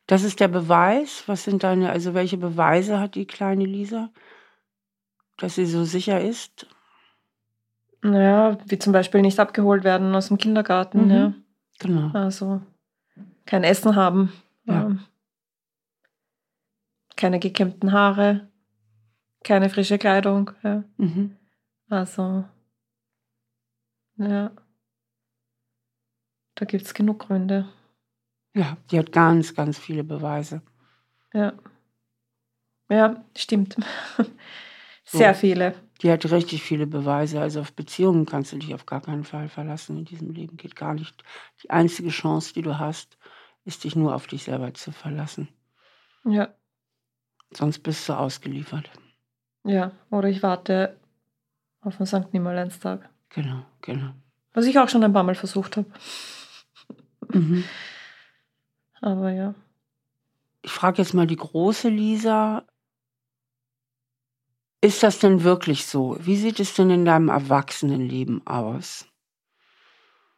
Das 0.08 0.24
ist 0.24 0.40
der 0.40 0.48
Beweis. 0.48 1.24
Was 1.28 1.44
sind 1.44 1.64
deine, 1.64 1.92
also 1.92 2.14
welche 2.14 2.38
Beweise 2.38 3.00
hat 3.00 3.16
die 3.16 3.28
kleine 3.28 3.66
Lisa, 3.66 4.10
dass 5.38 5.56
sie 5.56 5.66
so 5.66 5.84
sicher 5.84 6.20
ist? 6.22 6.68
Naja, 8.02 8.58
wie 8.68 8.80
zum 8.80 8.93
Beispiel 8.93 9.22
nicht 9.22 9.39
abgeholt 9.39 9.84
werden 9.84 10.14
aus 10.16 10.28
dem 10.28 10.38
Kindergarten, 10.38 11.06
Mhm. 11.06 11.12
ja. 11.12 11.34
Genau. 11.80 12.10
Also 12.18 12.62
kein 13.45 13.64
Essen 13.64 13.95
haben, 13.95 14.32
Ja. 14.66 14.86
ähm, 14.88 15.00
keine 17.16 17.39
gekämmten 17.39 17.91
Haare, 17.91 18.48
keine 19.43 19.70
frische 19.70 19.98
Kleidung, 19.98 20.52
ja. 20.64 20.84
Mhm. 20.98 21.36
Also, 21.89 22.45
ja. 24.18 24.52
Da 26.56 26.66
gibt 26.66 26.86
es 26.86 26.93
genug 26.93 27.20
Gründe. 27.20 27.68
Ja, 28.56 28.78
die 28.89 28.98
hat 28.98 29.12
ganz, 29.12 29.54
ganz 29.54 29.78
viele 29.78 30.04
Beweise. 30.04 30.62
Ja. 31.34 31.54
Ja, 32.89 33.24
stimmt. 33.36 33.76
Sehr 35.06 35.34
So. 35.34 35.39
viele. 35.39 35.76
Die 36.02 36.12
hat 36.12 36.30
richtig 36.30 36.62
viele 36.62 36.88
Beweise. 36.88 37.41
Also 37.41 37.62
auf 37.62 37.74
Beziehungen 37.74 38.26
kannst 38.26 38.52
du 38.52 38.58
dich 38.58 38.74
auf 38.74 38.86
gar 38.86 39.02
keinen 39.02 39.24
Fall 39.24 39.50
verlassen 39.50 39.98
in 39.98 40.06
diesem 40.06 40.32
Leben. 40.32 40.58
Geht 40.58 40.76
gar 40.76 40.93
nicht. 40.93 41.24
Die 41.64 41.70
einzige 41.70 42.10
Chance, 42.10 42.54
die 42.54 42.62
du 42.62 42.78
hast, 42.78 43.18
ist 43.66 43.84
dich 43.84 43.95
nur 43.95 44.14
auf 44.14 44.28
dich 44.28 44.43
selber 44.43 44.74
zu 44.74 44.91
verlassen. 44.91 45.48
Ja. 46.24 46.50
Sonst 47.52 47.80
bist 47.80 48.08
du 48.08 48.14
ausgeliefert. 48.14 48.89
Ja. 49.64 49.91
Oder 50.12 50.30
ich 50.30 50.43
warte 50.43 50.98
auf 51.82 51.98
den 51.98 52.06
St. 52.06 52.34
Nimmerleinstag. 52.34 53.10
Genau, 53.30 53.66
genau. 53.82 54.12
Was 54.54 54.66
ich 54.66 54.78
auch 54.80 54.89
schon 54.89 55.04
ein 55.04 55.14
paar 55.14 55.24
Mal 55.24 55.36
versucht 55.36 55.78
habe. 55.78 55.88
Mhm. 57.34 57.64
Aber 59.02 59.32
ja. 59.32 59.54
Ich 60.62 60.72
frage 60.72 61.02
jetzt 61.02 61.14
mal 61.14 61.28
die 61.28 61.36
große 61.36 61.89
Lisa. 61.89 62.66
Ist 64.82 65.02
das 65.04 65.20
denn 65.20 65.44
wirklich 65.44 65.86
so? 65.86 66.18
Wie 66.20 66.36
sieht 66.36 66.60
es 66.60 66.76
denn 66.76 66.90
in 66.90 67.06
deinem 67.06 67.30
Erwachsenenleben 67.30 68.46
aus? 68.46 69.08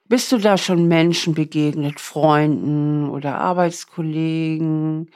Bist 0.08 0.32
du 0.32 0.38
da 0.38 0.58
schon 0.58 0.88
Menschen 0.88 1.36
begegnet, 1.36 2.00
Freunden 2.00 3.10
oder 3.10 3.38
Arbeitskollegen 3.40 5.12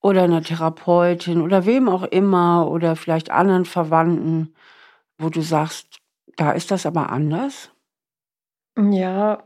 oder 0.00 0.22
einer 0.24 0.42
Therapeutin 0.42 1.40
oder 1.42 1.66
wem 1.66 1.88
auch 1.88 2.04
immer 2.04 2.68
oder 2.70 2.96
vielleicht 2.96 3.30
anderen 3.30 3.64
Verwandten, 3.64 4.54
wo 5.18 5.30
du 5.30 5.42
sagst, 5.42 6.00
da 6.36 6.52
ist 6.52 6.70
das 6.70 6.86
aber 6.86 7.10
anders? 7.10 7.70
Ja, 8.76 9.44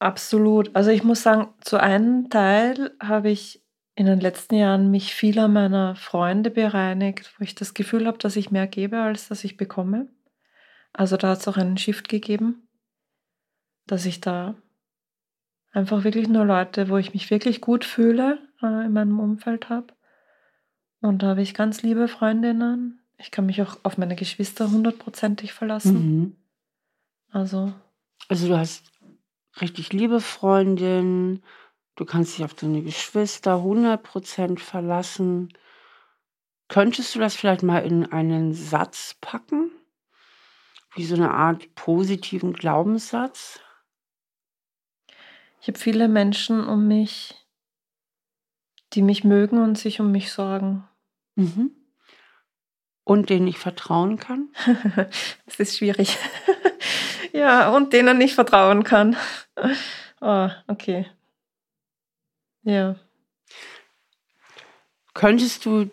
absolut. 0.00 0.74
Also 0.76 0.90
ich 0.90 1.04
muss 1.04 1.22
sagen, 1.22 1.54
zu 1.62 1.80
einem 1.80 2.30
Teil 2.30 2.96
habe 3.02 3.30
ich 3.30 3.65
in 3.96 4.04
den 4.06 4.20
letzten 4.20 4.54
Jahren 4.54 4.90
mich 4.90 5.14
vieler 5.14 5.48
meiner 5.48 5.96
Freunde 5.96 6.50
bereinigt, 6.50 7.32
wo 7.38 7.44
ich 7.44 7.54
das 7.54 7.72
Gefühl 7.72 8.06
habe, 8.06 8.18
dass 8.18 8.36
ich 8.36 8.50
mehr 8.50 8.66
gebe, 8.66 8.98
als 8.98 9.28
dass 9.28 9.42
ich 9.42 9.56
bekomme. 9.56 10.08
Also 10.92 11.16
da 11.16 11.30
hat 11.30 11.38
es 11.38 11.48
auch 11.48 11.56
einen 11.56 11.78
Shift 11.78 12.08
gegeben, 12.08 12.68
dass 13.86 14.04
ich 14.04 14.20
da 14.20 14.54
einfach 15.72 16.04
wirklich 16.04 16.28
nur 16.28 16.44
Leute, 16.44 16.90
wo 16.90 16.98
ich 16.98 17.14
mich 17.14 17.30
wirklich 17.30 17.62
gut 17.62 17.84
fühle, 17.86 18.38
äh, 18.62 18.84
in 18.84 18.92
meinem 18.92 19.18
Umfeld 19.18 19.70
habe. 19.70 19.88
Und 21.00 21.22
da 21.22 21.28
habe 21.28 21.42
ich 21.42 21.54
ganz 21.54 21.82
liebe 21.82 22.06
Freundinnen. 22.06 23.00
Ich 23.16 23.30
kann 23.30 23.46
mich 23.46 23.62
auch 23.62 23.78
auf 23.82 23.96
meine 23.96 24.16
Geschwister 24.16 24.70
hundertprozentig 24.70 25.54
verlassen. 25.54 25.94
Mhm. 25.94 26.36
Also 27.30 27.72
Also 28.28 28.48
du 28.48 28.58
hast 28.58 28.92
richtig 29.60 29.92
liebe 29.94 30.20
Freundin, 30.20 31.42
du 31.96 32.04
kannst 32.04 32.36
dich 32.36 32.44
auf 32.44 32.54
deine 32.54 32.82
Geschwister 32.82 33.56
100% 33.56 34.58
verlassen. 34.58 35.52
Könntest 36.68 37.14
du 37.14 37.18
das 37.18 37.36
vielleicht 37.36 37.62
mal 37.62 37.84
in 37.84 38.10
einen 38.12 38.52
Satz 38.52 39.16
packen? 39.20 39.70
Wie 40.94 41.04
so 41.04 41.14
eine 41.14 41.32
Art 41.32 41.74
positiven 41.74 42.52
Glaubenssatz? 42.52 43.60
Ich 45.60 45.68
habe 45.68 45.78
viele 45.78 46.08
Menschen 46.08 46.66
um 46.66 46.86
mich, 46.86 47.34
die 48.92 49.02
mich 49.02 49.24
mögen 49.24 49.62
und 49.62 49.76
sich 49.76 50.00
um 50.00 50.12
mich 50.12 50.32
sorgen. 50.32 50.84
Mhm. 51.34 51.72
Und 53.04 53.30
denen 53.30 53.46
ich 53.46 53.58
vertrauen 53.58 54.18
kann? 54.18 54.48
Es 55.46 55.60
ist 55.60 55.78
schwierig. 55.78 56.16
ja, 57.32 57.74
und 57.74 57.92
denen 57.92 58.20
ich 58.20 58.34
vertrauen 58.34 58.84
kann. 58.84 59.16
Ah, 60.18 60.64
okay. 60.66 61.06
Ja. 62.66 62.96
Könntest 65.14 65.64
du 65.64 65.88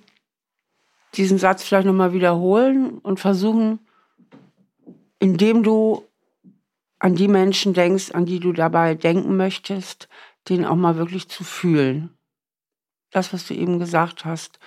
diesen 1.13 1.37
Satz 1.37 1.63
vielleicht 1.63 1.85
nochmal 1.85 2.13
wiederholen 2.13 2.97
und 2.97 3.19
versuchen, 3.19 3.79
indem 5.19 5.61
du 5.61 6.03
an 6.97 7.13
die 7.13 7.27
Menschen 7.27 7.75
denkst, 7.75 8.11
an 8.11 8.25
die 8.25 8.39
du 8.39 8.53
dabei 8.53 8.95
denken 8.95 9.37
möchtest, 9.37 10.09
den 10.49 10.65
auch 10.65 10.75
mal 10.75 10.97
wirklich 10.97 11.29
zu 11.29 11.43
fühlen? 11.43 12.09
Das, 13.11 13.33
was 13.33 13.45
du 13.45 13.53
eben 13.53 13.77
gesagt 13.77 14.25
hast, 14.25 14.57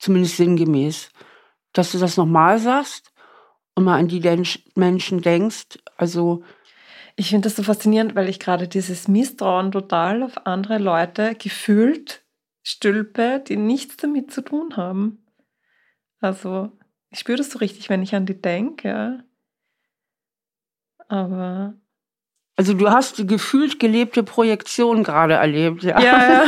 zumindest 0.00 0.36
sinngemäß, 0.38 1.10
dass 1.72 1.92
du 1.92 1.98
das 1.98 2.16
nochmal 2.16 2.58
sagst 2.58 3.12
und 3.76 3.84
mal 3.84 4.00
an 4.00 4.08
die 4.08 4.20
Menschen 4.74 5.22
denkst, 5.22 5.78
also 5.96 6.42
Ich 7.16 7.30
finde 7.30 7.48
das 7.48 7.56
so 7.56 7.62
faszinierend, 7.62 8.14
weil 8.16 8.28
ich 8.28 8.40
gerade 8.40 8.66
dieses 8.66 9.06
Misstrauen 9.08 9.70
total 9.70 10.22
auf 10.22 10.46
andere 10.46 10.78
Leute 10.78 11.34
gefühlt 11.36 12.22
stülpe, 12.62 13.42
die 13.46 13.56
nichts 13.56 13.96
damit 13.96 14.32
zu 14.32 14.40
tun 14.40 14.76
haben. 14.76 15.24
Also, 16.20 16.72
ich 17.10 17.20
spüre 17.20 17.38
das 17.38 17.50
so 17.50 17.58
richtig, 17.58 17.88
wenn 17.90 18.02
ich 18.02 18.14
an 18.14 18.26
die 18.26 18.40
denke. 18.40 19.22
Aber 21.08 21.74
Also 22.56 22.74
du 22.74 22.90
hast 22.90 23.18
die 23.18 23.26
gefühlt 23.26 23.78
gelebte 23.78 24.22
Projektion 24.22 25.04
gerade 25.04 25.34
erlebt, 25.34 25.82
ja? 25.82 26.00
ja, 26.00 26.32
ja. 26.32 26.44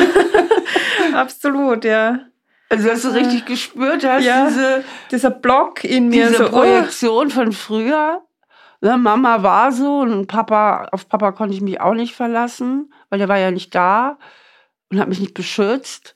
absolut, 1.14 1.84
ja. 1.84 2.26
Also 2.68 2.88
dass 2.88 3.02
du 3.02 3.08
richtig 3.14 3.44
gespürt 3.46 4.04
hast, 4.04 4.24
Ja. 4.24 4.48
diese, 4.48 4.84
Dieser 5.10 5.30
Block 5.30 5.84
in 5.84 6.08
mir 6.08 6.26
diese 6.28 6.38
so, 6.38 6.46
oh, 6.46 6.50
Projektion 6.50 7.30
von 7.30 7.52
früher. 7.52 8.25
Ne, 8.80 8.98
Mama 8.98 9.42
war 9.42 9.72
so 9.72 10.00
und 10.00 10.26
Papa, 10.26 10.88
auf 10.92 11.08
Papa 11.08 11.32
konnte 11.32 11.54
ich 11.54 11.60
mich 11.62 11.80
auch 11.80 11.94
nicht 11.94 12.14
verlassen, 12.14 12.92
weil 13.08 13.18
der 13.18 13.28
war 13.28 13.38
ja 13.38 13.50
nicht 13.50 13.74
da 13.74 14.18
und 14.90 15.00
hat 15.00 15.08
mich 15.08 15.20
nicht 15.20 15.34
beschützt. 15.34 16.14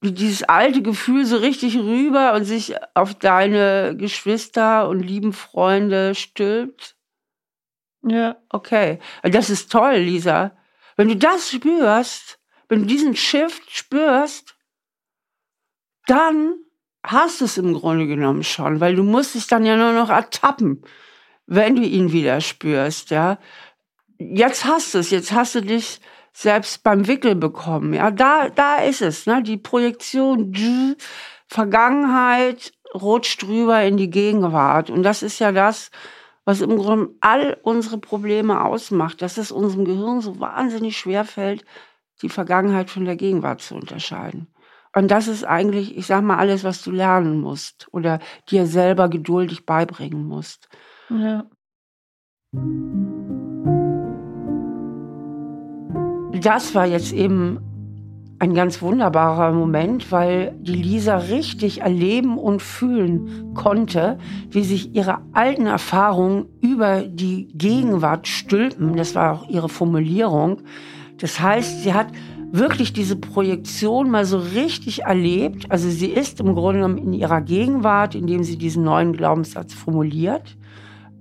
Wie 0.00 0.12
dieses 0.12 0.42
alte 0.42 0.82
Gefühl 0.82 1.24
so 1.24 1.36
richtig 1.36 1.78
rüber 1.78 2.34
und 2.34 2.44
sich 2.44 2.74
auf 2.94 3.14
deine 3.14 3.96
Geschwister 3.96 4.88
und 4.88 5.00
lieben 5.00 5.32
Freunde 5.32 6.14
stülpt. 6.14 6.96
ja, 8.02 8.36
Okay, 8.50 8.98
das 9.22 9.48
ist 9.48 9.70
toll, 9.70 9.94
Lisa. 9.94 10.56
Wenn 10.96 11.08
du 11.08 11.16
das 11.16 11.50
spürst, 11.50 12.40
wenn 12.68 12.80
du 12.80 12.86
diesen 12.86 13.16
Shift 13.16 13.70
spürst, 13.70 14.56
dann 16.06 16.54
hast 17.04 17.40
du 17.40 17.44
es 17.44 17.58
im 17.58 17.74
Grunde 17.74 18.06
genommen 18.06 18.42
schon, 18.44 18.80
weil 18.80 18.96
du 18.96 19.02
musst 19.02 19.34
dich 19.34 19.46
dann 19.46 19.64
ja 19.64 19.76
nur 19.76 19.92
noch 19.92 20.10
ertappen, 20.10 20.82
wenn 21.54 21.76
du 21.76 21.82
ihn 21.82 22.12
wieder 22.12 22.40
spürst, 22.40 23.10
ja. 23.10 23.38
Jetzt 24.18 24.64
hast 24.64 24.94
du 24.94 24.98
es, 24.98 25.10
jetzt 25.10 25.32
hast 25.32 25.54
du 25.54 25.60
dich 25.60 26.00
selbst 26.32 26.82
beim 26.82 27.06
Wickel 27.06 27.34
bekommen, 27.34 27.92
ja. 27.92 28.10
Da, 28.10 28.48
da 28.48 28.76
ist 28.76 29.02
es, 29.02 29.26
ne, 29.26 29.42
die 29.42 29.58
Projektion, 29.58 30.96
Vergangenheit 31.48 32.72
rutscht 32.94 33.44
rüber 33.44 33.82
in 33.82 33.98
die 33.98 34.08
Gegenwart 34.08 34.88
und 34.88 35.02
das 35.02 35.22
ist 35.22 35.38
ja 35.40 35.52
das, 35.52 35.90
was 36.46 36.62
im 36.62 36.76
Grunde 36.76 37.14
all 37.20 37.58
unsere 37.62 37.98
Probleme 37.98 38.64
ausmacht, 38.64 39.20
dass 39.20 39.36
es 39.36 39.52
unserem 39.52 39.84
Gehirn 39.84 40.22
so 40.22 40.40
wahnsinnig 40.40 40.96
schwer 40.96 41.24
fällt, 41.24 41.64
die 42.22 42.30
Vergangenheit 42.30 42.88
von 42.88 43.04
der 43.04 43.16
Gegenwart 43.16 43.60
zu 43.60 43.74
unterscheiden. 43.74 44.48
Und 44.94 45.10
das 45.10 45.28
ist 45.28 45.44
eigentlich, 45.44 45.96
ich 45.96 46.06
sag 46.06 46.22
mal, 46.22 46.38
alles, 46.38 46.64
was 46.64 46.82
du 46.82 46.90
lernen 46.90 47.40
musst 47.40 47.88
oder 47.92 48.18
dir 48.48 48.66
selber 48.66 49.08
geduldig 49.08 49.66
beibringen 49.66 50.26
musst. 50.26 50.68
Ja. 51.18 51.44
Das 56.40 56.74
war 56.74 56.86
jetzt 56.86 57.12
eben 57.12 57.60
ein 58.42 58.54
ganz 58.54 58.82
wunderbarer 58.82 59.52
Moment, 59.52 60.10
weil 60.10 60.52
die 60.58 60.74
Lisa 60.74 61.16
richtig 61.16 61.82
erleben 61.82 62.36
und 62.36 62.60
fühlen 62.60 63.54
konnte, 63.54 64.18
wie 64.50 64.64
sich 64.64 64.96
ihre 64.96 65.18
alten 65.32 65.66
Erfahrungen 65.66 66.46
über 66.60 67.02
die 67.02 67.46
Gegenwart 67.54 68.26
stülpen. 68.26 68.96
Das 68.96 69.14
war 69.14 69.32
auch 69.32 69.48
ihre 69.48 69.68
Formulierung. 69.68 70.62
Das 71.18 71.38
heißt, 71.38 71.84
sie 71.84 71.94
hat 71.94 72.08
wirklich 72.50 72.92
diese 72.92 73.14
Projektion 73.14 74.10
mal 74.10 74.24
so 74.24 74.38
richtig 74.38 75.04
erlebt. 75.04 75.70
Also 75.70 75.88
sie 75.88 76.08
ist 76.08 76.40
im 76.40 76.54
Grunde 76.54 76.80
genommen 76.80 76.98
in 76.98 77.12
ihrer 77.12 77.42
Gegenwart, 77.42 78.16
indem 78.16 78.42
sie 78.42 78.58
diesen 78.58 78.82
neuen 78.82 79.12
Glaubenssatz 79.12 79.72
formuliert, 79.72 80.56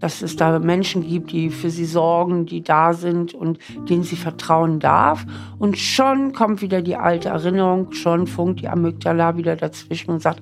dass 0.02 0.22
es 0.22 0.36
da 0.36 0.60
Menschen 0.60 1.08
gibt, 1.08 1.32
die 1.32 1.50
für 1.50 1.70
sie 1.70 1.86
sorgen, 1.86 2.46
die 2.46 2.64
da 2.64 2.94
sind 2.94 3.34
und 3.34 3.60
denen 3.88 4.04
sie 4.04 4.16
vertrauen 4.16 4.80
darf. 4.80 5.26
Und 5.60 5.78
schon 5.78 6.34
kommt 6.34 6.62
wieder 6.62 6.82
die 6.82 6.96
alte 6.96 7.30
Erinnerung, 7.30 7.92
schon 7.94 8.28
funkt 8.28 8.62
die 8.62 8.68
Amygdala 8.68 9.38
wieder 9.38 9.56
dazwischen 9.56 10.12
und 10.12 10.22
sagt, 10.22 10.42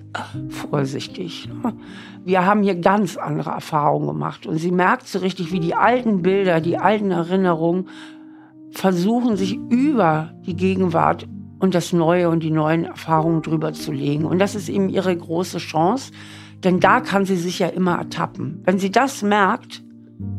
vorsichtig. 0.49 1.49
Wir 2.25 2.45
haben 2.45 2.63
hier 2.63 2.75
ganz 2.75 3.17
andere 3.17 3.51
Erfahrungen 3.51 4.07
gemacht. 4.07 4.45
Und 4.45 4.57
sie 4.57 4.71
merkt 4.71 5.07
so 5.07 5.19
richtig, 5.19 5.51
wie 5.51 5.59
die 5.59 5.75
alten 5.75 6.21
Bilder, 6.21 6.61
die 6.61 6.77
alten 6.77 7.11
Erinnerungen 7.11 7.87
versuchen, 8.71 9.35
sich 9.35 9.55
über 9.69 10.33
die 10.45 10.55
Gegenwart 10.55 11.27
und 11.59 11.75
das 11.75 11.91
Neue 11.91 12.29
und 12.29 12.41
die 12.41 12.51
neuen 12.51 12.85
Erfahrungen 12.85 13.41
drüber 13.41 13.73
zu 13.73 13.91
legen. 13.91 14.25
Und 14.25 14.39
das 14.39 14.55
ist 14.55 14.69
eben 14.69 14.89
ihre 14.89 15.15
große 15.15 15.57
Chance, 15.57 16.11
denn 16.63 16.79
da 16.79 17.01
kann 17.01 17.25
sie 17.25 17.37
sich 17.37 17.59
ja 17.59 17.67
immer 17.67 17.97
ertappen. 17.97 18.61
Wenn 18.65 18.79
sie 18.79 18.91
das 18.91 19.21
merkt, 19.21 19.83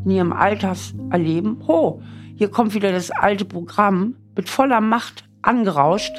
in 0.05 0.11
ihrem 0.11 0.33
Alterserleben, 0.33 1.67
ho, 1.67 2.03
hier 2.37 2.51
kommt 2.51 2.75
wieder 2.75 2.93
das 2.93 3.11
alte 3.11 3.45
Programm 3.45 4.17
mit 4.37 4.49
voller 4.49 4.81
Macht 4.81 5.25
angerauscht, 5.43 6.15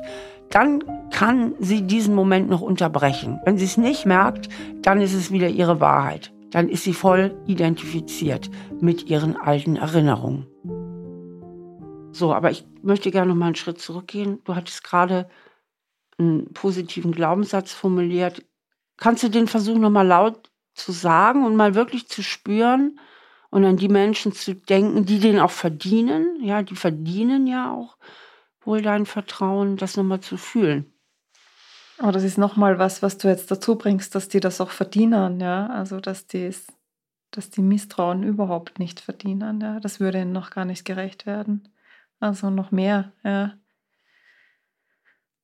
dann 0.49 0.83
kann 1.11 1.53
sie 1.59 1.83
diesen 1.83 2.13
Moment 2.13 2.49
noch 2.49 2.61
unterbrechen. 2.61 3.39
Wenn 3.45 3.57
sie 3.57 3.65
es 3.65 3.77
nicht 3.77 4.05
merkt, 4.05 4.49
dann 4.81 5.01
ist 5.01 5.13
es 5.13 5.31
wieder 5.31 5.47
ihre 5.47 5.79
Wahrheit. 5.79 6.33
Dann 6.51 6.67
ist 6.67 6.83
sie 6.83 6.93
voll 6.93 7.35
identifiziert 7.47 8.49
mit 8.81 9.09
ihren 9.09 9.37
alten 9.37 9.77
Erinnerungen. 9.77 10.47
So, 12.11 12.33
aber 12.33 12.51
ich 12.51 12.65
möchte 12.81 13.09
gerne 13.09 13.29
noch 13.29 13.37
mal 13.37 13.47
einen 13.47 13.55
Schritt 13.55 13.79
zurückgehen. 13.79 14.39
Du 14.43 14.55
hattest 14.55 14.83
gerade 14.83 15.29
einen 16.17 16.53
positiven 16.53 17.13
Glaubenssatz 17.13 17.71
formuliert. 17.71 18.43
Kannst 19.01 19.23
du 19.23 19.29
den 19.29 19.47
versuchen, 19.47 19.81
nochmal 19.81 20.05
laut 20.05 20.51
zu 20.75 20.91
sagen 20.91 21.43
und 21.43 21.55
mal 21.55 21.73
wirklich 21.73 22.07
zu 22.07 22.21
spüren 22.21 22.99
und 23.49 23.65
an 23.65 23.75
die 23.75 23.87
Menschen 23.87 24.31
zu 24.31 24.53
denken, 24.53 25.07
die 25.07 25.17
den 25.17 25.39
auch 25.39 25.49
verdienen? 25.49 26.37
Ja, 26.43 26.61
die 26.61 26.75
verdienen 26.75 27.47
ja 27.47 27.73
auch 27.73 27.97
wohl 28.63 28.83
dein 28.83 29.07
Vertrauen, 29.07 29.75
das 29.75 29.97
nochmal 29.97 30.19
zu 30.19 30.37
fühlen. 30.37 30.93
Aber 31.97 32.11
das 32.11 32.23
ist 32.23 32.37
nochmal 32.37 32.77
was, 32.77 33.01
was 33.01 33.17
du 33.17 33.27
jetzt 33.27 33.49
dazu 33.49 33.75
bringst, 33.75 34.13
dass 34.13 34.27
die 34.27 34.39
das 34.39 34.61
auch 34.61 34.69
verdienen, 34.69 35.39
ja. 35.39 35.65
Also, 35.65 35.99
dass 35.99 36.27
die, 36.27 36.53
dass 37.31 37.49
die 37.49 37.63
Misstrauen 37.63 38.21
überhaupt 38.21 38.77
nicht 38.77 38.99
verdienen, 38.99 39.61
ja. 39.61 39.79
Das 39.79 39.99
würde 39.99 40.21
ihnen 40.21 40.31
noch 40.31 40.51
gar 40.51 40.65
nicht 40.65 40.85
gerecht 40.85 41.25
werden. 41.25 41.69
Also 42.19 42.51
noch 42.51 42.69
mehr, 42.69 43.13
ja. 43.23 43.53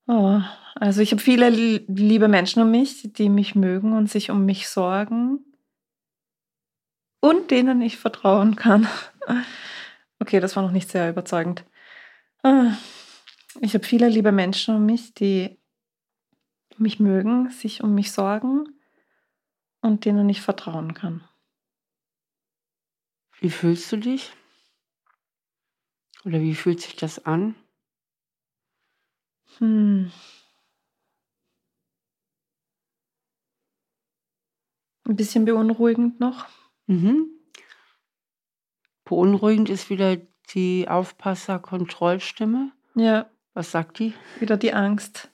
Oh, 0.08 0.39
also 0.76 1.01
ich 1.01 1.12
habe 1.12 1.22
viele 1.22 1.49
liebe 1.49 2.28
Menschen 2.28 2.62
um 2.62 2.72
mich, 2.72 3.12
die 3.14 3.30
mich 3.30 3.55
mögen 3.55 3.93
und 3.93 4.10
sich 4.10 4.32
um 4.32 4.45
mich 4.45 4.70
sorgen 4.70 5.39
und 7.20 7.51
denen 7.51 7.82
ich 7.82 7.97
vertrauen 7.97 8.55
kann. 8.55 8.88
Okay, 10.20 10.39
das 10.39 10.55
war 10.55 10.64
noch 10.64 10.72
nicht 10.72 10.89
sehr 10.89 11.12
überzeugend. 11.12 11.64
Ah, 12.41 12.76
ich 13.62 13.76
habe 13.76 13.86
viele 13.86 14.10
liebe 14.10 14.32
Menschen 14.32 14.76
um 14.76 14.84
mich, 14.84 15.14
die 15.14 15.60
mich 16.80 16.99
mögen, 16.99 17.51
sich 17.51 17.84
um 17.84 17.93
mich 17.93 18.12
sorgen 18.12 18.66
und 19.82 20.05
denen 20.05 20.28
ich 20.28 20.41
vertrauen 20.41 20.95
kann. 20.95 21.24
Wie 23.39 23.51
fühlst 23.51 23.91
du 23.91 23.97
dich? 23.97 24.32
Oder 26.26 26.41
wie 26.41 26.55
fühlt 26.55 26.82
sich 26.82 26.95
das 26.95 27.26
an? 27.26 27.53
Hm. 29.60 30.12
Ein 35.05 35.16
bisschen 35.16 35.45
beunruhigend 35.45 36.20
noch. 36.20 36.45
Mhm. 36.88 37.30
Beunruhigend 39.05 39.70
ist 39.70 39.89
wieder 39.89 40.18
die 40.53 40.88
Aufpasser-Kontrollstimme. 40.89 42.72
Ja. 42.95 43.30
Was 43.53 43.72
sagt 43.72 43.99
die? 43.99 44.14
Wieder 44.39 44.58
die 44.58 44.74
Angst. 44.74 45.30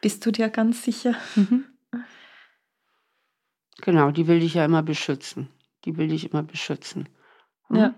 Bist 0.00 0.24
du 0.24 0.30
dir 0.30 0.48
ganz 0.48 0.82
sicher? 0.82 1.14
Mhm. 1.36 1.66
Genau, 3.82 4.10
die 4.10 4.26
will 4.26 4.40
dich 4.40 4.54
ja 4.54 4.64
immer 4.64 4.82
beschützen. 4.82 5.48
Die 5.84 5.96
will 5.96 6.08
dich 6.08 6.30
immer 6.30 6.42
beschützen. 6.42 7.08
Hm? 7.68 7.76
Ja. 7.76 7.94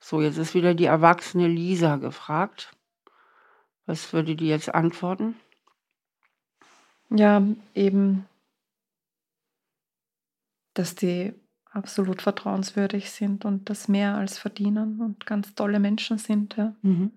So, 0.00 0.22
jetzt 0.22 0.38
ist 0.38 0.54
wieder 0.54 0.74
die 0.74 0.86
erwachsene 0.86 1.48
Lisa 1.48 1.96
gefragt. 1.96 2.72
Was 3.88 4.12
würde 4.12 4.36
die 4.36 4.48
jetzt 4.48 4.74
antworten? 4.74 5.34
Ja, 7.08 7.42
eben, 7.74 8.26
dass 10.74 10.94
die 10.94 11.32
absolut 11.70 12.20
vertrauenswürdig 12.20 13.10
sind 13.10 13.46
und 13.46 13.70
das 13.70 13.88
mehr 13.88 14.14
als 14.14 14.36
verdienen 14.36 15.00
und 15.00 15.24
ganz 15.24 15.54
tolle 15.54 15.80
Menschen 15.80 16.18
sind. 16.18 16.54
Ja. 16.58 16.76
Mhm. 16.82 17.12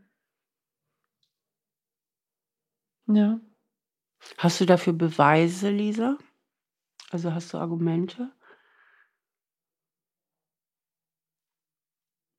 ja. 3.07 3.41
Hast 4.37 4.61
du 4.61 4.65
dafür 4.65 4.93
Beweise, 4.93 5.71
Lisa? 5.71 6.17
Also 7.09 7.33
hast 7.33 7.51
du 7.51 7.57
Argumente? 7.57 8.31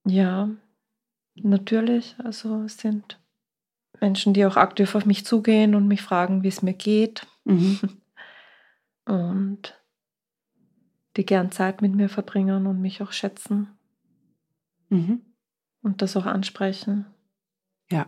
Ja, 0.06 0.48
natürlich. 1.34 2.16
Also 2.18 2.66
sind 2.66 3.21
Menschen, 4.03 4.34
die 4.34 4.44
auch 4.44 4.57
aktiv 4.57 4.94
auf 4.94 5.07
mich 5.07 5.24
zugehen 5.24 5.74
und 5.74 5.88
mich 5.88 6.03
fragen, 6.03 6.42
wie 6.42 6.48
es 6.48 6.61
mir 6.61 6.74
geht. 6.74 7.26
Mhm. 7.44 7.80
Und 9.05 9.82
die 11.16 11.26
gern 11.26 11.50
Zeit 11.50 11.82
mit 11.82 11.94
mir 11.94 12.09
verbringen 12.09 12.68
und 12.68 12.80
mich 12.80 13.03
auch 13.03 13.11
schätzen. 13.11 13.76
Mhm. 14.90 15.22
Und 15.82 16.03
das 16.03 16.16
auch 16.16 16.24
ansprechen. 16.24 17.07
Ja. 17.90 18.07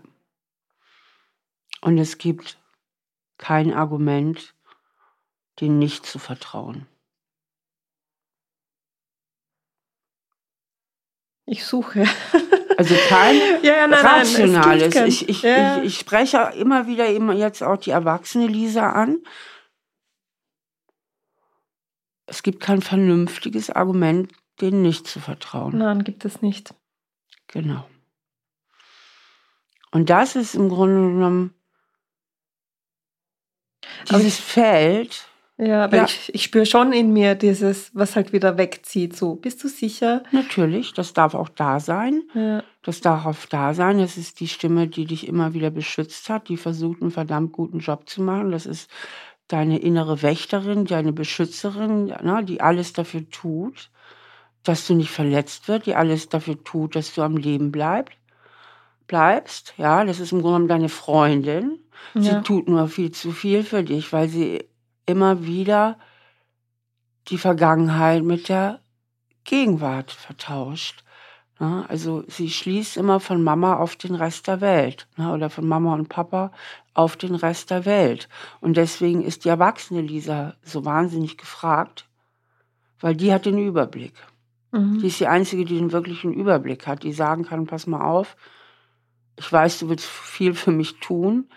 Und 1.81 1.99
es 1.99 2.17
gibt 2.17 2.59
kein 3.37 3.75
Argument, 3.75 4.55
denen 5.61 5.81
nicht 5.81 6.07
zu 6.07 6.21
vertrauen. 6.21 6.87
Ich 11.45 11.65
suche. 11.65 12.05
Also 12.77 12.95
kein 13.09 13.37
ja, 13.63 13.77
ja, 13.77 13.87
nein, 13.87 14.05
rationales. 14.05 14.95
Nein, 14.95 15.09
ich, 15.09 15.29
ich, 15.29 15.43
ja. 15.43 15.79
ich, 15.79 15.85
ich, 15.85 15.99
spreche 15.99 16.53
immer 16.57 16.87
wieder 16.87 17.07
immer 17.09 17.35
jetzt 17.35 17.63
auch 17.63 17.77
die 17.77 17.91
erwachsene 17.91 18.47
Lisa 18.47 18.91
an. 18.91 19.19
Es 22.27 22.43
gibt 22.43 22.61
kein 22.61 22.81
vernünftiges 22.81 23.71
Argument, 23.71 24.33
denen 24.61 24.83
nicht 24.83 25.07
zu 25.07 25.21
vertrauen. 25.21 25.79
Nein, 25.79 26.05
gibt 26.05 26.25
es 26.25 26.43
nicht. 26.43 26.75
Genau. 27.49 27.87
Und 29.91 30.11
das 30.11 30.35
ist 30.35 30.55
im 30.55 30.69
Grunde 30.69 31.13
genommen 31.13 31.55
dieses 34.11 34.39
Feld, 34.39 35.29
ja, 35.57 35.85
aber 35.85 35.99
ja. 35.99 36.05
ich, 36.05 36.35
ich 36.35 36.43
spüre 36.43 36.67
schon 36.67 36.93
in 36.93 37.13
mir 37.13 37.37
dieses, 37.37 37.93
was 37.95 38.17
halt 38.17 38.33
wieder 38.33 38.59
wegzieht. 38.59 39.17
So, 39.17 39.37
bist 39.37 39.63
du 39.63 39.69
sicher? 39.69 40.25
Natürlich, 40.33 40.95
das 40.95 41.13
darf 41.13 41.35
auch 41.35 41.49
da 41.49 41.79
sein. 41.79 42.23
Ja. 42.35 42.65
Das 42.83 43.01
darf 43.01 43.25
auch 43.25 43.37
da 43.49 43.73
sein. 43.73 43.99
Das 43.99 44.17
ist 44.17 44.41
die 44.41 44.49
Stimme, 44.49 44.89
die 44.89 45.05
dich 45.05 45.29
immer 45.29 45.55
wieder 45.55 45.71
beschützt 45.71 46.29
hat, 46.29 46.49
die 46.49 46.57
versucht, 46.57 47.03
einen 47.03 47.13
verdammt 47.13 47.53
guten 47.53 47.79
Job 47.79 48.09
zu 48.09 48.21
machen. 48.23 48.51
Das 48.51 48.67
ist 48.67 48.91
deine 49.47 49.79
innere 49.79 50.23
Wächterin, 50.23 50.87
deine 50.87 51.13
Beschützerin, 51.13 52.07
ne, 52.07 52.43
die 52.45 52.61
alles 52.61 52.93
dafür 52.93 53.29
tut, 53.31 53.91
dass 54.65 54.87
du 54.87 54.95
nicht 54.95 55.11
verletzt 55.11 55.69
wirst, 55.69 55.87
die 55.87 55.95
alles 55.95 56.29
dafür 56.29 56.63
tut, 56.65 56.97
dass 56.97 57.15
du 57.15 57.23
am 57.23 57.37
Leben 57.37 57.71
bleibst. 57.71 58.17
Bleibst, 59.07 59.75
ja, 59.77 60.05
das 60.05 60.19
ist 60.19 60.33
im 60.33 60.41
Grunde 60.41 60.55
genommen 60.55 60.69
deine 60.69 60.89
Freundin. 60.89 61.79
Ja. 62.15 62.23
Sie 62.23 62.43
tut 62.43 62.69
nur 62.69 62.89
viel 62.89 63.13
zu 63.13 63.33
viel 63.33 63.63
für 63.63 63.85
dich, 63.85 64.13
weil 64.13 64.29
sie 64.29 64.65
immer 65.07 65.45
wieder 65.45 65.99
die 67.29 67.39
Vergangenheit 67.39 68.23
mit 68.23 68.49
der 68.49 68.81
Gegenwart 69.45 70.11
vertauscht. 70.11 71.05
Ne? 71.61 71.85
Also 71.89 72.25
sie 72.29 72.51
schließt 72.51 72.97
immer 72.97 73.21
von 73.21 73.43
Mama 73.43 73.77
auf 73.77 73.97
den 73.97 74.15
Rest 74.15 74.49
der 74.49 74.61
Welt 74.61 75.07
ne? 75.17 75.33
oder 75.33 75.51
von 75.51 75.67
Mama 75.67 75.95
und 75.95 76.09
Papa 76.09 76.53
auf 76.95 77.17
den 77.17 77.35
Rest 77.35 77.71
der 77.71 77.85
Welt. 77.85 78.29
Und 78.61 78.77
deswegen 78.77 79.23
ist 79.23 79.45
die 79.45 79.49
erwachsene 79.49 80.01
Lisa 80.01 80.55
so 80.63 80.85
wahnsinnig 80.85 81.39
gefragt, 81.39 82.09
weil 83.01 83.15
die 83.15 83.33
hat 83.33 83.47
den 83.47 83.59
Überblick. 83.59 84.15
Mhm. 84.73 85.01
Die 85.01 85.09
ist 85.09 85.21
die 85.21 85.27
Einzige, 85.27 85.65
die 85.65 85.77
den 85.77 85.93
wirklichen 85.93 86.33
Überblick 86.33 86.87
hat, 86.87 87.03
die 87.03 87.13
sagen 87.13 87.45
kann, 87.45 87.67
pass 87.67 87.87
mal 87.87 88.05
auf, 88.05 88.37
ich 89.37 89.53
weiß, 89.53 89.81
du 89.81 89.89
willst 89.89 90.07
viel 90.07 90.55
für 90.55 90.71
mich 90.71 91.01
tun, 91.01 91.49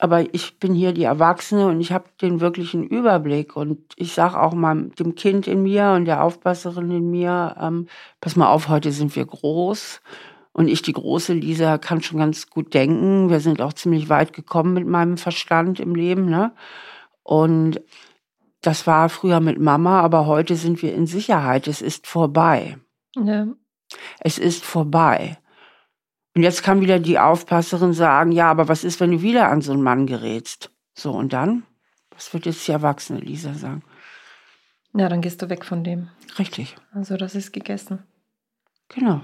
aber 0.00 0.34
ich 0.34 0.58
bin 0.58 0.74
hier 0.74 0.92
die 0.92 1.04
Erwachsene 1.04 1.66
und 1.66 1.80
ich 1.80 1.92
habe 1.92 2.06
den 2.22 2.40
wirklichen 2.40 2.84
Überblick. 2.84 3.54
Und 3.54 3.78
ich 3.96 4.14
sage 4.14 4.40
auch 4.40 4.54
mal 4.54 4.88
dem 4.98 5.14
Kind 5.14 5.46
in 5.46 5.62
mir 5.62 5.92
und 5.92 6.06
der 6.06 6.24
Aufpasserin 6.24 6.90
in 6.90 7.10
mir, 7.10 7.56
ähm, 7.60 7.86
pass 8.20 8.34
mal 8.34 8.48
auf, 8.48 8.68
heute 8.68 8.92
sind 8.92 9.14
wir 9.14 9.26
groß. 9.26 10.00
Und 10.52 10.68
ich, 10.68 10.82
die 10.82 10.94
große 10.94 11.34
Lisa, 11.34 11.78
kann 11.78 12.02
schon 12.02 12.18
ganz 12.18 12.48
gut 12.48 12.72
denken. 12.72 13.28
Wir 13.28 13.40
sind 13.40 13.60
auch 13.60 13.74
ziemlich 13.74 14.08
weit 14.08 14.32
gekommen 14.32 14.72
mit 14.72 14.86
meinem 14.86 15.18
Verstand 15.18 15.78
im 15.80 15.94
Leben. 15.94 16.30
Ne? 16.30 16.52
Und 17.22 17.80
das 18.62 18.86
war 18.86 19.10
früher 19.10 19.40
mit 19.40 19.60
Mama, 19.60 20.00
aber 20.00 20.26
heute 20.26 20.56
sind 20.56 20.82
wir 20.82 20.94
in 20.94 21.06
Sicherheit. 21.06 21.68
Es 21.68 21.82
ist 21.82 22.06
vorbei. 22.06 22.78
Ja. 23.16 23.48
Es 24.20 24.38
ist 24.38 24.64
vorbei. 24.64 25.38
Und 26.34 26.42
jetzt 26.42 26.62
kann 26.62 26.80
wieder 26.80 27.00
die 27.00 27.18
Aufpasserin 27.18 27.92
sagen, 27.92 28.32
ja, 28.32 28.50
aber 28.50 28.68
was 28.68 28.84
ist, 28.84 29.00
wenn 29.00 29.10
du 29.10 29.22
wieder 29.22 29.48
an 29.48 29.62
so 29.62 29.72
einen 29.72 29.82
Mann 29.82 30.06
gerätst? 30.06 30.70
So, 30.94 31.12
und 31.12 31.32
dann? 31.32 31.64
Was 32.10 32.32
wird 32.32 32.46
jetzt 32.46 32.66
die 32.68 32.72
erwachsene 32.72 33.20
Lisa 33.20 33.54
sagen? 33.54 33.82
Ja, 34.94 35.08
dann 35.08 35.22
gehst 35.22 35.40
du 35.42 35.48
weg 35.48 35.64
von 35.64 35.84
dem. 35.84 36.08
Richtig. 36.38 36.76
Also 36.92 37.16
das 37.16 37.34
ist 37.34 37.52
gegessen. 37.52 38.04
Genau. 38.88 39.22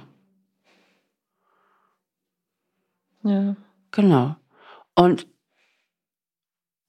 Ja. 3.22 3.56
Genau. 3.90 4.36
Und 4.94 5.26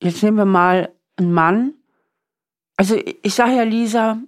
jetzt 0.01 0.21
nehmen 0.23 0.37
wir 0.37 0.45
mal 0.45 0.93
einen 1.17 1.33
Mann. 1.33 1.73
Also 2.75 2.95
ich 2.95 3.33
sage 3.33 3.55
ja, 3.55 3.63
Lisa, 3.63 4.19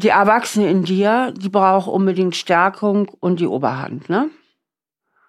die 0.00 0.08
Erwachsene 0.08 0.70
in 0.70 0.82
dir, 0.82 1.32
die 1.36 1.48
braucht 1.48 1.88
unbedingt 1.88 2.34
Stärkung 2.34 3.08
und 3.20 3.40
die 3.40 3.46
Oberhand, 3.46 4.08
ne? 4.08 4.30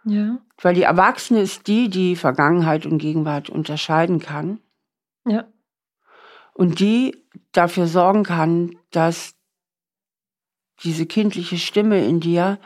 Ja. 0.04 0.40
Weil 0.60 0.74
die 0.74 0.84
Erwachsene 0.84 1.42
ist 1.42 1.68
die, 1.68 1.90
die 1.90 2.16
Vergangenheit 2.16 2.86
und 2.86 2.98
Gegenwart 2.98 3.50
unterscheiden 3.50 4.20
kann. 4.20 4.60
Ja. 5.26 5.46
Und 6.54 6.80
die 6.80 7.16
dafür 7.52 7.88
sorgen 7.88 8.24
kann, 8.24 8.76
dass 8.92 9.36
diese 10.84 11.06
kindliche 11.06 11.58
Stimme 11.58 12.04
in 12.04 12.20
dir, 12.20 12.60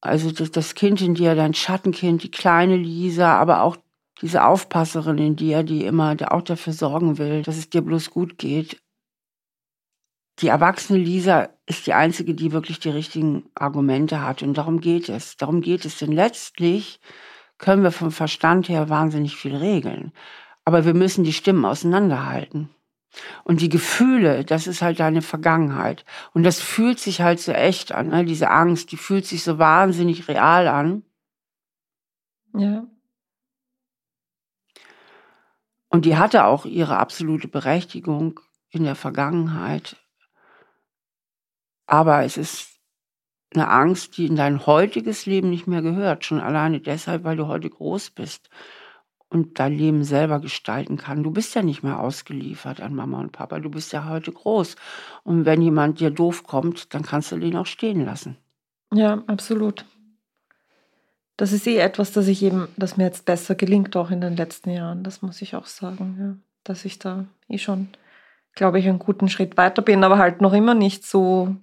also 0.00 0.30
das, 0.30 0.50
das 0.50 0.74
Kind 0.74 1.00
in 1.00 1.14
dir, 1.14 1.34
dein 1.34 1.54
Schattenkind, 1.54 2.22
die 2.22 2.30
kleine 2.30 2.76
Lisa, 2.76 3.36
aber 3.36 3.62
auch 3.62 3.76
diese 4.22 4.44
Aufpasserin 4.44 5.18
in 5.18 5.36
dir, 5.36 5.62
die 5.62 5.84
immer 5.84 6.16
auch 6.30 6.42
dafür 6.42 6.72
sorgen 6.72 7.18
will, 7.18 7.42
dass 7.42 7.56
es 7.56 7.70
dir 7.70 7.82
bloß 7.82 8.10
gut 8.10 8.38
geht. 8.38 8.80
Die 10.40 10.48
erwachsene 10.48 10.98
Lisa 10.98 11.48
ist 11.66 11.86
die 11.86 11.94
einzige, 11.94 12.34
die 12.34 12.52
wirklich 12.52 12.78
die 12.78 12.90
richtigen 12.90 13.50
Argumente 13.54 14.22
hat. 14.22 14.42
Und 14.42 14.56
darum 14.56 14.80
geht 14.80 15.08
es. 15.08 15.36
Darum 15.36 15.60
geht 15.60 15.84
es. 15.84 15.98
Denn 15.98 16.12
letztlich 16.12 17.00
können 17.58 17.82
wir 17.82 17.90
vom 17.90 18.12
Verstand 18.12 18.68
her 18.68 18.88
wahnsinnig 18.88 19.36
viel 19.36 19.56
regeln. 19.56 20.12
Aber 20.64 20.84
wir 20.84 20.94
müssen 20.94 21.24
die 21.24 21.32
Stimmen 21.32 21.64
auseinanderhalten. 21.64 22.70
Und 23.42 23.60
die 23.62 23.68
Gefühle, 23.68 24.44
das 24.44 24.66
ist 24.66 24.82
halt 24.82 25.00
deine 25.00 25.22
Vergangenheit. 25.22 26.04
Und 26.34 26.44
das 26.44 26.60
fühlt 26.60 27.00
sich 27.00 27.20
halt 27.20 27.40
so 27.40 27.52
echt 27.52 27.90
an. 27.90 28.08
Ne? 28.08 28.24
Diese 28.24 28.50
Angst, 28.50 28.92
die 28.92 28.96
fühlt 28.96 29.26
sich 29.26 29.42
so 29.42 29.58
wahnsinnig 29.58 30.28
real 30.28 30.68
an. 30.68 31.02
Ja. 32.54 32.86
Und 35.88 36.04
die 36.04 36.16
hatte 36.16 36.44
auch 36.44 36.64
ihre 36.64 36.98
absolute 36.98 37.48
Berechtigung 37.48 38.40
in 38.70 38.84
der 38.84 38.94
Vergangenheit. 38.94 39.96
Aber 41.88 42.22
es 42.22 42.36
ist 42.36 42.78
eine 43.54 43.68
Angst, 43.68 44.18
die 44.18 44.26
in 44.26 44.36
dein 44.36 44.66
heutiges 44.66 45.24
Leben 45.24 45.48
nicht 45.48 45.66
mehr 45.66 45.82
gehört. 45.82 46.24
Schon 46.24 46.38
alleine 46.38 46.80
deshalb, 46.80 47.24
weil 47.24 47.36
du 47.36 47.46
heute 47.46 47.70
groß 47.70 48.10
bist 48.10 48.50
und 49.30 49.58
dein 49.58 49.72
Leben 49.72 50.04
selber 50.04 50.38
gestalten 50.38 50.98
kann. 50.98 51.22
Du 51.22 51.30
bist 51.30 51.54
ja 51.54 51.62
nicht 51.62 51.82
mehr 51.82 51.98
ausgeliefert 51.98 52.82
an 52.82 52.94
Mama 52.94 53.18
und 53.20 53.32
Papa. 53.32 53.58
Du 53.58 53.70
bist 53.70 53.92
ja 53.92 54.06
heute 54.06 54.32
groß. 54.32 54.76
Und 55.24 55.46
wenn 55.46 55.62
jemand 55.62 55.98
dir 55.98 56.10
doof 56.10 56.44
kommt, 56.44 56.92
dann 56.92 57.02
kannst 57.02 57.32
du 57.32 57.38
den 57.38 57.56
auch 57.56 57.66
stehen 57.66 58.04
lassen. 58.04 58.36
Ja, 58.92 59.22
absolut. 59.26 59.86
Das 61.38 61.52
ist 61.52 61.66
eh 61.66 61.78
etwas, 61.78 62.12
das 62.12 62.26
ich 62.26 62.42
eben, 62.42 62.68
das 62.76 62.98
mir 62.98 63.04
jetzt 63.04 63.24
besser 63.24 63.54
gelingt, 63.54 63.96
auch 63.96 64.10
in 64.10 64.20
den 64.20 64.36
letzten 64.36 64.70
Jahren. 64.70 65.04
Das 65.04 65.22
muss 65.22 65.40
ich 65.40 65.56
auch 65.56 65.66
sagen, 65.66 66.16
ja. 66.20 66.36
Dass 66.64 66.84
ich 66.84 66.98
da 66.98 67.24
eh 67.48 67.56
schon, 67.56 67.88
glaube 68.54 68.78
ich, 68.78 68.88
einen 68.88 68.98
guten 68.98 69.30
Schritt 69.30 69.56
weiter 69.56 69.80
bin, 69.80 70.04
aber 70.04 70.18
halt 70.18 70.42
noch 70.42 70.52
immer 70.52 70.74
nicht 70.74 71.06
so, 71.06 71.56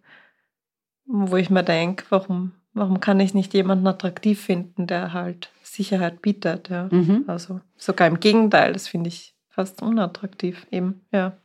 wo 1.06 1.36
ich 1.38 1.50
mir 1.50 1.64
denke, 1.64 2.06
warum, 2.10 2.52
warum 2.74 3.00
kann 3.00 3.20
ich 3.20 3.34
nicht 3.34 3.54
jemanden 3.54 3.88
attraktiv 3.88 4.42
finden, 4.42 4.88
der 4.88 5.14
halt 5.14 5.52
Sicherheit 5.64 6.22
bietet. 6.22 6.70
Ja. 6.70 6.90
Mhm. 6.92 7.26
Also 7.28 7.62
sogar 7.78 8.08
im 8.08 8.20
Gegenteil, 8.20 8.74
das 8.74 8.88
finde 8.88 9.10
ich 9.10 9.36
fast 9.50 9.82
unattraktiv 9.82 10.68
eben, 10.72 11.02
ja. 11.12 11.38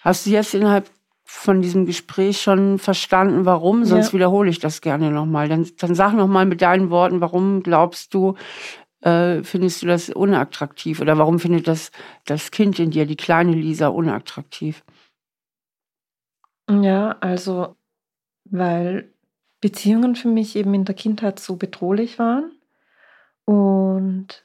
Hast 0.00 0.26
du 0.26 0.30
jetzt 0.30 0.54
innerhalb 0.54 0.90
von 1.24 1.62
diesem 1.62 1.86
Gespräch 1.86 2.40
schon 2.40 2.78
verstanden, 2.78 3.44
warum? 3.44 3.84
Sonst 3.84 4.08
ja. 4.08 4.12
wiederhole 4.14 4.50
ich 4.50 4.58
das 4.58 4.80
gerne 4.80 5.12
nochmal. 5.12 5.48
Dann, 5.48 5.66
dann 5.78 5.94
sag 5.94 6.14
nochmal 6.14 6.44
mit 6.44 6.60
deinen 6.60 6.90
Worten, 6.90 7.20
warum 7.20 7.62
glaubst 7.62 8.14
du, 8.14 8.34
äh, 9.02 9.42
findest 9.44 9.82
du 9.82 9.86
das 9.86 10.08
unattraktiv? 10.10 11.00
Oder 11.00 11.18
warum 11.18 11.38
findet 11.38 11.68
das, 11.68 11.92
das 12.24 12.50
Kind 12.50 12.80
in 12.80 12.90
dir, 12.90 13.06
die 13.06 13.16
kleine 13.16 13.52
Lisa, 13.52 13.88
unattraktiv? 13.88 14.82
Ja, 16.68 17.16
also, 17.20 17.76
weil 18.50 19.12
Beziehungen 19.60 20.16
für 20.16 20.28
mich 20.28 20.56
eben 20.56 20.74
in 20.74 20.84
der 20.84 20.94
Kindheit 20.94 21.38
so 21.38 21.56
bedrohlich 21.56 22.18
waren. 22.18 22.52
Und 23.44 24.44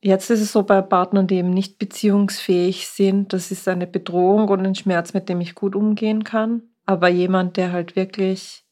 jetzt 0.00 0.30
ist 0.30 0.40
es 0.40 0.52
so 0.52 0.62
bei 0.62 0.82
Partnern, 0.82 1.26
die 1.26 1.36
eben 1.36 1.50
nicht 1.50 1.78
beziehungsfähig 1.78 2.88
sind, 2.88 3.32
das 3.32 3.50
ist 3.50 3.68
eine 3.68 3.86
Bedrohung 3.86 4.48
und 4.48 4.66
ein 4.66 4.74
Schmerz, 4.74 5.14
mit 5.14 5.28
dem 5.28 5.40
ich 5.40 5.54
gut 5.54 5.74
umgehen 5.74 6.24
kann. 6.24 6.62
Aber 6.84 7.08
jemand, 7.08 7.56
der 7.56 7.72
halt 7.72 7.94
wirklich 7.94 8.64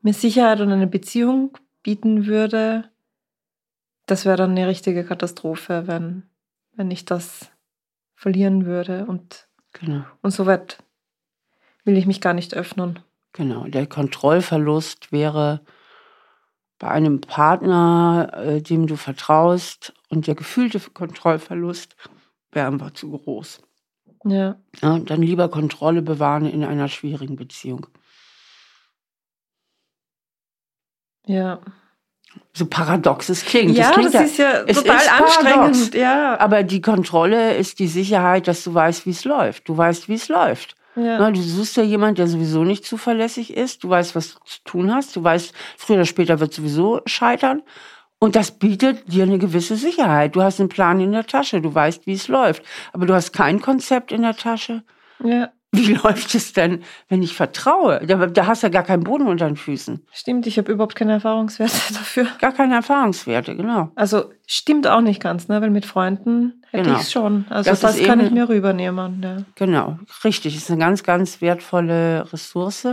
mir 0.00 0.14
Sicherheit 0.14 0.60
und 0.60 0.72
eine 0.72 0.86
Beziehung 0.86 1.56
bieten 1.82 2.26
würde, 2.26 2.90
das 4.06 4.24
wäre 4.24 4.36
dann 4.36 4.52
eine 4.52 4.66
richtige 4.66 5.04
Katastrophe, 5.04 5.86
wenn, 5.86 6.24
wenn 6.74 6.90
ich 6.90 7.04
das 7.04 7.50
verlieren 8.14 8.64
würde. 8.64 9.06
Und, 9.06 9.48
genau. 9.72 10.04
und 10.22 10.30
so 10.30 10.46
weit 10.46 10.78
will 11.84 11.96
ich 11.96 12.06
mich 12.06 12.20
gar 12.20 12.34
nicht 12.34 12.54
öffnen. 12.54 13.00
Genau, 13.32 13.64
der 13.64 13.86
Kontrollverlust 13.86 15.12
wäre 15.12 15.60
bei 16.78 16.88
einem 16.88 17.20
Partner, 17.20 18.30
äh, 18.34 18.62
dem 18.62 18.86
du 18.86 18.96
vertraust 18.96 19.92
und 20.08 20.26
der 20.26 20.34
gefühlte 20.34 20.80
Kontrollverlust 20.80 21.96
wäre 22.52 22.66
einfach 22.66 22.92
zu 22.92 23.10
groß. 23.10 23.60
Ja. 24.24 24.56
ja. 24.80 24.98
Dann 24.98 25.22
lieber 25.22 25.48
Kontrolle 25.48 26.02
bewahren 26.02 26.46
in 26.46 26.64
einer 26.64 26.88
schwierigen 26.88 27.36
Beziehung. 27.36 27.86
Ja. 31.26 31.60
So 32.52 32.66
paradox 32.66 33.28
es 33.28 33.44
klingt. 33.44 33.76
Ja, 33.76 33.88
das, 33.88 33.94
klingt 33.94 34.14
das 34.14 34.22
ist 34.24 34.38
ja 34.38 34.62
total 34.64 34.96
ist 34.96 35.12
anstrengend. 35.12 35.94
Ja. 35.94 36.38
Aber 36.40 36.62
die 36.62 36.80
Kontrolle 36.80 37.56
ist 37.56 37.78
die 37.78 37.86
Sicherheit, 37.86 38.48
dass 38.48 38.64
du 38.64 38.74
weißt, 38.74 39.06
wie 39.06 39.10
es 39.10 39.24
läuft. 39.24 39.68
Du 39.68 39.76
weißt, 39.76 40.08
wie 40.08 40.14
es 40.14 40.28
läuft. 40.28 40.76
Ja. 40.96 41.18
Na, 41.18 41.30
du 41.30 41.40
suchst 41.40 41.76
ja 41.76 41.82
jemanden, 41.82 42.16
der 42.16 42.28
sowieso 42.28 42.64
nicht 42.64 42.84
zuverlässig 42.84 43.56
ist. 43.56 43.82
Du 43.84 43.88
weißt, 43.88 44.14
was 44.14 44.34
du 44.34 44.40
zu 44.44 44.64
tun 44.64 44.94
hast. 44.94 45.16
Du 45.16 45.22
weißt, 45.22 45.52
früher 45.76 45.96
oder 45.96 46.04
später 46.04 46.40
wird 46.40 46.54
sowieso 46.54 47.00
scheitern. 47.06 47.62
Und 48.18 48.36
das 48.36 48.52
bietet 48.52 49.12
dir 49.12 49.24
eine 49.24 49.38
gewisse 49.38 49.76
Sicherheit. 49.76 50.36
Du 50.36 50.42
hast 50.42 50.60
einen 50.60 50.68
Plan 50.68 51.00
in 51.00 51.12
der 51.12 51.26
Tasche. 51.26 51.60
Du 51.60 51.74
weißt, 51.74 52.06
wie 52.06 52.14
es 52.14 52.28
läuft. 52.28 52.62
Aber 52.92 53.06
du 53.06 53.14
hast 53.14 53.32
kein 53.32 53.60
Konzept 53.60 54.12
in 54.12 54.22
der 54.22 54.36
Tasche. 54.36 54.82
Ja. 55.22 55.50
Wie 55.76 55.94
läuft 55.94 56.34
es 56.34 56.52
denn, 56.52 56.84
wenn 57.08 57.22
ich 57.22 57.34
vertraue? 57.34 58.00
Da, 58.06 58.26
da 58.26 58.46
hast 58.46 58.62
du 58.62 58.68
ja 58.68 58.70
gar 58.70 58.84
keinen 58.84 59.02
Boden 59.02 59.26
unter 59.26 59.46
den 59.46 59.56
Füßen. 59.56 60.06
Stimmt, 60.12 60.46
ich 60.46 60.56
habe 60.56 60.70
überhaupt 60.70 60.94
keine 60.94 61.12
Erfahrungswerte 61.12 61.74
dafür. 61.94 62.26
Gar 62.40 62.52
keine 62.52 62.74
Erfahrungswerte, 62.74 63.56
genau. 63.56 63.90
Also 63.96 64.30
stimmt 64.46 64.86
auch 64.86 65.00
nicht 65.00 65.20
ganz, 65.20 65.48
ne? 65.48 65.60
weil 65.60 65.70
mit 65.70 65.84
Freunden 65.84 66.62
hätte 66.70 66.84
genau. 66.84 66.96
ich 66.96 67.02
es 67.02 67.12
schon. 67.12 67.46
Also 67.48 67.70
das, 67.70 67.80
das 67.80 68.02
kann 68.02 68.20
ich 68.20 68.30
mir 68.30 68.48
rübernehmen. 68.48 69.20
Ja. 69.22 69.38
Genau, 69.56 69.98
richtig. 70.22 70.54
Das 70.54 70.62
ist 70.62 70.70
eine 70.70 70.78
ganz, 70.78 71.02
ganz 71.02 71.40
wertvolle 71.40 72.32
Ressource. 72.32 72.86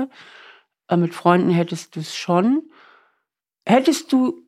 Aber 0.87 1.01
mit 1.01 1.13
Freunden 1.13 1.51
hättest 1.51 1.95
du 1.95 1.99
es 1.99 2.15
schon. 2.15 2.63
Hättest 3.65 4.11
du 4.11 4.41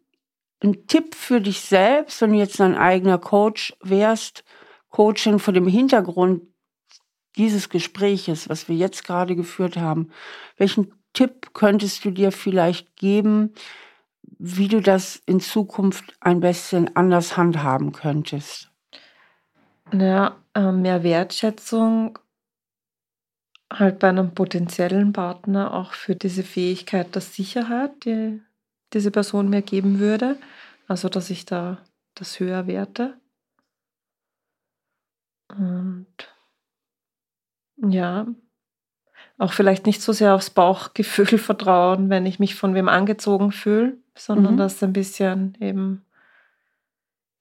einen 0.62 0.88
Tipp 0.88 1.14
für 1.14 1.40
dich 1.40 1.62
selbst, 1.62 2.22
wenn 2.22 2.32
du 2.32 2.40
jetzt 2.40 2.60
dein 2.60 2.76
eigener 2.76 3.20
Coach 3.20 3.74
wärst, 3.82 4.44
Coaching 4.90 5.40
vor 5.40 5.54
dem 5.54 5.68
Hintergrund 5.68 6.42
dieses 7.36 7.70
Gespräches, 7.70 8.50
was 8.50 8.68
wir 8.68 8.76
jetzt 8.76 9.06
gerade 9.06 9.36
geführt 9.36 9.78
haben, 9.78 10.10
welchen 10.58 10.94
Tipp 11.14 11.54
könntest 11.54 12.06
du 12.06 12.12
dir 12.12 12.32
vielleicht 12.32 12.96
geben, 12.96 13.54
wie 14.22 14.68
du 14.68 14.82
das 14.82 15.22
in 15.26 15.40
Zukunft 15.40 16.14
ein 16.20 16.40
bisschen 16.40 16.96
anders 16.96 17.38
handhaben 17.38 17.92
könntest? 17.92 18.72
Ja, 19.92 20.38
äh, 20.56 20.72
mehr 20.72 21.04
Wertschätzung 21.04 22.18
halt 23.72 24.00
bei 24.00 24.10
einem 24.10 24.34
potenziellen 24.34 25.14
Partner 25.14 25.74
auch 25.74 25.94
für 25.94 26.16
diese 26.16 26.44
Fähigkeit 26.44 27.14
der 27.16 27.22
Sicherheit, 27.22 28.06
die 28.06 28.42
diese 28.94 29.12
Person 29.12 29.50
mir 29.50 29.62
geben 29.62 30.00
würde. 30.00 30.38
Also, 30.88 31.10
dass 31.10 31.30
ich 31.30 31.46
da 31.46 31.80
das 32.16 32.40
höher 32.40 32.68
werte. 32.68 33.18
Und 35.50 36.33
ja. 37.78 38.28
Auch 39.40 39.52
vielleicht 39.54 39.86
nicht 39.88 40.02
so 40.02 40.14
sehr 40.14 40.36
aufs 40.36 40.50
Bauchgefühl 40.52 41.26
vertrauen, 41.40 42.10
wenn 42.10 42.26
ich 42.26 42.40
mich 42.40 42.56
von 42.56 42.76
wem 42.76 42.88
angezogen 42.88 43.52
fühle, 43.52 43.98
sondern 44.16 44.54
mhm. 44.54 44.58
das 44.58 44.82
ein 44.84 44.94
bisschen 44.94 45.58
eben, 45.60 46.06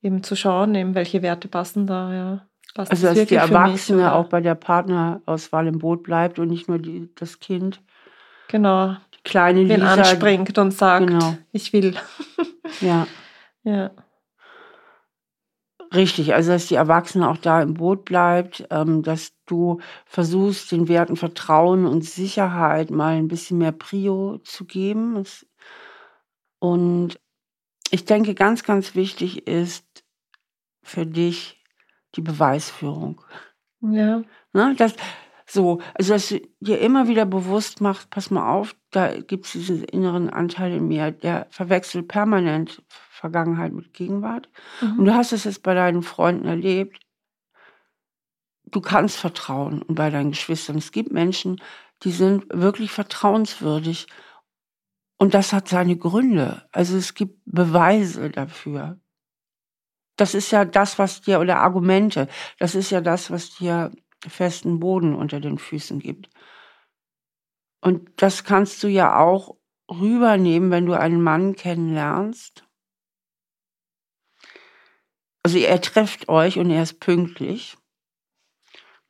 eben 0.02 0.22
zu 0.22 0.34
schauen, 0.34 0.74
eben 0.74 0.94
welche 0.94 1.22
Werte 1.22 1.48
passen 1.48 1.86
da, 1.86 2.12
ja. 2.12 2.46
passt 2.74 2.90
Also, 2.92 3.06
das 3.06 3.16
dass 3.18 3.28
die 3.28 3.34
mich, 3.34 3.42
Erwachsene 3.42 3.98
oder? 4.02 4.14
auch 4.14 4.26
bei 4.28 4.40
der 4.40 4.54
Partnerauswahl 4.54 5.66
im 5.66 5.78
Boot 5.78 6.02
bleibt 6.02 6.38
und 6.38 6.48
nicht 6.48 6.68
nur 6.68 6.78
die, 6.78 7.10
das 7.14 7.40
Kind. 7.40 7.80
Genau, 8.48 8.96
Die 9.14 9.22
kleine 9.24 9.60
wen 9.68 9.80
Lisa. 9.80 9.92
anspringt 9.92 10.56
und 10.58 10.72
sagt, 10.72 11.06
Genau. 11.08 11.36
ich 11.52 11.72
will. 11.72 11.94
Ja, 12.80 13.06
Ja, 13.64 13.90
richtig. 15.94 16.34
Also, 16.34 16.52
dass 16.52 16.66
die 16.66 16.74
Erwachsene 16.74 17.28
auch 17.28 17.36
da 17.36 17.62
im 17.62 17.74
Boot 17.74 18.04
bleibt, 18.04 18.66
ähm, 18.70 19.02
dass 19.02 19.32
du 19.46 19.80
versuchst, 20.06 20.72
den 20.72 20.88
Werten 20.88 21.16
Vertrauen 21.16 21.86
und 21.86 22.04
Sicherheit 22.04 22.90
mal 22.90 23.14
ein 23.16 23.28
bisschen 23.28 23.58
mehr 23.58 23.72
Prio 23.72 24.38
zu 24.38 24.64
geben. 24.64 25.24
Und 26.58 27.20
ich 27.90 28.04
denke, 28.04 28.34
ganz, 28.34 28.64
ganz 28.64 28.94
wichtig 28.94 29.46
ist 29.46 30.04
für 30.82 31.06
dich 31.06 31.62
die 32.14 32.22
Beweisführung. 32.22 33.20
ja, 33.80 34.22
Ne? 34.52 34.74
Das, 34.76 34.94
so, 35.52 35.80
also 35.94 36.14
dass 36.14 36.28
du 36.28 36.40
dir 36.60 36.80
immer 36.80 37.08
wieder 37.08 37.26
bewusst 37.26 37.80
machst, 37.82 38.08
pass 38.08 38.30
mal 38.30 38.50
auf, 38.50 38.74
da 38.90 39.20
gibt 39.20 39.44
es 39.44 39.52
diesen 39.52 39.84
inneren 39.84 40.30
Anteil 40.30 40.72
in 40.72 40.88
mir, 40.88 41.10
der 41.10 41.46
verwechselt 41.50 42.08
permanent 42.08 42.82
Vergangenheit 42.88 43.72
mit 43.72 43.92
Gegenwart. 43.92 44.48
Und 44.80 44.98
mhm. 45.00 45.04
du 45.04 45.14
hast 45.14 45.32
es 45.32 45.44
jetzt 45.44 45.62
bei 45.62 45.74
deinen 45.74 46.02
Freunden 46.02 46.46
erlebt. 46.46 47.00
Du 48.64 48.80
kannst 48.80 49.18
vertrauen 49.18 49.82
und 49.82 49.94
bei 49.94 50.08
deinen 50.08 50.30
Geschwistern. 50.30 50.78
Es 50.78 50.90
gibt 50.90 51.12
Menschen, 51.12 51.60
die 52.02 52.12
sind 52.12 52.46
wirklich 52.50 52.90
vertrauenswürdig. 52.90 54.06
Und 55.18 55.34
das 55.34 55.52
hat 55.52 55.68
seine 55.68 55.96
Gründe. 55.96 56.66
Also 56.72 56.96
es 56.96 57.12
gibt 57.12 57.38
Beweise 57.44 58.30
dafür. 58.30 58.98
Das 60.16 60.34
ist 60.34 60.50
ja 60.50 60.64
das, 60.64 60.98
was 60.98 61.20
dir, 61.20 61.40
oder 61.40 61.58
Argumente, 61.58 62.28
das 62.58 62.74
ist 62.74 62.90
ja 62.90 63.00
das, 63.00 63.30
was 63.30 63.54
dir 63.56 63.92
festen 64.28 64.80
Boden 64.80 65.14
unter 65.14 65.40
den 65.40 65.58
Füßen 65.58 65.98
gibt. 65.98 66.30
Und 67.80 68.10
das 68.16 68.44
kannst 68.44 68.82
du 68.82 68.88
ja 68.88 69.18
auch 69.18 69.56
rübernehmen, 69.90 70.70
wenn 70.70 70.86
du 70.86 70.94
einen 70.94 71.22
Mann 71.22 71.56
kennenlernst. 71.56 72.64
Also 75.42 75.58
er 75.58 75.80
trefft 75.80 76.28
euch 76.28 76.58
und 76.58 76.70
er 76.70 76.84
ist 76.84 77.00
pünktlich. 77.00 77.76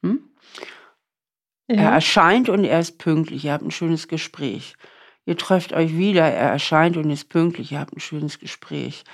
Hm? 0.02 0.30
Er 1.68 1.76
ja, 1.76 1.90
erscheint 1.90 2.48
und 2.48 2.64
er 2.64 2.80
ist 2.80 2.98
pünktlich. 2.98 3.44
Ihr 3.44 3.52
habt 3.52 3.64
ein 3.64 3.70
schönes 3.70 4.08
Gespräch. 4.08 4.74
Ihr 5.24 5.36
trefft 5.36 5.72
euch 5.72 5.96
wieder, 5.96 6.22
er 6.22 6.50
erscheint 6.50 6.96
und 6.96 7.10
ist 7.10 7.28
pünktlich. 7.28 7.72
Ihr 7.72 7.80
habt 7.80 7.94
ein 7.94 8.00
schönes 8.00 8.38
Gespräch. 8.38 9.04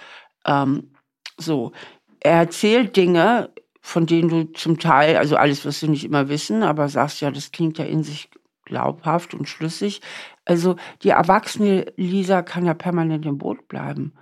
Ähm, 0.47 0.95
so, 1.37 1.73
er 2.21 2.37
erzählt 2.37 2.97
Dinge, 2.97 3.53
von 3.81 4.07
denen 4.07 4.29
du 4.29 4.53
zum 4.53 4.79
Teil, 4.79 5.16
also 5.16 5.37
alles 5.37 5.64
wirst 5.64 5.83
du 5.83 5.89
nicht 5.89 6.05
immer 6.05 6.29
wissen, 6.29 6.62
aber 6.62 6.89
sagst 6.89 7.20
ja, 7.20 7.31
das 7.31 7.53
klingt 7.53 7.79
ja 7.79 7.85
in 7.85 8.03
sich 8.03 8.31
glaubhaft 8.64 9.35
und 9.35 9.49
schlüssig. 9.49 10.01
Also 10.45 10.76
die 11.03 11.11
erwachsene 11.11 11.93
Lisa 11.97 12.43
kann 12.43 12.66
ja 12.66 12.74
permanent 12.74 13.24
im 13.26 13.39
Boot 13.39 13.68
bleiben 13.68 14.12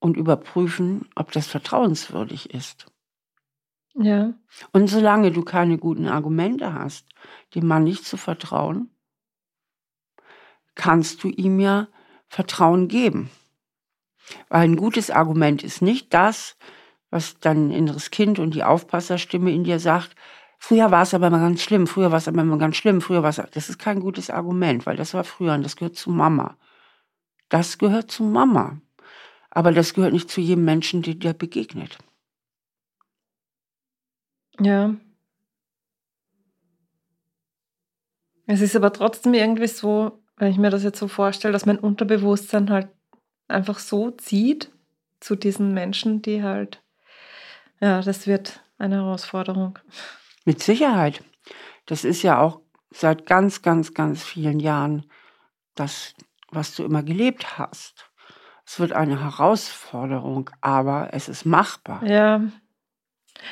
und 0.00 0.16
überprüfen, 0.16 1.08
ob 1.14 1.32
das 1.32 1.46
vertrauenswürdig 1.46 2.52
ist. 2.52 2.86
ja, 3.94 4.34
Und 4.72 4.88
solange 4.88 5.30
du 5.30 5.42
keine 5.42 5.78
guten 5.78 6.08
Argumente 6.08 6.74
hast, 6.74 7.08
dem 7.54 7.66
Mann 7.66 7.84
nicht 7.84 8.04
zu 8.04 8.16
vertrauen, 8.16 8.90
kannst 10.74 11.22
du 11.22 11.28
ihm 11.28 11.60
ja 11.60 11.88
Vertrauen 12.26 12.88
geben. 12.88 13.30
Weil 14.48 14.62
ein 14.62 14.76
gutes 14.76 15.10
Argument 15.10 15.62
ist 15.62 15.82
nicht 15.82 16.12
das, 16.12 16.56
was 17.14 17.38
dein 17.38 17.70
inneres 17.70 18.10
Kind 18.10 18.40
und 18.40 18.54
die 18.54 18.64
Aufpasserstimme 18.64 19.52
in 19.52 19.62
dir 19.62 19.78
sagt, 19.78 20.16
früher 20.58 20.90
war 20.90 21.02
es 21.02 21.14
aber 21.14 21.28
immer 21.28 21.38
ganz 21.38 21.62
schlimm, 21.62 21.86
früher 21.86 22.10
war 22.10 22.18
es 22.18 22.26
aber 22.26 22.42
immer 22.42 22.58
ganz 22.58 22.74
schlimm, 22.74 23.00
früher 23.00 23.22
war 23.22 23.30
es, 23.30 23.36
das 23.52 23.68
ist 23.68 23.78
kein 23.78 24.00
gutes 24.00 24.30
Argument, 24.30 24.84
weil 24.84 24.96
das 24.96 25.14
war 25.14 25.22
früher 25.22 25.54
und 25.54 25.62
das 25.62 25.76
gehört 25.76 25.94
zu 25.94 26.10
Mama. 26.10 26.56
Das 27.48 27.78
gehört 27.78 28.10
zu 28.10 28.24
Mama. 28.24 28.80
Aber 29.48 29.70
das 29.70 29.94
gehört 29.94 30.12
nicht 30.12 30.28
zu 30.28 30.40
jedem 30.40 30.64
Menschen, 30.64 31.02
der 31.02 31.14
dir 31.14 31.34
begegnet. 31.34 31.98
ja. 34.58 34.96
Es 38.46 38.60
ist 38.60 38.74
aber 38.74 38.92
trotzdem 38.92 39.34
irgendwie 39.34 39.68
so, 39.68 40.20
wenn 40.36 40.50
ich 40.50 40.58
mir 40.58 40.70
das 40.70 40.82
jetzt 40.82 40.98
so 40.98 41.06
vorstelle, 41.06 41.52
dass 41.52 41.64
mein 41.64 41.78
Unterbewusstsein 41.78 42.70
halt 42.70 42.88
einfach 43.46 43.78
so 43.78 44.10
zieht 44.10 44.72
zu 45.20 45.36
diesen 45.36 45.72
Menschen, 45.72 46.20
die 46.20 46.42
halt, 46.42 46.83
ja, 47.84 48.00
das 48.00 48.26
wird 48.26 48.60
eine 48.78 48.96
Herausforderung. 48.96 49.78
Mit 50.46 50.62
Sicherheit. 50.62 51.22
Das 51.84 52.02
ist 52.02 52.22
ja 52.22 52.40
auch 52.40 52.62
seit 52.90 53.26
ganz, 53.26 53.60
ganz, 53.60 53.92
ganz 53.92 54.22
vielen 54.22 54.58
Jahren 54.58 55.04
das, 55.74 56.14
was 56.50 56.74
du 56.74 56.82
immer 56.82 57.02
gelebt 57.02 57.58
hast. 57.58 58.10
Es 58.66 58.80
wird 58.80 58.92
eine 58.92 59.22
Herausforderung, 59.22 60.48
aber 60.62 61.10
es 61.12 61.28
ist 61.28 61.44
machbar. 61.44 62.02
Ja. 62.06 62.40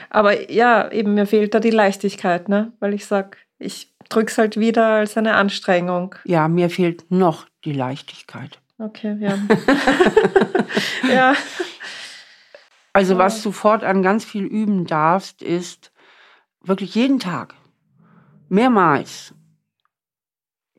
Aber 0.09 0.51
ja, 0.51 0.91
eben 0.91 1.13
mir 1.13 1.27
fehlt 1.27 1.53
da 1.53 1.61
die 1.61 1.69
Leichtigkeit, 1.69 2.49
ne? 2.49 2.73
Weil 2.81 2.95
ich 2.95 3.05
sag, 3.05 3.37
ich 3.59 3.95
drück's 4.09 4.39
halt 4.39 4.57
wieder 4.57 4.87
als 4.87 5.19
eine 5.19 5.35
Anstrengung. 5.35 6.15
Ja, 6.25 6.49
mir 6.49 6.71
fehlt 6.71 7.11
noch 7.11 7.47
die 7.67 7.75
Leichtigkeit. 7.75 8.61
Okay, 8.79 9.15
ja. 9.21 9.37
ja. 11.15 11.35
Also 12.93 13.17
was 13.17 13.43
du 13.43 13.53
fortan 13.53 14.03
ganz 14.03 14.25
viel 14.25 14.45
üben 14.45 14.85
darfst, 14.85 15.43
ist 15.43 15.93
wirklich 16.61 16.95
jeden 16.95 17.19
Tag, 17.19 17.55
mehrmals, 18.49 19.35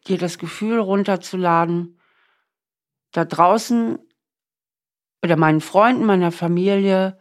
dir 0.07 0.17
das 0.17 0.37
Gefühl 0.37 0.79
runterzuladen, 0.79 1.99
da 3.11 3.25
draußen 3.25 3.97
oder 5.23 5.37
meinen 5.37 5.61
Freunden, 5.61 6.05
meiner 6.05 6.31
Familie, 6.31 7.17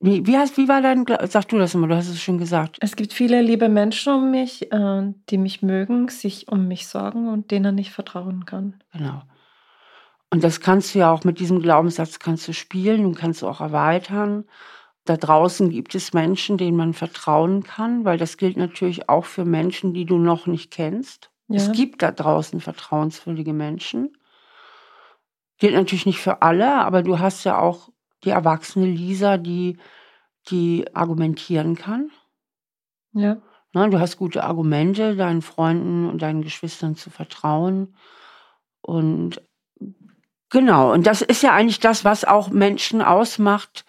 wie, 0.00 0.26
wie, 0.26 0.36
hast, 0.36 0.58
wie 0.58 0.68
war 0.68 0.82
dein, 0.82 1.06
sag 1.28 1.48
du 1.48 1.58
das 1.58 1.74
immer, 1.74 1.88
du 1.88 1.96
hast 1.96 2.08
es 2.08 2.20
schon 2.20 2.36
gesagt. 2.36 2.76
Es 2.80 2.94
gibt 2.94 3.12
viele 3.12 3.40
liebe 3.40 3.68
Menschen 3.68 4.12
um 4.12 4.30
mich, 4.30 4.70
äh, 4.70 5.14
die 5.30 5.38
mich 5.38 5.62
mögen, 5.62 6.08
sich 6.08 6.48
um 6.48 6.68
mich 6.68 6.88
sorgen 6.88 7.28
und 7.28 7.50
denen 7.50 7.78
ich 7.78 7.90
vertrauen 7.90 8.44
kann. 8.44 8.82
Genau. 8.92 9.22
Und 10.34 10.42
das 10.42 10.58
kannst 10.58 10.92
du 10.92 10.98
ja 10.98 11.12
auch 11.12 11.22
mit 11.22 11.38
diesem 11.38 11.62
Glaubenssatz 11.62 12.18
kannst 12.18 12.48
du 12.48 12.52
spielen 12.52 13.06
und 13.06 13.14
kannst 13.14 13.42
du 13.42 13.46
auch 13.46 13.60
erweitern. 13.60 14.46
Da 15.04 15.16
draußen 15.16 15.70
gibt 15.70 15.94
es 15.94 16.12
Menschen, 16.12 16.58
denen 16.58 16.76
man 16.76 16.92
vertrauen 16.92 17.62
kann, 17.62 18.04
weil 18.04 18.18
das 18.18 18.36
gilt 18.36 18.56
natürlich 18.56 19.08
auch 19.08 19.26
für 19.26 19.44
Menschen, 19.44 19.94
die 19.94 20.04
du 20.04 20.18
noch 20.18 20.48
nicht 20.48 20.72
kennst. 20.72 21.30
Ja. 21.46 21.58
Es 21.58 21.70
gibt 21.70 22.02
da 22.02 22.10
draußen 22.10 22.60
vertrauenswürdige 22.60 23.52
Menschen. 23.52 24.18
Gilt 25.58 25.74
natürlich 25.74 26.04
nicht 26.04 26.18
für 26.18 26.42
alle, 26.42 26.80
aber 26.80 27.04
du 27.04 27.20
hast 27.20 27.44
ja 27.44 27.60
auch 27.60 27.90
die 28.24 28.30
erwachsene 28.30 28.86
Lisa, 28.86 29.36
die, 29.36 29.78
die 30.50 30.84
argumentieren 30.96 31.76
kann. 31.76 32.10
Ja. 33.12 33.36
Ne, 33.72 33.88
du 33.88 34.00
hast 34.00 34.16
gute 34.16 34.42
Argumente, 34.42 35.14
deinen 35.14 35.42
Freunden 35.42 36.10
und 36.10 36.22
deinen 36.22 36.42
Geschwistern 36.42 36.96
zu 36.96 37.10
vertrauen. 37.10 37.94
Und 38.80 39.40
genau, 40.50 40.92
und 40.92 41.06
das 41.06 41.22
ist 41.22 41.42
ja 41.42 41.52
eigentlich 41.52 41.80
das, 41.80 42.04
was 42.04 42.24
auch 42.24 42.50
Menschen 42.50 43.02
ausmacht, 43.02 43.84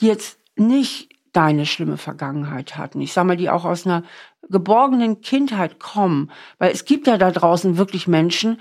die 0.00 0.06
jetzt 0.06 0.38
nicht 0.56 1.10
deine 1.32 1.66
schlimme 1.66 1.96
Vergangenheit 1.96 2.76
hatten. 2.76 3.00
Ich 3.00 3.12
sag 3.12 3.24
mal, 3.24 3.36
die 3.36 3.50
auch 3.50 3.64
aus 3.64 3.86
einer 3.86 4.04
geborgenen 4.48 5.20
Kindheit 5.20 5.80
kommen. 5.80 6.30
Weil 6.58 6.72
es 6.72 6.84
gibt 6.84 7.06
ja 7.06 7.18
da 7.18 7.30
draußen 7.30 7.76
wirklich 7.76 8.06
Menschen, 8.06 8.60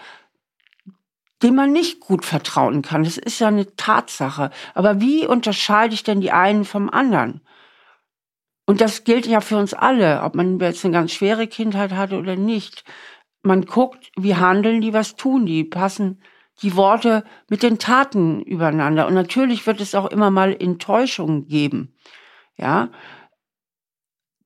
denen 1.41 1.55
man 1.55 1.71
nicht 1.71 1.99
gut 1.99 2.25
vertrauen 2.25 2.81
kann. 2.81 3.03
Das 3.03 3.17
ist 3.17 3.39
ja 3.39 3.47
eine 3.47 3.75
Tatsache. 3.75 4.49
Aber 4.73 5.01
wie 5.01 5.27
unterscheide 5.27 5.93
ich 5.93 6.03
denn 6.03 6.21
die 6.21 6.31
einen 6.31 6.65
vom 6.65 6.89
anderen? 6.89 7.41
Und 8.65 8.81
das 8.81 9.03
gilt 9.03 9.27
ja 9.27 9.41
für 9.41 9.57
uns 9.57 9.73
alle, 9.73 10.23
ob 10.23 10.35
man 10.35 10.59
jetzt 10.59 10.83
eine 10.85 10.93
ganz 10.93 11.11
schwere 11.11 11.47
Kindheit 11.47 11.91
hatte 11.91 12.17
oder 12.17 12.37
nicht. 12.37 12.85
Man 13.43 13.65
guckt, 13.65 14.09
wie 14.15 14.35
handeln 14.35 14.81
die, 14.81 14.93
was 14.93 15.15
tun 15.15 15.45
die, 15.45 15.65
passen 15.65 16.21
die 16.61 16.75
Worte 16.75 17.23
mit 17.49 17.63
den 17.63 17.79
Taten 17.79 18.41
übereinander. 18.41 19.07
Und 19.07 19.13
natürlich 19.13 19.65
wird 19.65 19.81
es 19.81 19.95
auch 19.95 20.05
immer 20.07 20.29
mal 20.29 20.55
Enttäuschungen 20.57 21.47
geben. 21.47 21.95
Ja. 22.55 22.89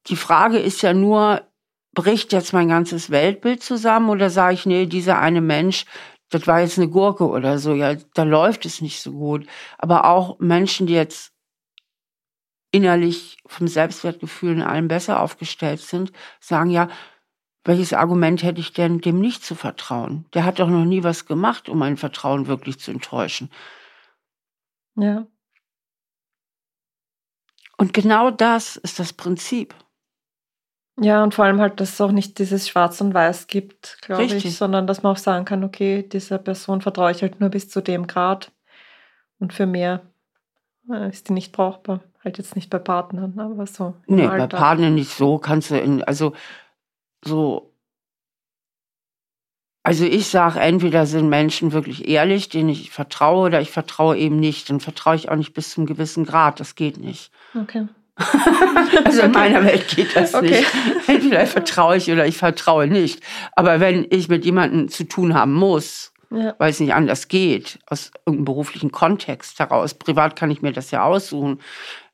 Die 0.08 0.16
Frage 0.16 0.58
ist 0.58 0.82
ja 0.82 0.94
nur, 0.94 1.42
bricht 1.94 2.32
jetzt 2.32 2.54
mein 2.54 2.70
ganzes 2.70 3.10
Weltbild 3.10 3.62
zusammen 3.62 4.10
oder 4.10 4.30
sage 4.30 4.54
ich, 4.54 4.66
nee, 4.66 4.86
dieser 4.86 5.20
eine 5.20 5.42
Mensch, 5.42 5.86
das 6.30 6.48
war 6.48 6.62
jetzt 6.62 6.78
eine 6.78 6.90
Gurke 6.90 7.28
oder 7.28 7.58
so, 7.58 7.74
ja, 7.74 7.96
da 8.14 8.24
läuft 8.24 8.66
es 8.66 8.82
nicht 8.82 9.02
so 9.02 9.12
gut. 9.12 9.48
Aber 9.78 10.06
auch 10.06 10.40
Menschen, 10.40 10.88
die 10.88 10.94
jetzt 10.94 11.34
innerlich 12.72 13.38
vom 13.46 13.68
Selbstwertgefühl 13.68 14.54
in 14.54 14.62
allem 14.62 14.88
besser 14.88 15.22
aufgestellt 15.22 15.80
sind, 15.80 16.12
sagen 16.40 16.70
ja, 16.70 16.90
welches 17.68 17.94
Argument 17.94 18.44
hätte 18.44 18.62
ich 18.62 18.74
denn, 18.74 19.02
dem 19.02 19.20
nicht 19.20 19.44
zu 19.44 19.54
vertrauen? 19.54 20.26
Der 20.34 20.46
hat 20.46 20.60
doch 20.60 20.70
noch 20.70 20.86
nie 20.86 21.04
was 21.04 21.26
gemacht, 21.26 21.68
um 21.68 21.78
mein 21.78 21.98
Vertrauen 21.98 22.48
wirklich 22.48 22.80
zu 22.80 22.92
enttäuschen. 22.92 23.52
Ja. 24.96 25.28
Und 27.78 27.94
genau 27.94 28.32
das 28.32 28.78
ist 28.78 29.00
das 29.00 29.14
Prinzip. 29.14 29.76
Ja, 31.00 31.22
und 31.24 31.36
vor 31.36 31.46
allem 31.46 31.60
halt, 31.60 31.80
dass 31.80 31.94
es 31.94 32.02
auch 32.02 32.12
nicht 32.12 32.40
dieses 32.40 32.68
Schwarz 32.68 33.00
und 33.02 33.14
Weiß 33.14 33.46
gibt, 33.46 34.00
glaube 34.02 34.24
ich, 34.24 34.58
sondern 34.58 34.88
dass 34.88 35.04
man 35.04 35.12
auch 35.12 35.18
sagen 35.18 35.46
kann, 35.46 35.64
okay, 35.64 36.02
dieser 36.02 36.40
Person 36.40 36.82
vertraue 36.82 37.12
ich 37.12 37.22
halt 37.22 37.40
nur 37.40 37.50
bis 37.50 37.70
zu 37.70 37.82
dem 37.82 38.08
Grad 38.08 38.52
und 39.38 39.54
für 39.54 39.68
mehr 39.68 40.02
äh, 40.90 41.10
ist 41.10 41.30
die 41.30 41.34
nicht 41.34 41.52
brauchbar. 41.52 42.00
Halt 42.24 42.40
jetzt 42.40 42.56
nicht 42.56 42.72
bei 42.72 42.80
Partnern, 42.80 43.38
aber 43.40 43.68
so. 43.68 43.94
Nee, 44.08 44.28
bei 44.28 44.48
Partnern 44.48 44.96
nicht 44.96 45.16
so. 45.16 45.38
Kannst 45.38 45.70
du 45.70 45.80
in, 45.80 46.04
also 46.04 46.34
so. 47.28 47.74
Also 49.84 50.04
ich 50.04 50.28
sage, 50.28 50.60
entweder 50.60 51.06
sind 51.06 51.30
Menschen 51.30 51.72
wirklich 51.72 52.10
ehrlich, 52.10 52.50
denen 52.50 52.70
ich 52.70 52.92
vertraue, 52.92 53.46
oder 53.46 53.62
ich 53.62 53.72
vertraue 53.72 54.18
eben 54.18 54.38
nicht. 54.38 54.70
Dann 54.70 54.82
vertraue 54.82 55.16
ich 55.16 55.30
auch 55.30 55.36
nicht 55.36 55.54
bis 55.54 55.70
zum 55.70 55.86
gewissen 55.86 56.26
Grad. 56.26 56.60
Das 56.60 56.76
geht 56.76 56.98
nicht. 56.98 57.32
Okay. 57.56 57.88
also 59.06 59.22
in 59.22 59.32
meiner 59.32 59.64
Welt 59.64 59.88
geht 59.88 60.16
das 60.16 60.34
okay. 60.34 60.50
nicht. 60.50 60.74
Entweder 61.08 61.46
vertraue 61.46 61.98
ich 61.98 62.12
oder 62.12 62.26
ich 62.26 62.38
vertraue 62.38 62.88
nicht. 62.88 63.22
Aber 63.56 63.80
wenn 63.80 64.06
ich 64.10 64.28
mit 64.28 64.44
jemandem 64.44 64.90
zu 64.90 65.06
tun 65.06 65.34
haben 65.34 65.54
muss, 65.54 66.12
ja. 66.32 66.56
weil 66.58 66.72
es 66.72 66.80
nicht 66.80 66.94
anders 66.94 67.28
geht, 67.28 67.80
aus 67.88 68.12
irgendeinem 68.26 68.46
beruflichen 68.46 68.92
Kontext 68.92 69.60
heraus, 69.60 69.94
privat 69.94 70.36
kann 70.36 70.52
ich 70.52 70.62
mir 70.62 70.74
das 70.74 70.92
ja 70.92 71.04
aussuchen, 71.04 71.60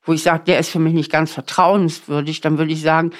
wo 0.04 0.12
ich 0.12 0.22
sage, 0.22 0.44
der 0.46 0.58
ist 0.58 0.70
für 0.70 0.78
mich 0.78 0.94
nicht 0.94 1.10
ganz 1.10 1.32
vertrauenswürdig, 1.32 2.40
dann 2.40 2.58
würde 2.58 2.72
ich 2.72 2.82
sagen, 2.82 3.12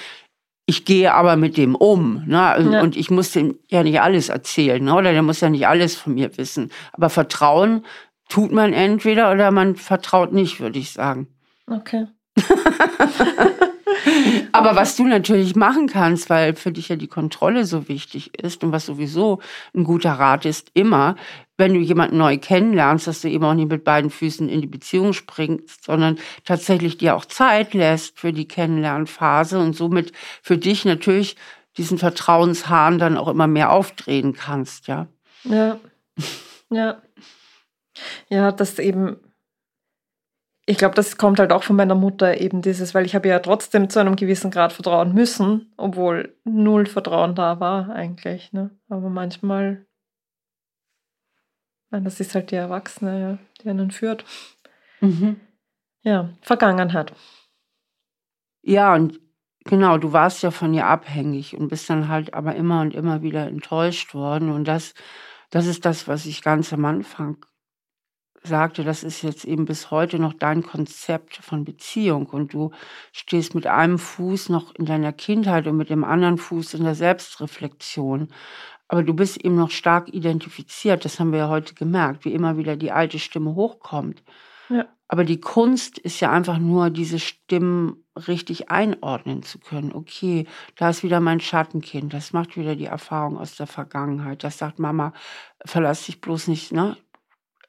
ich 0.66 0.84
gehe 0.84 1.12
aber 1.12 1.36
mit 1.36 1.56
dem 1.56 1.74
um. 1.74 2.22
Ne? 2.26 2.56
Und, 2.58 2.72
ja. 2.72 2.82
und 2.82 2.96
ich 2.96 3.10
muss 3.10 3.32
dem 3.32 3.58
ja 3.68 3.82
nicht 3.82 4.00
alles 4.00 4.28
erzählen, 4.28 4.82
ne? 4.82 4.94
oder 4.94 5.12
der 5.12 5.22
muss 5.22 5.40
ja 5.40 5.50
nicht 5.50 5.66
alles 5.66 5.94
von 5.94 6.14
mir 6.14 6.36
wissen. 6.38 6.70
Aber 6.92 7.10
Vertrauen 7.10 7.84
tut 8.28 8.52
man 8.52 8.72
entweder 8.72 9.32
oder 9.32 9.50
man 9.50 9.76
vertraut 9.76 10.32
nicht, 10.32 10.60
würde 10.60 10.78
ich 10.78 10.92
sagen. 10.92 11.28
Okay. 11.70 12.06
Aber 14.52 14.76
was 14.76 14.96
du 14.96 15.04
natürlich 15.04 15.56
machen 15.56 15.86
kannst, 15.88 16.30
weil 16.30 16.54
für 16.54 16.72
dich 16.72 16.88
ja 16.88 16.96
die 16.96 17.08
Kontrolle 17.08 17.64
so 17.64 17.88
wichtig 17.88 18.38
ist 18.38 18.62
und 18.64 18.72
was 18.72 18.86
sowieso 18.86 19.40
ein 19.74 19.84
guter 19.84 20.12
Rat 20.12 20.44
ist, 20.44 20.70
immer, 20.74 21.16
wenn 21.56 21.74
du 21.74 21.80
jemanden 21.80 22.18
neu 22.18 22.38
kennenlernst, 22.38 23.06
dass 23.06 23.20
du 23.20 23.28
eben 23.28 23.44
auch 23.44 23.54
nicht 23.54 23.68
mit 23.68 23.84
beiden 23.84 24.10
Füßen 24.10 24.48
in 24.48 24.60
die 24.60 24.66
Beziehung 24.66 25.12
springst, 25.12 25.84
sondern 25.84 26.18
tatsächlich 26.44 26.98
dir 26.98 27.14
auch 27.16 27.24
Zeit 27.24 27.74
lässt 27.74 28.18
für 28.18 28.32
die 28.32 28.48
Kennenlernphase 28.48 29.58
und 29.58 29.74
somit 29.74 30.12
für 30.42 30.58
dich 30.58 30.84
natürlich 30.84 31.36
diesen 31.76 31.98
Vertrauenshahn 31.98 32.98
dann 32.98 33.16
auch 33.16 33.28
immer 33.28 33.46
mehr 33.46 33.70
aufdrehen 33.70 34.34
kannst, 34.34 34.86
ja. 34.86 35.06
Ja. 35.44 35.78
Ja. 36.70 37.02
Ja, 38.28 38.52
das 38.52 38.78
eben 38.78 39.16
ich 40.66 40.78
glaube, 40.78 40.94
das 40.94 41.18
kommt 41.18 41.38
halt 41.38 41.52
auch 41.52 41.62
von 41.62 41.76
meiner 41.76 41.94
Mutter 41.94 42.40
eben 42.40 42.62
dieses, 42.62 42.94
weil 42.94 43.04
ich 43.04 43.14
habe 43.14 43.28
ja 43.28 43.38
trotzdem 43.38 43.90
zu 43.90 43.98
einem 43.98 44.16
gewissen 44.16 44.50
Grad 44.50 44.72
vertrauen 44.72 45.12
müssen, 45.12 45.72
obwohl 45.76 46.36
null 46.44 46.86
Vertrauen 46.86 47.34
da 47.34 47.60
war 47.60 47.90
eigentlich. 47.90 48.52
Ne? 48.52 48.70
Aber 48.88 49.10
manchmal, 49.10 49.86
nein, 51.90 52.04
das 52.04 52.18
ist 52.20 52.34
halt 52.34 52.50
die 52.50 52.56
Erwachsene, 52.56 53.20
ja, 53.20 53.38
die 53.62 53.68
einen 53.68 53.90
führt. 53.90 54.24
Mhm. 55.00 55.38
Ja, 56.02 56.30
Vergangenheit. 56.40 57.12
Ja, 58.62 58.94
und 58.94 59.20
genau, 59.64 59.98
du 59.98 60.12
warst 60.14 60.42
ja 60.42 60.50
von 60.50 60.72
ihr 60.72 60.86
abhängig 60.86 61.56
und 61.56 61.68
bist 61.68 61.90
dann 61.90 62.08
halt 62.08 62.32
aber 62.32 62.54
immer 62.54 62.80
und 62.80 62.94
immer 62.94 63.20
wieder 63.20 63.46
enttäuscht 63.46 64.14
worden. 64.14 64.50
Und 64.50 64.66
das, 64.66 64.94
das 65.50 65.66
ist 65.66 65.84
das, 65.84 66.08
was 66.08 66.24
ich 66.24 66.42
ganz 66.42 66.72
am 66.72 66.86
Anfang 66.86 67.44
sagte, 68.46 68.84
das 68.84 69.02
ist 69.02 69.22
jetzt 69.22 69.44
eben 69.44 69.64
bis 69.64 69.90
heute 69.90 70.18
noch 70.18 70.34
dein 70.34 70.62
Konzept 70.62 71.36
von 71.36 71.64
Beziehung 71.64 72.26
und 72.26 72.52
du 72.52 72.70
stehst 73.12 73.54
mit 73.54 73.66
einem 73.66 73.98
Fuß 73.98 74.50
noch 74.50 74.74
in 74.74 74.84
deiner 74.84 75.12
Kindheit 75.12 75.66
und 75.66 75.76
mit 75.76 75.90
dem 75.90 76.04
anderen 76.04 76.38
Fuß 76.38 76.74
in 76.74 76.84
der 76.84 76.94
Selbstreflexion. 76.94 78.28
Aber 78.88 79.02
du 79.02 79.14
bist 79.14 79.42
eben 79.42 79.56
noch 79.56 79.70
stark 79.70 80.12
identifiziert, 80.12 81.04
das 81.04 81.18
haben 81.18 81.32
wir 81.32 81.38
ja 81.40 81.48
heute 81.48 81.74
gemerkt, 81.74 82.24
wie 82.24 82.34
immer 82.34 82.58
wieder 82.58 82.76
die 82.76 82.92
alte 82.92 83.18
Stimme 83.18 83.54
hochkommt. 83.54 84.22
Ja. 84.68 84.86
Aber 85.08 85.24
die 85.24 85.40
Kunst 85.40 85.98
ist 85.98 86.20
ja 86.20 86.30
einfach 86.30 86.58
nur, 86.58 86.90
diese 86.90 87.18
Stimmen 87.18 88.04
richtig 88.28 88.70
einordnen 88.70 89.42
zu 89.42 89.58
können. 89.58 89.92
Okay, 89.92 90.46
da 90.76 90.90
ist 90.90 91.02
wieder 91.02 91.20
mein 91.20 91.40
Schattenkind, 91.40 92.12
das 92.12 92.32
macht 92.32 92.56
wieder 92.56 92.76
die 92.76 92.86
Erfahrung 92.86 93.38
aus 93.38 93.56
der 93.56 93.66
Vergangenheit. 93.66 94.44
Das 94.44 94.58
sagt 94.58 94.78
Mama, 94.78 95.12
verlass 95.64 96.06
dich 96.06 96.20
bloß 96.20 96.48
nicht, 96.48 96.72
ne? 96.72 96.96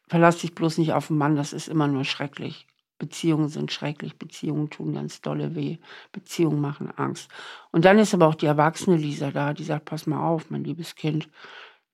Verlass 0.08 0.38
dich 0.40 0.56
bloß 0.56 0.78
nicht 0.78 0.94
auf 0.94 1.08
den 1.08 1.18
Mann, 1.18 1.36
das 1.36 1.54
ist 1.54 1.68
immer 1.68 1.88
nur 1.88 2.06
schrecklich. 2.06 2.68
Beziehungen 2.98 3.50
sind 3.50 3.72
schrecklich, 3.72 4.18
Beziehungen 4.18 4.70
tun 4.70 4.94
ganz 4.94 5.22
dolle 5.22 5.56
weh, 5.56 5.78
Beziehungen 6.12 6.62
machen 6.62 6.92
Angst. 6.96 7.30
Und 7.72 7.84
dann 7.84 8.00
ist 8.00 8.14
aber 8.14 8.28
auch 8.28 8.36
die 8.36 8.46
erwachsene 8.46 8.96
Lisa 8.96 9.32
da, 9.32 9.54
die 9.54 9.66
sagt, 9.66 9.86
pass 9.86 10.08
mal 10.08 10.26
auf, 10.26 10.50
mein 10.50 10.64
liebes 10.64 10.96
Kind, 10.96 11.30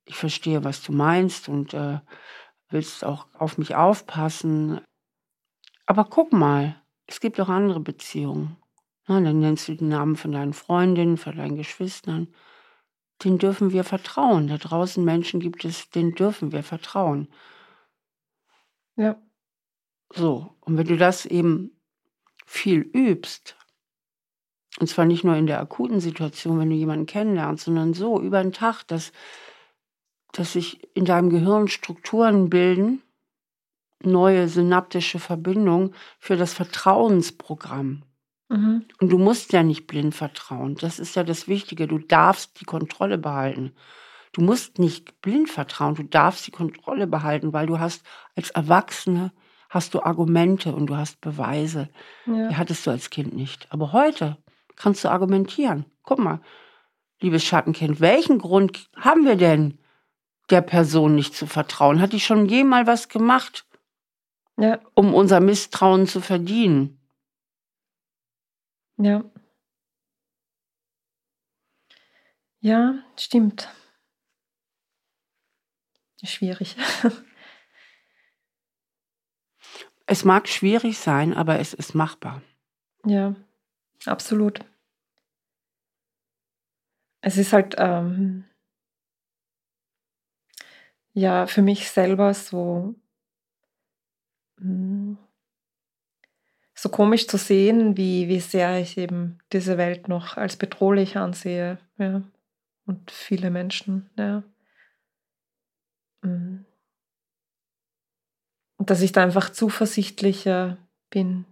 ich 0.05 0.16
verstehe, 0.16 0.64
was 0.64 0.84
du 0.84 0.91
meinst 0.91 1.49
und 1.49 1.74
äh, 1.74 1.99
willst 2.70 3.03
auch 3.03 3.28
auf 3.34 3.57
mich 3.57 3.76
aufpassen. 3.76 4.82
Aber 5.86 6.05
guck 6.05 6.34
mal, 6.34 6.82
es 7.07 7.20
gibt 7.20 7.39
auch 7.39 7.49
andere 7.49 7.80
Beziehungen. 7.80 8.57
Na, 9.07 9.20
dann 9.20 9.39
nennst 9.39 9.68
du 9.68 9.76
den 9.76 9.89
Namen 9.89 10.16
von 10.16 10.32
deinen 10.32 10.53
Freundinnen, 10.53 11.18
von 11.18 11.36
deinen 11.36 11.57
Geschwistern. 11.57 12.28
Den 13.24 13.38
dürfen 13.38 13.72
wir 13.72 13.84
vertrauen. 13.84 14.47
Da 14.47 14.57
draußen 14.57 15.03
Menschen 15.03 15.39
gibt 15.39 15.66
es, 15.66 15.89
denen 15.89 16.14
dürfen 16.14 16.51
wir 16.51 16.64
vertrauen. 16.64 17.28
Ja. 19.02 19.20
So, 20.14 20.56
und 20.60 20.78
wenn 20.78 20.86
du 20.86 20.95
das 20.95 21.26
eben 21.26 21.72
viel 22.45 22.82
übst, 22.82 23.56
und 24.80 24.88
zwar 24.88 25.06
nicht 25.06 25.24
nur 25.24 25.36
in 25.36 25.47
der 25.47 25.60
akuten 25.60 25.99
Situation, 25.99 26.60
wenn 26.60 26.70
du 26.70 26.76
jemanden 26.76 27.08
kennenlernst, 27.08 27.66
sondern 27.66 27.95
so 27.95 28.22
über 28.22 28.43
den 28.43 28.54
Tag, 28.54 28.84
dass, 28.84 29.12
dass 30.34 30.54
sich 30.54 30.88
in 30.95 31.06
deinem 31.06 31.32
Gehirn 31.32 31.68
Strukturen 31.68 32.52
bilden, 32.52 33.02
neue 34.04 34.47
synaptische 34.47 35.18
Verbindungen 35.18 35.95
für 36.20 36.38
das 36.38 36.54
Vertrauensprogramm. 36.54 38.04
Mhm. 38.49 38.86
Und 38.99 39.10
du 39.10 39.18
musst 39.18 39.52
ja 39.52 39.64
nicht 39.64 39.88
blind 39.88 40.14
vertrauen. 40.14 40.76
Das 40.76 40.99
ist 40.99 41.16
ja 41.16 41.24
das 41.24 41.47
Wichtige. 41.47 41.88
Du 41.88 41.97
darfst 41.97 42.60
die 42.60 42.66
Kontrolle 42.66 43.18
behalten. 43.18 43.74
Du 44.34 44.41
musst 44.41 44.79
nicht 44.79 45.21
blind 45.21 45.49
vertrauen, 45.49 45.95
du 45.95 46.03
darfst 46.03 46.47
die 46.47 46.51
Kontrolle 46.51 47.07
behalten, 47.07 47.51
weil 47.53 47.67
du 47.67 47.79
hast 47.79 48.05
als 48.36 48.49
Erwachsene 48.51 49.32
hast 49.69 49.93
du 49.93 50.01
Argumente 50.01 50.73
und 50.73 50.88
du 50.88 50.97
hast 50.97 51.21
Beweise. 51.21 51.89
Ja. 52.25 52.49
Die 52.49 52.57
hattest 52.57 52.86
du 52.86 52.91
als 52.91 53.09
Kind 53.09 53.34
nicht. 53.34 53.71
Aber 53.71 53.93
heute 53.93 54.38
kannst 54.75 55.03
du 55.03 55.09
argumentieren. 55.09 55.86
Guck 56.03 56.19
mal, 56.19 56.41
liebes 57.21 57.43
Schattenkind, 57.43 57.99
welchen 57.99 58.39
Grund 58.39 58.89
haben 58.95 59.25
wir 59.25 59.36
denn, 59.36 59.79
der 60.49 60.61
Person 60.61 61.15
nicht 61.15 61.34
zu 61.34 61.47
vertrauen? 61.47 62.01
Hat 62.01 62.11
die 62.11 62.19
schon 62.19 62.45
jemals 62.47 62.88
was 62.88 63.09
gemacht, 63.09 63.65
ja. 64.57 64.79
um 64.93 65.13
unser 65.13 65.39
Misstrauen 65.39 66.07
zu 66.07 66.19
verdienen? 66.19 66.99
Ja. 68.97 69.23
Ja, 72.59 72.99
stimmt. 73.17 73.69
Schwierig. 76.24 76.76
Es 80.07 80.26
mag 80.26 80.49
schwierig 80.49 80.97
sein, 80.97 81.34
aber 81.34 81.59
es 81.59 81.74
ist 81.74 81.95
machbar. 81.95 82.41
Ja, 83.05 83.34
absolut. 84.05 84.59
Es 87.22 87.38
ist 87.38 87.53
halt 87.53 87.76
ähm, 87.78 88.43
ja 91.13 91.47
für 91.47 91.61
mich 91.61 91.89
selber 91.89 92.34
so 92.34 92.95
hm, 94.59 95.17
so 96.82 96.89
komisch 96.89 97.28
zu 97.28 97.38
sehen, 97.38 97.95
wie, 97.95 98.28
wie 98.28 98.39
sehr 98.39 98.80
ich 98.80 98.97
eben 98.97 99.38
diese 99.53 99.78
Welt 99.78 100.07
noch 100.07 100.36
als 100.36 100.57
bedrohlich 100.57 101.15
ansehe. 101.15 101.78
Ja. 101.97 102.24
Und 102.86 103.11
viele 103.11 103.51
Menschen, 103.51 104.09
ja. 104.17 104.43
Mhm. 106.22 106.65
Und 108.78 108.89
dass 108.89 109.01
ich 109.01 109.11
da 109.11 109.22
einfach 109.22 109.49
zuversichtlicher 109.49 110.78
bin 111.09 111.45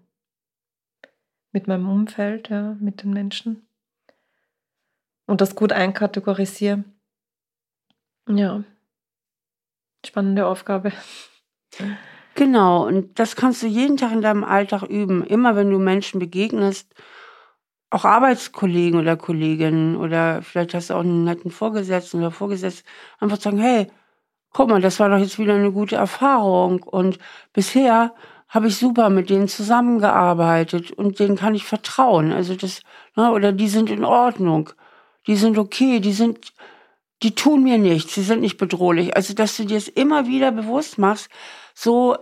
mit 1.51 1.67
meinem 1.67 1.89
Umfeld, 1.89 2.49
ja, 2.49 2.75
mit 2.79 3.03
den 3.03 3.13
Menschen. 3.13 3.67
Und 5.25 5.41
das 5.41 5.55
gut 5.55 5.71
einkategorisiere. 5.71 6.83
Ja, 8.27 8.63
spannende 10.05 10.45
Aufgabe. 10.47 10.91
Genau, 12.35 12.87
und 12.87 13.19
das 13.19 13.35
kannst 13.35 13.61
du 13.63 13.67
jeden 13.67 13.97
Tag 13.97 14.11
in 14.11 14.21
deinem 14.21 14.43
Alltag 14.43 14.83
üben. 14.83 15.23
Immer 15.23 15.55
wenn 15.55 15.69
du 15.69 15.77
Menschen 15.77 16.19
begegnest, 16.19 16.93
auch 17.89 18.05
Arbeitskollegen 18.05 18.99
oder 18.99 19.17
Kolleginnen 19.17 19.95
oder 19.95 20.41
vielleicht 20.41 20.73
hast 20.73 20.89
du 20.89 20.93
auch 20.93 21.01
einen 21.01 21.23
netten 21.23 21.51
Vorgesetzten 21.51 22.19
oder 22.19 22.31
Vorgesetzten, 22.31 22.87
einfach 23.19 23.39
sagen, 23.39 23.57
hey, 23.57 23.87
guck 24.51 24.69
mal, 24.69 24.81
das 24.81 24.99
war 24.99 25.09
doch 25.09 25.17
jetzt 25.17 25.39
wieder 25.39 25.55
eine 25.55 25.71
gute 25.71 25.95
Erfahrung. 25.95 26.83
Und 26.83 27.19
bisher 27.53 28.13
habe 28.47 28.67
ich 28.67 28.77
super 28.77 29.09
mit 29.09 29.29
denen 29.29 29.47
zusammengearbeitet 29.47 30.91
und 30.91 31.19
denen 31.19 31.35
kann 31.35 31.55
ich 31.55 31.65
vertrauen. 31.65 32.31
Also 32.31 32.55
das, 32.55 32.81
ne, 33.15 33.31
oder 33.31 33.51
die 33.51 33.69
sind 33.69 33.89
in 33.91 34.03
Ordnung, 34.03 34.71
die 35.27 35.35
sind 35.35 35.57
okay, 35.57 35.99
die 35.99 36.13
sind, 36.13 36.53
die 37.21 37.35
tun 37.35 37.63
mir 37.63 37.77
nichts, 37.77 38.15
sie 38.15 38.23
sind 38.23 38.41
nicht 38.41 38.57
bedrohlich. 38.57 39.15
Also 39.15 39.35
dass 39.35 39.55
du 39.55 39.65
dir 39.65 39.77
es 39.77 39.87
immer 39.87 40.27
wieder 40.27 40.51
bewusst 40.51 40.97
machst, 40.97 41.29
so 41.75 42.17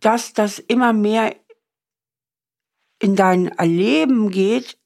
dass 0.00 0.34
das 0.34 0.58
immer 0.58 0.92
mehr 0.92 1.34
in 2.98 3.16
dein 3.16 3.48
Erleben 3.48 4.30
geht, 4.30 4.78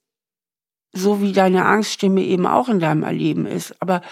so 0.93 1.21
wie 1.21 1.33
deine 1.33 1.65
Angststimme 1.65 2.23
eben 2.23 2.47
auch 2.47 2.69
in 2.69 2.79
deinem 2.79 3.03
Erleben 3.03 3.47
ist. 3.47 3.75
Aber 3.81 4.03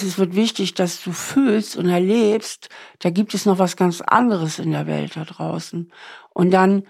es 0.00 0.18
wird 0.18 0.34
wichtig, 0.34 0.72
dass 0.72 1.02
du 1.02 1.12
fühlst 1.12 1.76
und 1.76 1.88
erlebst, 1.88 2.70
da 3.00 3.10
gibt 3.10 3.34
es 3.34 3.44
noch 3.44 3.58
was 3.58 3.76
ganz 3.76 4.00
anderes 4.00 4.58
in 4.58 4.70
der 4.70 4.86
Welt 4.86 5.16
da 5.16 5.24
draußen. 5.24 5.92
Und 6.30 6.50
dann, 6.50 6.84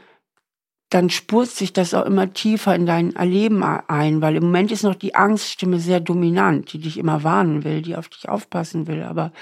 dann 0.89 1.11
spurt 1.11 1.49
sich 1.49 1.73
das 1.73 1.95
auch 1.95 2.07
immer 2.07 2.33
tiefer 2.33 2.77
in 2.77 2.87
dein 2.87 3.17
Erleben 3.17 3.65
ein, 3.65 4.21
weil 4.21 4.37
im 4.37 4.45
Moment 4.45 4.71
ist 4.71 4.85
noch 4.85 4.95
die 4.95 5.17
Angststimme 5.17 5.81
sehr 5.81 5.99
dominant, 5.99 6.73
die 6.73 6.79
dich 6.79 6.97
immer 6.97 7.25
warnen 7.25 7.65
will, 7.65 7.83
die 7.83 7.97
auf 7.97 8.09
dich 8.09 8.29
aufpassen 8.29 8.87
will. 8.87 9.03
Aber 9.03 9.33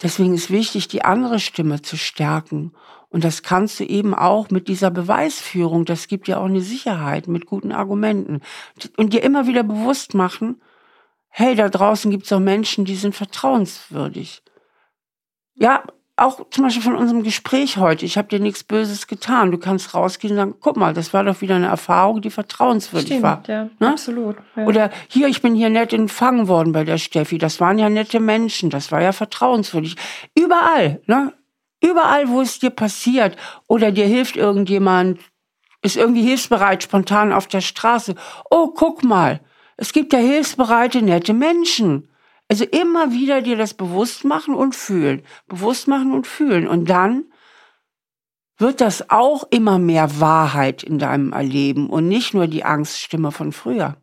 deswegen 0.00 0.34
ist 0.34 0.52
wichtig, 0.52 0.86
die 0.86 1.04
andere 1.04 1.40
Stimme 1.40 1.82
zu 1.82 1.96
stärken. 1.96 2.74
Und 3.08 3.24
das 3.24 3.42
kannst 3.42 3.80
du 3.80 3.84
eben 3.84 4.14
auch 4.14 4.50
mit 4.50 4.68
dieser 4.68 4.92
Beweisführung, 4.92 5.84
das 5.84 6.06
gibt 6.06 6.28
dir 6.28 6.38
auch 6.38 6.44
eine 6.44 6.60
Sicherheit 6.60 7.26
mit 7.26 7.46
guten 7.46 7.72
Argumenten. 7.72 8.40
Und 8.96 9.12
dir 9.12 9.24
immer 9.24 9.48
wieder 9.48 9.64
bewusst 9.64 10.14
machen, 10.14 10.60
hey, 11.36 11.56
da 11.56 11.68
draußen 11.68 12.12
gibt 12.12 12.26
es 12.26 12.32
auch 12.32 12.38
Menschen, 12.38 12.84
die 12.84 12.94
sind 12.94 13.12
vertrauenswürdig. 13.12 14.40
Ja, 15.56 15.82
auch 16.14 16.48
zum 16.50 16.62
Beispiel 16.62 16.82
von 16.82 16.94
unserem 16.94 17.24
Gespräch 17.24 17.76
heute. 17.76 18.04
Ich 18.04 18.16
habe 18.16 18.28
dir 18.28 18.38
nichts 18.38 18.62
Böses 18.62 19.08
getan. 19.08 19.50
Du 19.50 19.58
kannst 19.58 19.94
rausgehen 19.94 20.34
und 20.34 20.36
sagen, 20.36 20.54
guck 20.60 20.76
mal, 20.76 20.94
das 20.94 21.12
war 21.12 21.24
doch 21.24 21.40
wieder 21.40 21.56
eine 21.56 21.66
Erfahrung, 21.66 22.20
die 22.20 22.30
vertrauenswürdig 22.30 23.08
Stimmt, 23.08 23.22
war. 23.24 23.42
Ja, 23.48 23.68
ne? 23.80 23.88
absolut. 23.90 24.36
Ja. 24.54 24.64
Oder 24.66 24.90
hier, 25.08 25.26
ich 25.26 25.42
bin 25.42 25.56
hier 25.56 25.70
nett 25.70 25.92
empfangen 25.92 26.46
worden 26.46 26.72
bei 26.72 26.84
der 26.84 26.98
Steffi. 26.98 27.36
Das 27.38 27.58
waren 27.58 27.80
ja 27.80 27.88
nette 27.88 28.20
Menschen. 28.20 28.70
Das 28.70 28.92
war 28.92 29.02
ja 29.02 29.10
vertrauenswürdig. 29.10 29.96
Überall, 30.36 31.02
ne? 31.06 31.32
Überall, 31.82 32.28
wo 32.28 32.42
es 32.42 32.60
dir 32.60 32.70
passiert 32.70 33.36
oder 33.66 33.90
dir 33.90 34.06
hilft 34.06 34.36
irgendjemand, 34.36 35.18
ist 35.82 35.96
irgendwie 35.96 36.22
hilfsbereit, 36.22 36.84
spontan 36.84 37.32
auf 37.32 37.48
der 37.48 37.60
Straße. 37.60 38.14
Oh, 38.52 38.68
guck 38.68 39.02
mal, 39.02 39.40
es 39.76 39.92
gibt 39.92 40.12
ja 40.12 40.18
hilfsbereite, 40.18 41.02
nette 41.02 41.34
Menschen. 41.34 42.08
Also 42.48 42.64
immer 42.64 43.12
wieder 43.12 43.42
dir 43.42 43.56
das 43.56 43.74
bewusst 43.74 44.24
machen 44.24 44.54
und 44.54 44.76
fühlen. 44.76 45.22
Bewusst 45.46 45.88
machen 45.88 46.12
und 46.12 46.26
fühlen. 46.26 46.68
Und 46.68 46.88
dann 46.90 47.24
wird 48.58 48.80
das 48.80 49.10
auch 49.10 49.44
immer 49.50 49.78
mehr 49.78 50.20
Wahrheit 50.20 50.82
in 50.82 50.98
deinem 50.98 51.32
Erleben 51.32 51.90
und 51.90 52.06
nicht 52.06 52.34
nur 52.34 52.46
die 52.46 52.64
Angststimme 52.64 53.32
von 53.32 53.52
früher. 53.52 53.96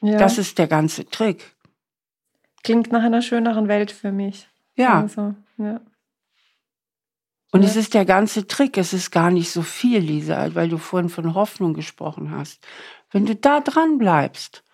Ja. 0.00 0.18
Das 0.18 0.38
ist 0.38 0.58
der 0.58 0.66
ganze 0.66 1.06
Trick. 1.06 1.54
Klingt 2.62 2.92
nach 2.92 3.02
einer 3.02 3.22
schöneren 3.22 3.68
Welt 3.68 3.90
für 3.90 4.12
mich. 4.12 4.48
Ja. 4.76 5.00
Also, 5.00 5.34
ja. 5.58 5.80
Und 7.52 7.62
ja. 7.62 7.68
es 7.68 7.76
ist 7.76 7.94
der 7.94 8.04
ganze 8.04 8.46
Trick. 8.46 8.78
Es 8.78 8.92
ist 8.92 9.10
gar 9.10 9.30
nicht 9.30 9.50
so 9.50 9.62
viel, 9.62 9.98
Lisa, 9.98 10.54
weil 10.54 10.68
du 10.68 10.78
vorhin 10.78 11.10
von 11.10 11.34
Hoffnung 11.34 11.74
gesprochen 11.74 12.30
hast. 12.30 12.66
Wenn 13.10 13.26
du 13.26 13.34
da 13.34 13.60
dran 13.60 13.98
bleibst, 13.98 14.64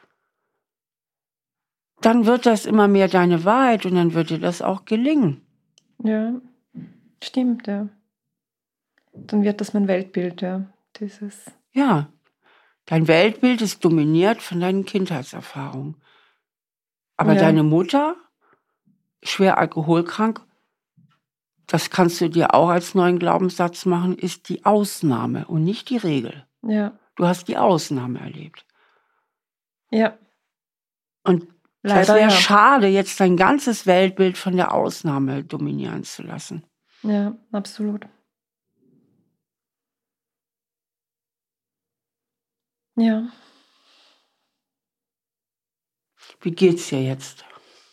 dann 2.00 2.26
wird 2.26 2.46
das 2.46 2.66
immer 2.66 2.88
mehr 2.88 3.08
deine 3.08 3.44
Wahrheit 3.44 3.86
und 3.86 3.94
dann 3.94 4.14
wird 4.14 4.30
dir 4.30 4.38
das 4.38 4.62
auch 4.62 4.84
gelingen. 4.84 5.42
Ja, 6.02 6.34
stimmt, 7.22 7.66
ja. 7.66 7.88
Dann 9.12 9.42
wird 9.42 9.60
das 9.60 9.74
mein 9.74 9.88
Weltbild, 9.88 10.40
ja. 10.40 10.66
Dieses. 10.98 11.50
Ja, 11.72 12.08
dein 12.86 13.06
Weltbild 13.06 13.62
ist 13.62 13.84
dominiert 13.84 14.42
von 14.42 14.60
deinen 14.60 14.84
Kindheitserfahrungen. 14.84 15.96
Aber 17.16 17.34
ja. 17.34 17.40
deine 17.40 17.62
Mutter, 17.62 18.16
schwer 19.22 19.58
alkoholkrank, 19.58 20.40
das 21.66 21.90
kannst 21.90 22.20
du 22.20 22.28
dir 22.28 22.54
auch 22.54 22.68
als 22.68 22.94
neuen 22.94 23.18
Glaubenssatz 23.18 23.86
machen, 23.86 24.16
ist 24.16 24.48
die 24.48 24.64
Ausnahme 24.64 25.46
und 25.46 25.62
nicht 25.62 25.90
die 25.90 25.98
Regel. 25.98 26.44
Ja. 26.62 26.98
Du 27.14 27.26
hast 27.26 27.46
die 27.46 27.58
Ausnahme 27.58 28.18
erlebt. 28.18 28.64
Ja. 29.90 30.18
Und 31.22 31.46
Leider, 31.82 32.00
das 32.00 32.08
wäre 32.08 32.20
ja. 32.20 32.30
schade, 32.30 32.86
jetzt 32.88 33.20
dein 33.20 33.36
ganzes 33.36 33.86
Weltbild 33.86 34.36
von 34.36 34.56
der 34.56 34.74
Ausnahme 34.74 35.44
dominieren 35.44 36.04
zu 36.04 36.22
lassen. 36.22 36.64
Ja, 37.02 37.34
absolut. 37.52 38.06
Ja. 42.96 43.28
Wie 46.42 46.50
geht's 46.50 46.88
dir 46.88 47.02
jetzt? 47.02 47.44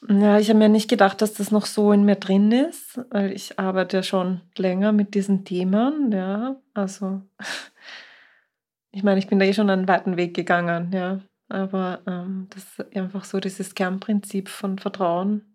Ja, 0.08 0.38
ich 0.38 0.50
habe 0.50 0.60
mir 0.60 0.70
nicht 0.70 0.90
gedacht, 0.90 1.22
dass 1.22 1.34
das 1.34 1.52
noch 1.52 1.66
so 1.66 1.92
in 1.92 2.04
mir 2.04 2.16
drin 2.16 2.52
ist, 2.52 3.00
weil 3.10 3.32
ich 3.32 3.58
arbeite 3.58 3.98
ja 3.98 4.04
schon 4.04 4.42
länger 4.58 4.92
mit 4.92 5.16
diesen 5.16 5.44
Themen, 5.44 6.12
ja. 6.12 6.62
Also, 6.74 7.22
ich 8.92 9.04
meine, 9.04 9.20
ich 9.20 9.28
bin 9.28 9.40
da 9.40 9.46
eh 9.46 9.54
schon 9.54 9.70
einen 9.70 9.88
weiten 9.88 10.18
Weg 10.18 10.34
gegangen, 10.34 10.92
ja. 10.94 11.20
Aber 11.50 12.02
ähm, 12.06 12.48
das 12.50 12.64
ist 12.80 12.96
einfach 12.96 13.24
so 13.24 13.40
dieses 13.40 13.74
Kernprinzip 13.74 14.50
von 14.50 14.80
Vertrauen, 14.80 15.46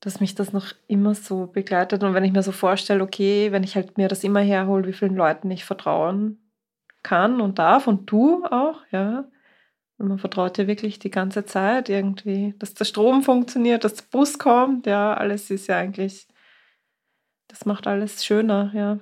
dass 0.00 0.20
mich 0.20 0.34
das 0.34 0.52
noch 0.52 0.72
immer 0.86 1.14
so 1.14 1.46
begleitet. 1.46 2.02
Und 2.04 2.14
wenn 2.14 2.24
ich 2.24 2.32
mir 2.32 2.42
so 2.42 2.52
vorstelle, 2.52 3.02
okay, 3.02 3.50
wenn 3.52 3.64
ich 3.64 3.74
halt 3.74 3.96
mir 3.96 4.08
das 4.08 4.22
immer 4.22 4.40
herhole, 4.40 4.86
wie 4.86 4.92
vielen 4.92 5.16
Leuten 5.16 5.50
ich 5.50 5.64
vertrauen 5.64 6.38
kann 7.02 7.40
und 7.40 7.58
darf 7.58 7.86
und 7.86 8.10
du 8.10 8.44
auch, 8.44 8.80
ja. 8.90 9.24
Und 9.96 10.08
man 10.08 10.18
vertraut 10.18 10.58
ja 10.58 10.66
wirklich 10.66 10.98
die 10.98 11.10
ganze 11.10 11.44
Zeit 11.46 11.88
irgendwie, 11.88 12.54
dass 12.58 12.74
der 12.74 12.84
Strom 12.84 13.22
funktioniert, 13.22 13.84
dass 13.84 13.94
der 13.94 14.04
Bus 14.10 14.38
kommt, 14.38 14.86
ja, 14.86 15.14
alles 15.14 15.50
ist 15.50 15.68
ja 15.68 15.78
eigentlich, 15.78 16.26
das 17.48 17.64
macht 17.64 17.86
alles 17.86 18.24
schöner, 18.24 18.72
ja. 18.74 18.98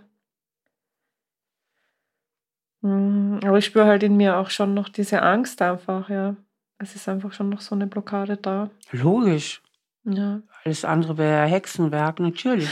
Mhm, 2.82 3.40
aber 3.44 3.58
ich 3.58 3.64
spüre 3.66 3.86
halt 3.86 4.02
in 4.02 4.16
mir 4.16 4.36
auch 4.36 4.50
schon 4.50 4.74
noch 4.74 4.88
diese 4.88 5.22
Angst 5.22 5.62
einfach, 5.62 6.08
ja. 6.08 6.36
Es 6.78 6.96
ist 6.96 7.08
einfach 7.08 7.32
schon 7.32 7.48
noch 7.48 7.60
so 7.60 7.74
eine 7.74 7.86
Blockade 7.86 8.36
da. 8.36 8.70
Logisch. 8.90 9.62
Ja. 10.04 10.42
Alles 10.64 10.84
andere 10.84 11.16
wäre 11.16 11.46
Hexenwerk, 11.46 12.20
natürlich. 12.20 12.68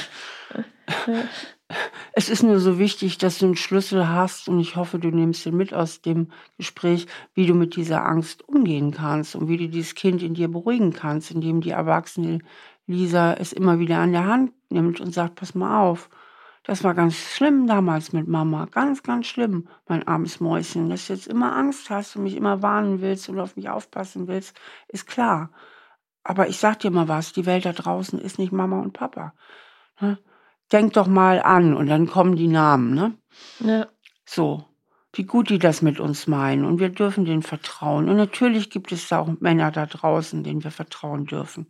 Es 2.12 2.28
ist 2.28 2.42
nur 2.42 2.58
so 2.58 2.80
wichtig, 2.80 3.18
dass 3.18 3.38
du 3.38 3.46
einen 3.46 3.56
Schlüssel 3.56 4.08
hast 4.08 4.48
und 4.48 4.58
ich 4.58 4.74
hoffe, 4.74 4.98
du 4.98 5.08
nimmst 5.10 5.46
ihn 5.46 5.56
mit 5.56 5.72
aus 5.72 6.02
dem 6.02 6.32
Gespräch, 6.58 7.06
wie 7.34 7.46
du 7.46 7.54
mit 7.54 7.76
dieser 7.76 8.04
Angst 8.04 8.46
umgehen 8.48 8.90
kannst 8.90 9.36
und 9.36 9.48
wie 9.48 9.56
du 9.56 9.68
dieses 9.68 9.94
Kind 9.94 10.20
in 10.22 10.34
dir 10.34 10.48
beruhigen 10.48 10.92
kannst, 10.92 11.30
indem 11.30 11.60
die 11.60 11.70
erwachsene 11.70 12.40
Lisa 12.88 13.34
es 13.34 13.52
immer 13.52 13.78
wieder 13.78 13.98
an 13.98 14.12
der 14.12 14.26
Hand 14.26 14.52
nimmt 14.68 15.00
und 15.00 15.14
sagt, 15.14 15.36
pass 15.36 15.54
mal 15.54 15.80
auf, 15.80 16.10
das 16.70 16.84
war 16.84 16.94
ganz 16.94 17.16
schlimm 17.16 17.66
damals 17.66 18.12
mit 18.12 18.28
Mama. 18.28 18.66
Ganz, 18.70 19.02
ganz 19.02 19.26
schlimm, 19.26 19.66
mein 19.88 20.06
armes 20.06 20.38
Mäuschen. 20.38 20.88
Dass 20.88 21.08
du 21.08 21.14
jetzt 21.14 21.26
immer 21.26 21.56
Angst 21.56 21.90
hast 21.90 22.14
und 22.14 22.22
mich 22.22 22.36
immer 22.36 22.62
warnen 22.62 23.00
willst 23.00 23.28
und 23.28 23.40
auf 23.40 23.56
mich 23.56 23.68
aufpassen 23.68 24.28
willst, 24.28 24.56
ist 24.86 25.08
klar. 25.08 25.50
Aber 26.22 26.46
ich 26.46 26.58
sag 26.58 26.78
dir 26.78 26.92
mal 26.92 27.08
was, 27.08 27.32
die 27.32 27.44
Welt 27.44 27.64
da 27.64 27.72
draußen 27.72 28.20
ist 28.20 28.38
nicht 28.38 28.52
Mama 28.52 28.78
und 28.78 28.92
Papa. 28.92 29.34
Ne? 30.00 30.20
Denk 30.70 30.92
doch 30.92 31.08
mal 31.08 31.42
an 31.42 31.74
und 31.74 31.88
dann 31.88 32.06
kommen 32.06 32.36
die 32.36 32.46
Namen, 32.46 32.94
ne? 32.94 33.18
Ja. 33.58 33.88
So, 34.24 34.64
wie 35.12 35.24
gut 35.24 35.50
die 35.50 35.58
das 35.58 35.82
mit 35.82 35.98
uns 35.98 36.28
meinen 36.28 36.64
und 36.64 36.78
wir 36.78 36.90
dürfen 36.90 37.24
denen 37.24 37.42
vertrauen. 37.42 38.08
Und 38.08 38.16
natürlich 38.16 38.70
gibt 38.70 38.92
es 38.92 39.12
auch 39.12 39.26
Männer 39.40 39.72
da 39.72 39.86
draußen, 39.86 40.44
denen 40.44 40.62
wir 40.62 40.70
vertrauen 40.70 41.26
dürfen. 41.26 41.66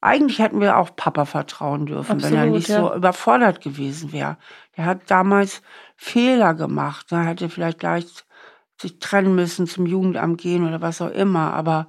Eigentlich 0.00 0.38
hätten 0.38 0.60
wir 0.60 0.76
auch 0.76 0.94
Papa 0.94 1.24
vertrauen 1.24 1.86
dürfen, 1.86 2.12
Absolut, 2.12 2.32
wenn 2.32 2.38
er 2.38 2.46
nicht 2.46 2.68
ja. 2.68 2.80
so 2.80 2.94
überfordert 2.94 3.60
gewesen 3.60 4.12
wäre. 4.12 4.36
Er 4.72 4.84
hat 4.84 5.10
damals 5.10 5.60
Fehler 5.96 6.54
gemacht. 6.54 7.10
Er 7.10 7.24
hätte 7.24 7.48
vielleicht 7.48 7.80
gleich 7.80 8.06
sich 8.80 9.00
trennen 9.00 9.34
müssen, 9.34 9.66
zum 9.66 9.86
Jugendamt 9.86 10.40
gehen 10.40 10.66
oder 10.66 10.80
was 10.80 11.02
auch 11.02 11.10
immer. 11.10 11.52
Aber 11.52 11.88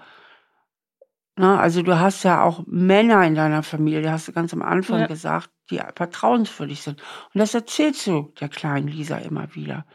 ne, 1.36 1.60
also 1.60 1.84
du 1.84 2.00
hast 2.00 2.24
ja 2.24 2.42
auch 2.42 2.64
Männer 2.66 3.24
in 3.26 3.36
deiner 3.36 3.62
Familie, 3.62 4.12
hast 4.12 4.28
du 4.28 4.32
ganz 4.32 4.54
am 4.54 4.64
Anfang 4.64 5.02
ja. 5.02 5.08
gesagt, 5.08 5.52
die 5.70 5.80
vertrauenswürdig 5.96 6.82
sind. 6.82 7.00
Und 7.34 7.40
das 7.40 7.54
erzählst 7.54 8.08
du 8.08 8.34
der 8.40 8.50
kleinen 8.50 8.88
Lisa 8.88 9.18
immer 9.18 9.54
wieder. 9.54 9.86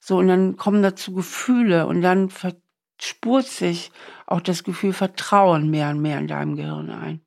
So, 0.00 0.18
und 0.18 0.26
dann 0.26 0.56
kommen 0.56 0.82
dazu 0.82 1.12
Gefühle 1.14 1.86
und 1.86 2.02
dann 2.02 2.30
verspurt 2.30 3.46
sich 3.46 3.92
auch 4.26 4.40
das 4.40 4.64
Gefühl 4.64 4.92
Vertrauen 4.92 5.70
mehr 5.70 5.90
und 5.90 6.00
mehr 6.00 6.18
in 6.18 6.26
deinem 6.26 6.56
Gehirn 6.56 6.90
ein. 6.90 7.20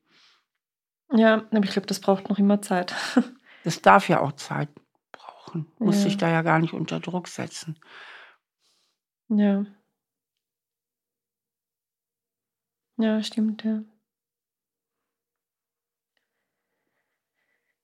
Ja, 1.16 1.44
aber 1.50 1.64
ich 1.64 1.70
glaube, 1.70 1.86
das 1.86 2.00
braucht 2.00 2.28
noch 2.28 2.38
immer 2.38 2.60
Zeit. 2.62 2.94
Das 3.66 3.80
darf 3.80 4.10
ja 4.10 4.20
auch 4.20 4.32
Zeit 4.32 4.68
brauchen. 5.10 5.66
Muss 5.78 5.96
ja. 5.96 6.02
sich 6.02 6.18
da 6.18 6.28
ja 6.28 6.42
gar 6.42 6.58
nicht 6.58 6.74
unter 6.74 7.00
Druck 7.00 7.28
setzen. 7.28 7.78
Ja. 9.30 9.64
Ja, 12.98 13.22
stimmt, 13.22 13.64
ja. 13.64 13.82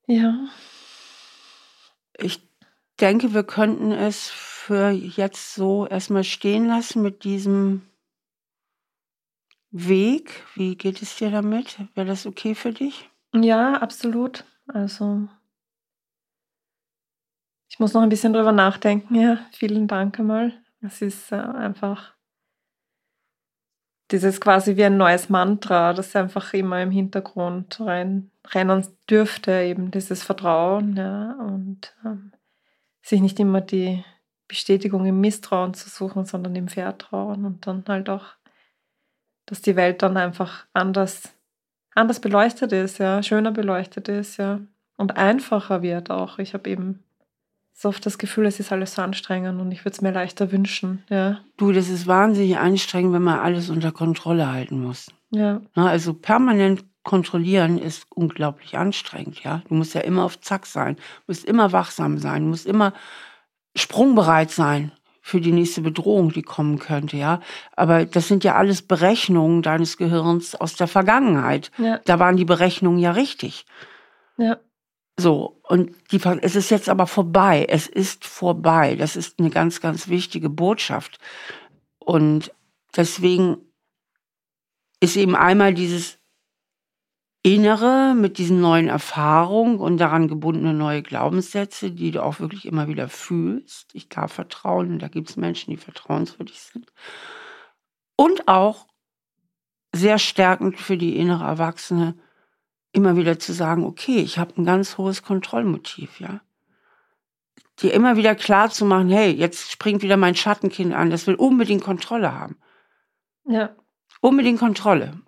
Ja. 0.06 0.48
ich 2.18 2.46
denke, 3.00 3.32
wir 3.32 3.44
könnten 3.44 3.92
es 3.92 4.28
für 4.28 4.90
jetzt 4.90 5.54
so 5.54 5.86
erstmal 5.86 6.24
stehen 6.24 6.66
lassen 6.66 7.00
mit 7.00 7.24
diesem 7.24 7.88
Weg. 9.70 10.44
Wie 10.54 10.76
geht 10.76 11.00
es 11.00 11.16
dir 11.16 11.30
damit? 11.30 11.78
Wäre 11.94 12.06
das 12.06 12.26
okay 12.26 12.54
für 12.54 12.72
dich? 12.72 13.09
Ja, 13.34 13.74
absolut. 13.74 14.44
Also 14.66 15.28
ich 17.68 17.78
muss 17.78 17.94
noch 17.94 18.02
ein 18.02 18.08
bisschen 18.08 18.32
drüber 18.32 18.52
nachdenken. 18.52 19.14
Ja, 19.14 19.38
vielen 19.52 19.86
Dank 19.86 20.18
einmal. 20.18 20.52
Es 20.80 21.02
ist 21.02 21.30
äh, 21.32 21.36
einfach 21.36 22.14
dieses 24.10 24.40
quasi 24.40 24.76
wie 24.76 24.84
ein 24.84 24.96
neues 24.96 25.28
Mantra, 25.28 25.92
das 25.92 26.16
einfach 26.16 26.52
immer 26.52 26.82
im 26.82 26.90
Hintergrund 26.90 27.80
rein, 27.80 28.30
rennen 28.48 28.86
dürfte, 29.08 29.52
eben 29.52 29.90
dieses 29.90 30.22
Vertrauen, 30.22 30.96
ja, 30.96 31.32
und 31.34 31.94
ähm, 32.04 32.32
sich 33.02 33.20
nicht 33.20 33.38
immer 33.38 33.60
die 33.60 34.04
Bestätigung 34.48 35.06
im 35.06 35.20
Misstrauen 35.20 35.74
zu 35.74 35.88
suchen, 35.88 36.24
sondern 36.24 36.56
im 36.56 36.68
Vertrauen 36.68 37.44
und 37.44 37.66
dann 37.66 37.84
halt 37.86 38.08
auch, 38.10 38.24
dass 39.46 39.62
die 39.62 39.76
Welt 39.76 40.02
dann 40.02 40.16
einfach 40.16 40.66
anders, 40.72 41.32
anders 41.95 42.20
beleuchtet 42.20 42.72
ist, 42.72 42.99
ja, 42.99 43.22
schöner 43.22 43.51
beleuchtet 43.51 44.09
ist, 44.09 44.36
ja, 44.36 44.61
und 44.97 45.16
einfacher 45.16 45.82
wird 45.82 46.11
auch. 46.11 46.38
Ich 46.38 46.55
habe 46.55 46.68
eben 46.68 47.03
so 47.72 47.88
oft 47.88 48.05
das 48.05 48.18
Gefühl, 48.18 48.47
es 48.47 48.61
ist 48.61 48.72
alles 48.72 48.95
so 48.95 49.03
anstrengend 49.03 49.61
und 49.61 49.72
ich 49.72 49.84
würde 49.84 49.95
es 49.95 50.03
mir 50.03 50.12
leichter 50.12 50.53
wünschen, 50.53 51.03
ja. 51.09 51.41
Du, 51.57 51.72
das 51.72 51.88
ist 51.88 52.07
wahnsinnig 52.07 52.59
anstrengend, 52.59 53.12
wenn 53.14 53.22
man 53.22 53.38
alles 53.38 53.70
unter 53.70 53.93
Kontrolle 53.93 54.53
halten 54.53 54.82
muss. 54.82 55.11
Ja. 55.30 55.61
Also 55.74 56.14
permanent 56.14 56.84
kontrollieren 57.03 57.78
ist 57.78 58.07
unglaublich 58.11 58.76
anstrengend, 58.76 59.43
ja. 59.43 59.62
Du 59.68 59.74
musst 59.74 59.95
ja 59.95 60.03
immer 60.03 60.24
auf 60.24 60.41
Zack 60.41 60.66
sein, 60.66 60.97
du 60.97 61.22
musst 61.28 61.45
immer 61.45 61.72
wachsam 61.72 62.18
sein, 62.18 62.43
du 62.43 62.49
musst 62.51 62.66
immer 62.66 62.93
sprungbereit 63.74 64.51
sein 64.51 64.93
für 65.20 65.40
die 65.40 65.52
nächste 65.52 65.82
Bedrohung, 65.82 66.32
die 66.32 66.42
kommen 66.42 66.78
könnte, 66.78 67.16
ja. 67.16 67.40
Aber 67.76 68.04
das 68.04 68.28
sind 68.28 68.44
ja 68.44 68.54
alles 68.54 68.82
Berechnungen 68.82 69.62
deines 69.62 69.96
Gehirns 69.96 70.54
aus 70.54 70.74
der 70.74 70.88
Vergangenheit. 70.88 71.70
Ja. 71.78 72.00
Da 72.04 72.18
waren 72.18 72.36
die 72.36 72.44
Berechnungen 72.44 72.98
ja 72.98 73.12
richtig. 73.12 73.66
Ja. 74.38 74.58
So, 75.18 75.60
und 75.68 75.94
die, 76.12 76.20
es 76.40 76.56
ist 76.56 76.70
jetzt 76.70 76.88
aber 76.88 77.06
vorbei. 77.06 77.66
Es 77.68 77.86
ist 77.86 78.24
vorbei. 78.24 78.96
Das 78.96 79.16
ist 79.16 79.38
eine 79.38 79.50
ganz, 79.50 79.80
ganz 79.80 80.08
wichtige 80.08 80.48
Botschaft. 80.48 81.18
Und 81.98 82.52
deswegen 82.96 83.58
ist 85.00 85.16
eben 85.16 85.36
einmal 85.36 85.74
dieses 85.74 86.19
Innere 87.43 88.14
mit 88.14 88.36
diesen 88.36 88.61
neuen 88.61 88.88
Erfahrungen 88.88 89.78
und 89.78 89.97
daran 89.97 90.28
gebundene 90.28 90.74
neue 90.74 91.03
Glaubenssätze, 91.03 91.91
die 91.91 92.11
du 92.11 92.22
auch 92.22 92.38
wirklich 92.38 92.66
immer 92.66 92.86
wieder 92.86 93.09
fühlst. 93.09 93.95
Ich 93.95 94.11
darf 94.11 94.32
vertrauen, 94.32 94.99
da 94.99 95.09
gibt 95.09 95.30
es 95.30 95.36
Menschen, 95.36 95.70
die 95.70 95.78
vertrauenswürdig 95.78 96.61
sind. 96.61 96.93
Und 98.14 98.47
auch 98.47 98.86
sehr 99.93 100.18
stärkend 100.18 100.78
für 100.78 100.99
die 100.99 101.16
innere 101.16 101.45
Erwachsene, 101.45 102.14
immer 102.93 103.16
wieder 103.16 103.38
zu 103.38 103.55
sagen, 103.55 103.84
okay, 103.84 104.18
ich 104.18 104.38
habe 104.38 104.61
ein 104.61 104.66
ganz 104.66 104.99
hohes 104.99 105.22
Kontrollmotiv, 105.22 106.20
ja. 106.20 106.43
Dir 107.80 107.95
immer 107.95 108.16
wieder 108.18 108.34
klar 108.34 108.68
zu 108.68 108.84
machen, 108.84 109.09
hey, 109.09 109.30
jetzt 109.30 109.70
springt 109.70 110.03
wieder 110.03 110.18
mein 110.18 110.34
Schattenkind 110.34 110.93
an, 110.93 111.09
das 111.09 111.26
will 111.26 111.36
unbedingt 111.36 111.82
Kontrolle 111.82 112.38
haben. 112.38 112.59
Ja. 113.47 113.74
Unbedingt 114.20 114.59
Kontrolle. 114.59 115.18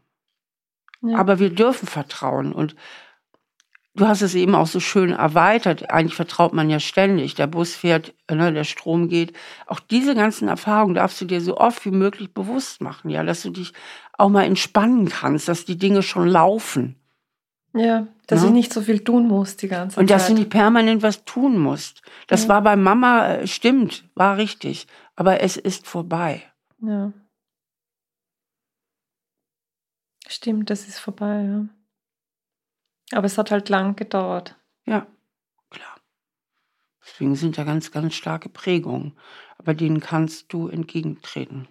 Ja. 1.03 1.18
Aber 1.18 1.38
wir 1.38 1.50
dürfen 1.50 1.86
vertrauen. 1.88 2.53
Und 2.53 2.76
du 3.94 4.07
hast 4.07 4.22
es 4.22 4.34
eben 4.34 4.55
auch 4.55 4.66
so 4.66 4.80
schön 4.80 5.12
erweitert. 5.12 5.90
Eigentlich 5.90 6.14
vertraut 6.14 6.53
man 6.53 6.70
ja 6.70 6.80
ständig. 6.80 7.34
Der 7.34 7.46
Bus 7.46 7.74
fährt, 7.74 8.14
ne, 8.30 8.53
der 8.53 8.64
Strom 8.64 9.09
geht. 9.09 9.32
Auch 9.66 9.80
diese 9.80 10.14
ganzen 10.14 10.48
Erfahrungen 10.48 10.94
darfst 10.94 11.20
du 11.20 11.24
dir 11.24 11.40
so 11.40 11.57
oft 11.57 11.84
wie 11.84 11.90
möglich 11.90 12.32
bewusst 12.32 12.80
machen, 12.80 13.11
ja, 13.11 13.24
dass 13.24 13.42
du 13.42 13.50
dich 13.50 13.72
auch 14.16 14.28
mal 14.28 14.44
entspannen 14.44 15.09
kannst, 15.09 15.48
dass 15.48 15.64
die 15.64 15.78
Dinge 15.78 16.03
schon 16.03 16.28
laufen. 16.28 16.96
Ja, 17.74 18.07
dass 18.26 18.42
ja. 18.42 18.48
ich 18.48 18.53
nicht 18.53 18.72
so 18.72 18.82
viel 18.82 19.03
tun 19.03 19.26
muss 19.26 19.57
die 19.57 19.68
ganze 19.68 19.94
Zeit. 19.94 20.03
Und 20.03 20.11
dass 20.11 20.26
du 20.26 20.34
nicht 20.34 20.50
permanent 20.50 21.03
was 21.03 21.24
tun 21.24 21.59
musst. 21.59 22.03
Das 22.26 22.42
ja. 22.42 22.50
war 22.50 22.62
bei 22.62 22.76
Mama, 22.76 23.28
äh, 23.28 23.46
stimmt, 23.46 24.05
war 24.14 24.36
richtig. 24.36 24.86
Aber 25.16 25.40
es 25.40 25.57
ist 25.57 25.86
vorbei. 25.86 26.42
Ja. 26.80 27.12
Stimmt, 30.33 30.70
das 30.70 30.89
ist 30.89 30.99
vorbei, 30.99 31.43
ja. 31.45 31.68
Aber 33.12 33.26
es 33.26 33.37
hat 33.37 33.51
halt 33.51 33.68
lang 33.68 33.97
gedauert. 33.97 34.57
Ja, 34.87 35.07
klar. 35.68 36.01
Deswegen 37.05 37.37
sind 37.37 37.59
da 37.59 37.64
ganz, 37.64 37.91
ganz 37.91 38.14
starke 38.14 38.49
Prägungen. 38.49 39.12
Aber 39.59 39.74
denen 39.74 40.01
kannst 40.01 40.51
du 40.53 40.68
entgegentreten. 40.68 41.68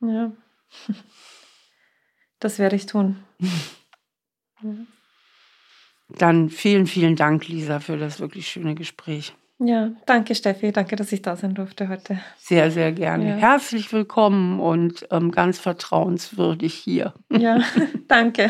Ja. 0.00 0.32
Das 2.40 2.60
werde 2.60 2.76
ich 2.76 2.86
tun. 2.86 3.24
ja. 4.62 4.70
Dann 6.08 6.50
vielen, 6.50 6.86
vielen 6.86 7.16
Dank, 7.16 7.48
Lisa, 7.48 7.80
für 7.80 7.98
das 7.98 8.20
wirklich 8.20 8.46
schöne 8.46 8.76
Gespräch. 8.76 9.34
Ja, 9.60 9.90
danke 10.06 10.36
Steffi, 10.36 10.70
danke, 10.70 10.94
dass 10.94 11.10
ich 11.10 11.20
da 11.20 11.34
sein 11.34 11.54
durfte 11.54 11.88
heute. 11.88 12.20
Sehr, 12.38 12.70
sehr 12.70 12.92
gerne. 12.92 13.30
Ja. 13.30 13.36
Herzlich 13.36 13.92
willkommen 13.92 14.60
und 14.60 15.08
ähm, 15.10 15.32
ganz 15.32 15.58
vertrauenswürdig 15.58 16.74
hier. 16.74 17.12
Ja, 17.28 17.58
danke. 18.08 18.48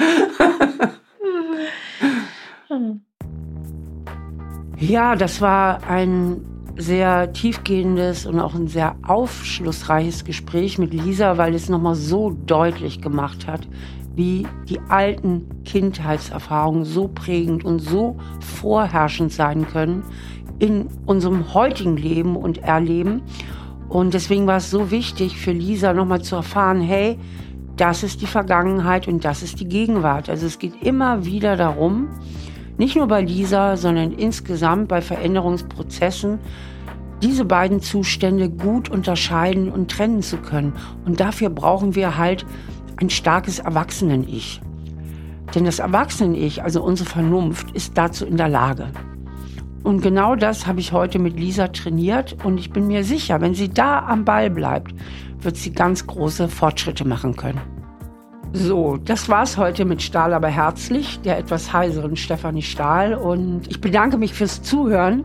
ja, 4.76 5.16
das 5.16 5.40
war 5.40 5.82
ein 5.88 6.44
sehr 6.76 7.32
tiefgehendes 7.32 8.26
und 8.26 8.38
auch 8.38 8.54
ein 8.54 8.68
sehr 8.68 8.96
aufschlussreiches 9.06 10.24
Gespräch 10.24 10.76
mit 10.76 10.92
Lisa, 10.92 11.38
weil 11.38 11.54
es 11.54 11.70
nochmal 11.70 11.94
so 11.94 12.36
deutlich 12.44 13.00
gemacht 13.00 13.46
hat, 13.46 13.66
wie 14.14 14.46
die 14.68 14.80
alten 14.88 15.62
Kindheitserfahrungen 15.64 16.84
so 16.84 17.08
prägend 17.08 17.64
und 17.64 17.78
so 17.78 18.18
vorherrschend 18.40 19.32
sein 19.32 19.66
können 19.66 20.02
in 20.58 20.88
unserem 21.06 21.54
heutigen 21.54 21.96
Leben 21.96 22.36
und 22.36 22.58
Erleben. 22.58 23.22
Und 23.88 24.14
deswegen 24.14 24.46
war 24.46 24.58
es 24.58 24.70
so 24.70 24.90
wichtig 24.90 25.38
für 25.38 25.52
Lisa 25.52 25.92
nochmal 25.92 26.22
zu 26.22 26.36
erfahren, 26.36 26.80
hey, 26.80 27.18
das 27.76 28.02
ist 28.02 28.20
die 28.20 28.26
Vergangenheit 28.26 29.08
und 29.08 29.24
das 29.24 29.42
ist 29.42 29.60
die 29.60 29.68
Gegenwart. 29.68 30.28
Also 30.28 30.46
es 30.46 30.58
geht 30.58 30.82
immer 30.82 31.24
wieder 31.24 31.56
darum, 31.56 32.08
nicht 32.76 32.96
nur 32.96 33.06
bei 33.06 33.22
Lisa, 33.22 33.76
sondern 33.76 34.12
insgesamt 34.12 34.88
bei 34.88 35.00
Veränderungsprozessen, 35.00 36.38
diese 37.22 37.44
beiden 37.44 37.80
Zustände 37.80 38.48
gut 38.48 38.88
unterscheiden 38.88 39.70
und 39.70 39.90
trennen 39.90 40.22
zu 40.22 40.36
können. 40.36 40.74
Und 41.04 41.18
dafür 41.18 41.50
brauchen 41.50 41.94
wir 41.94 42.16
halt 42.16 42.46
ein 42.96 43.10
starkes 43.10 43.58
Erwachsenen-Ich. 43.58 44.60
Denn 45.54 45.64
das 45.64 45.78
Erwachsenen-Ich, 45.78 46.62
also 46.62 46.82
unsere 46.82 47.08
Vernunft, 47.08 47.70
ist 47.72 47.96
dazu 47.96 48.26
in 48.26 48.36
der 48.36 48.48
Lage. 48.48 48.88
Und 49.82 50.02
genau 50.02 50.34
das 50.34 50.66
habe 50.66 50.80
ich 50.80 50.92
heute 50.92 51.18
mit 51.18 51.38
Lisa 51.38 51.68
trainiert 51.68 52.36
und 52.44 52.58
ich 52.58 52.70
bin 52.70 52.86
mir 52.86 53.04
sicher, 53.04 53.40
wenn 53.40 53.54
sie 53.54 53.68
da 53.68 54.00
am 54.00 54.24
Ball 54.24 54.50
bleibt, 54.50 54.94
wird 55.40 55.56
sie 55.56 55.72
ganz 55.72 56.06
große 56.06 56.48
Fortschritte 56.48 57.06
machen 57.06 57.36
können. 57.36 57.60
So, 58.52 58.96
das 58.96 59.28
war's 59.28 59.56
heute 59.56 59.84
mit 59.84 60.02
Stahl 60.02 60.32
aber 60.32 60.48
herzlich, 60.48 61.20
der 61.20 61.38
etwas 61.38 61.72
heiseren 61.72 62.16
Stefanie 62.16 62.62
Stahl 62.62 63.14
und 63.14 63.68
ich 63.68 63.80
bedanke 63.80 64.16
mich 64.16 64.34
fürs 64.34 64.62
Zuhören. 64.62 65.24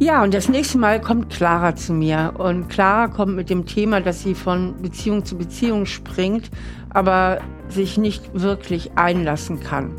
Ja, 0.00 0.24
und 0.24 0.34
das 0.34 0.48
nächste 0.48 0.78
Mal 0.78 1.00
kommt 1.00 1.30
Clara 1.30 1.76
zu 1.76 1.92
mir 1.92 2.34
und 2.36 2.68
Clara 2.68 3.06
kommt 3.06 3.36
mit 3.36 3.48
dem 3.48 3.64
Thema, 3.64 4.00
dass 4.00 4.22
sie 4.22 4.34
von 4.34 4.74
Beziehung 4.82 5.24
zu 5.24 5.38
Beziehung 5.38 5.86
springt 5.86 6.50
aber 6.94 7.40
sich 7.68 7.98
nicht 7.98 8.40
wirklich 8.40 8.92
einlassen 8.96 9.60
kann. 9.60 9.94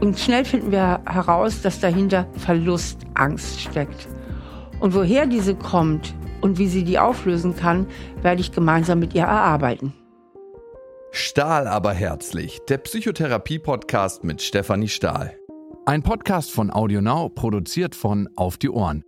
Und 0.00 0.18
schnell 0.18 0.44
finden 0.44 0.70
wir 0.70 1.00
heraus, 1.06 1.62
dass 1.62 1.80
dahinter 1.80 2.26
Verlustangst 2.36 3.60
steckt. 3.60 4.08
Und 4.80 4.94
woher 4.94 5.26
diese 5.26 5.56
kommt 5.56 6.14
und 6.40 6.58
wie 6.58 6.68
sie 6.68 6.84
die 6.84 6.98
auflösen 6.98 7.56
kann, 7.56 7.86
werde 8.22 8.40
ich 8.40 8.52
gemeinsam 8.52 9.00
mit 9.00 9.14
ihr 9.14 9.22
erarbeiten. 9.22 9.92
Stahl 11.10 11.66
aber 11.66 11.92
herzlich, 11.92 12.60
der 12.68 12.78
Psychotherapie-Podcast 12.78 14.22
mit 14.24 14.40
Stefanie 14.42 14.88
Stahl. 14.88 15.34
Ein 15.84 16.02
Podcast 16.02 16.52
von 16.52 16.70
AudioNow, 16.70 17.34
produziert 17.34 17.94
von 17.94 18.28
Auf 18.36 18.58
die 18.58 18.68
Ohren. 18.68 19.02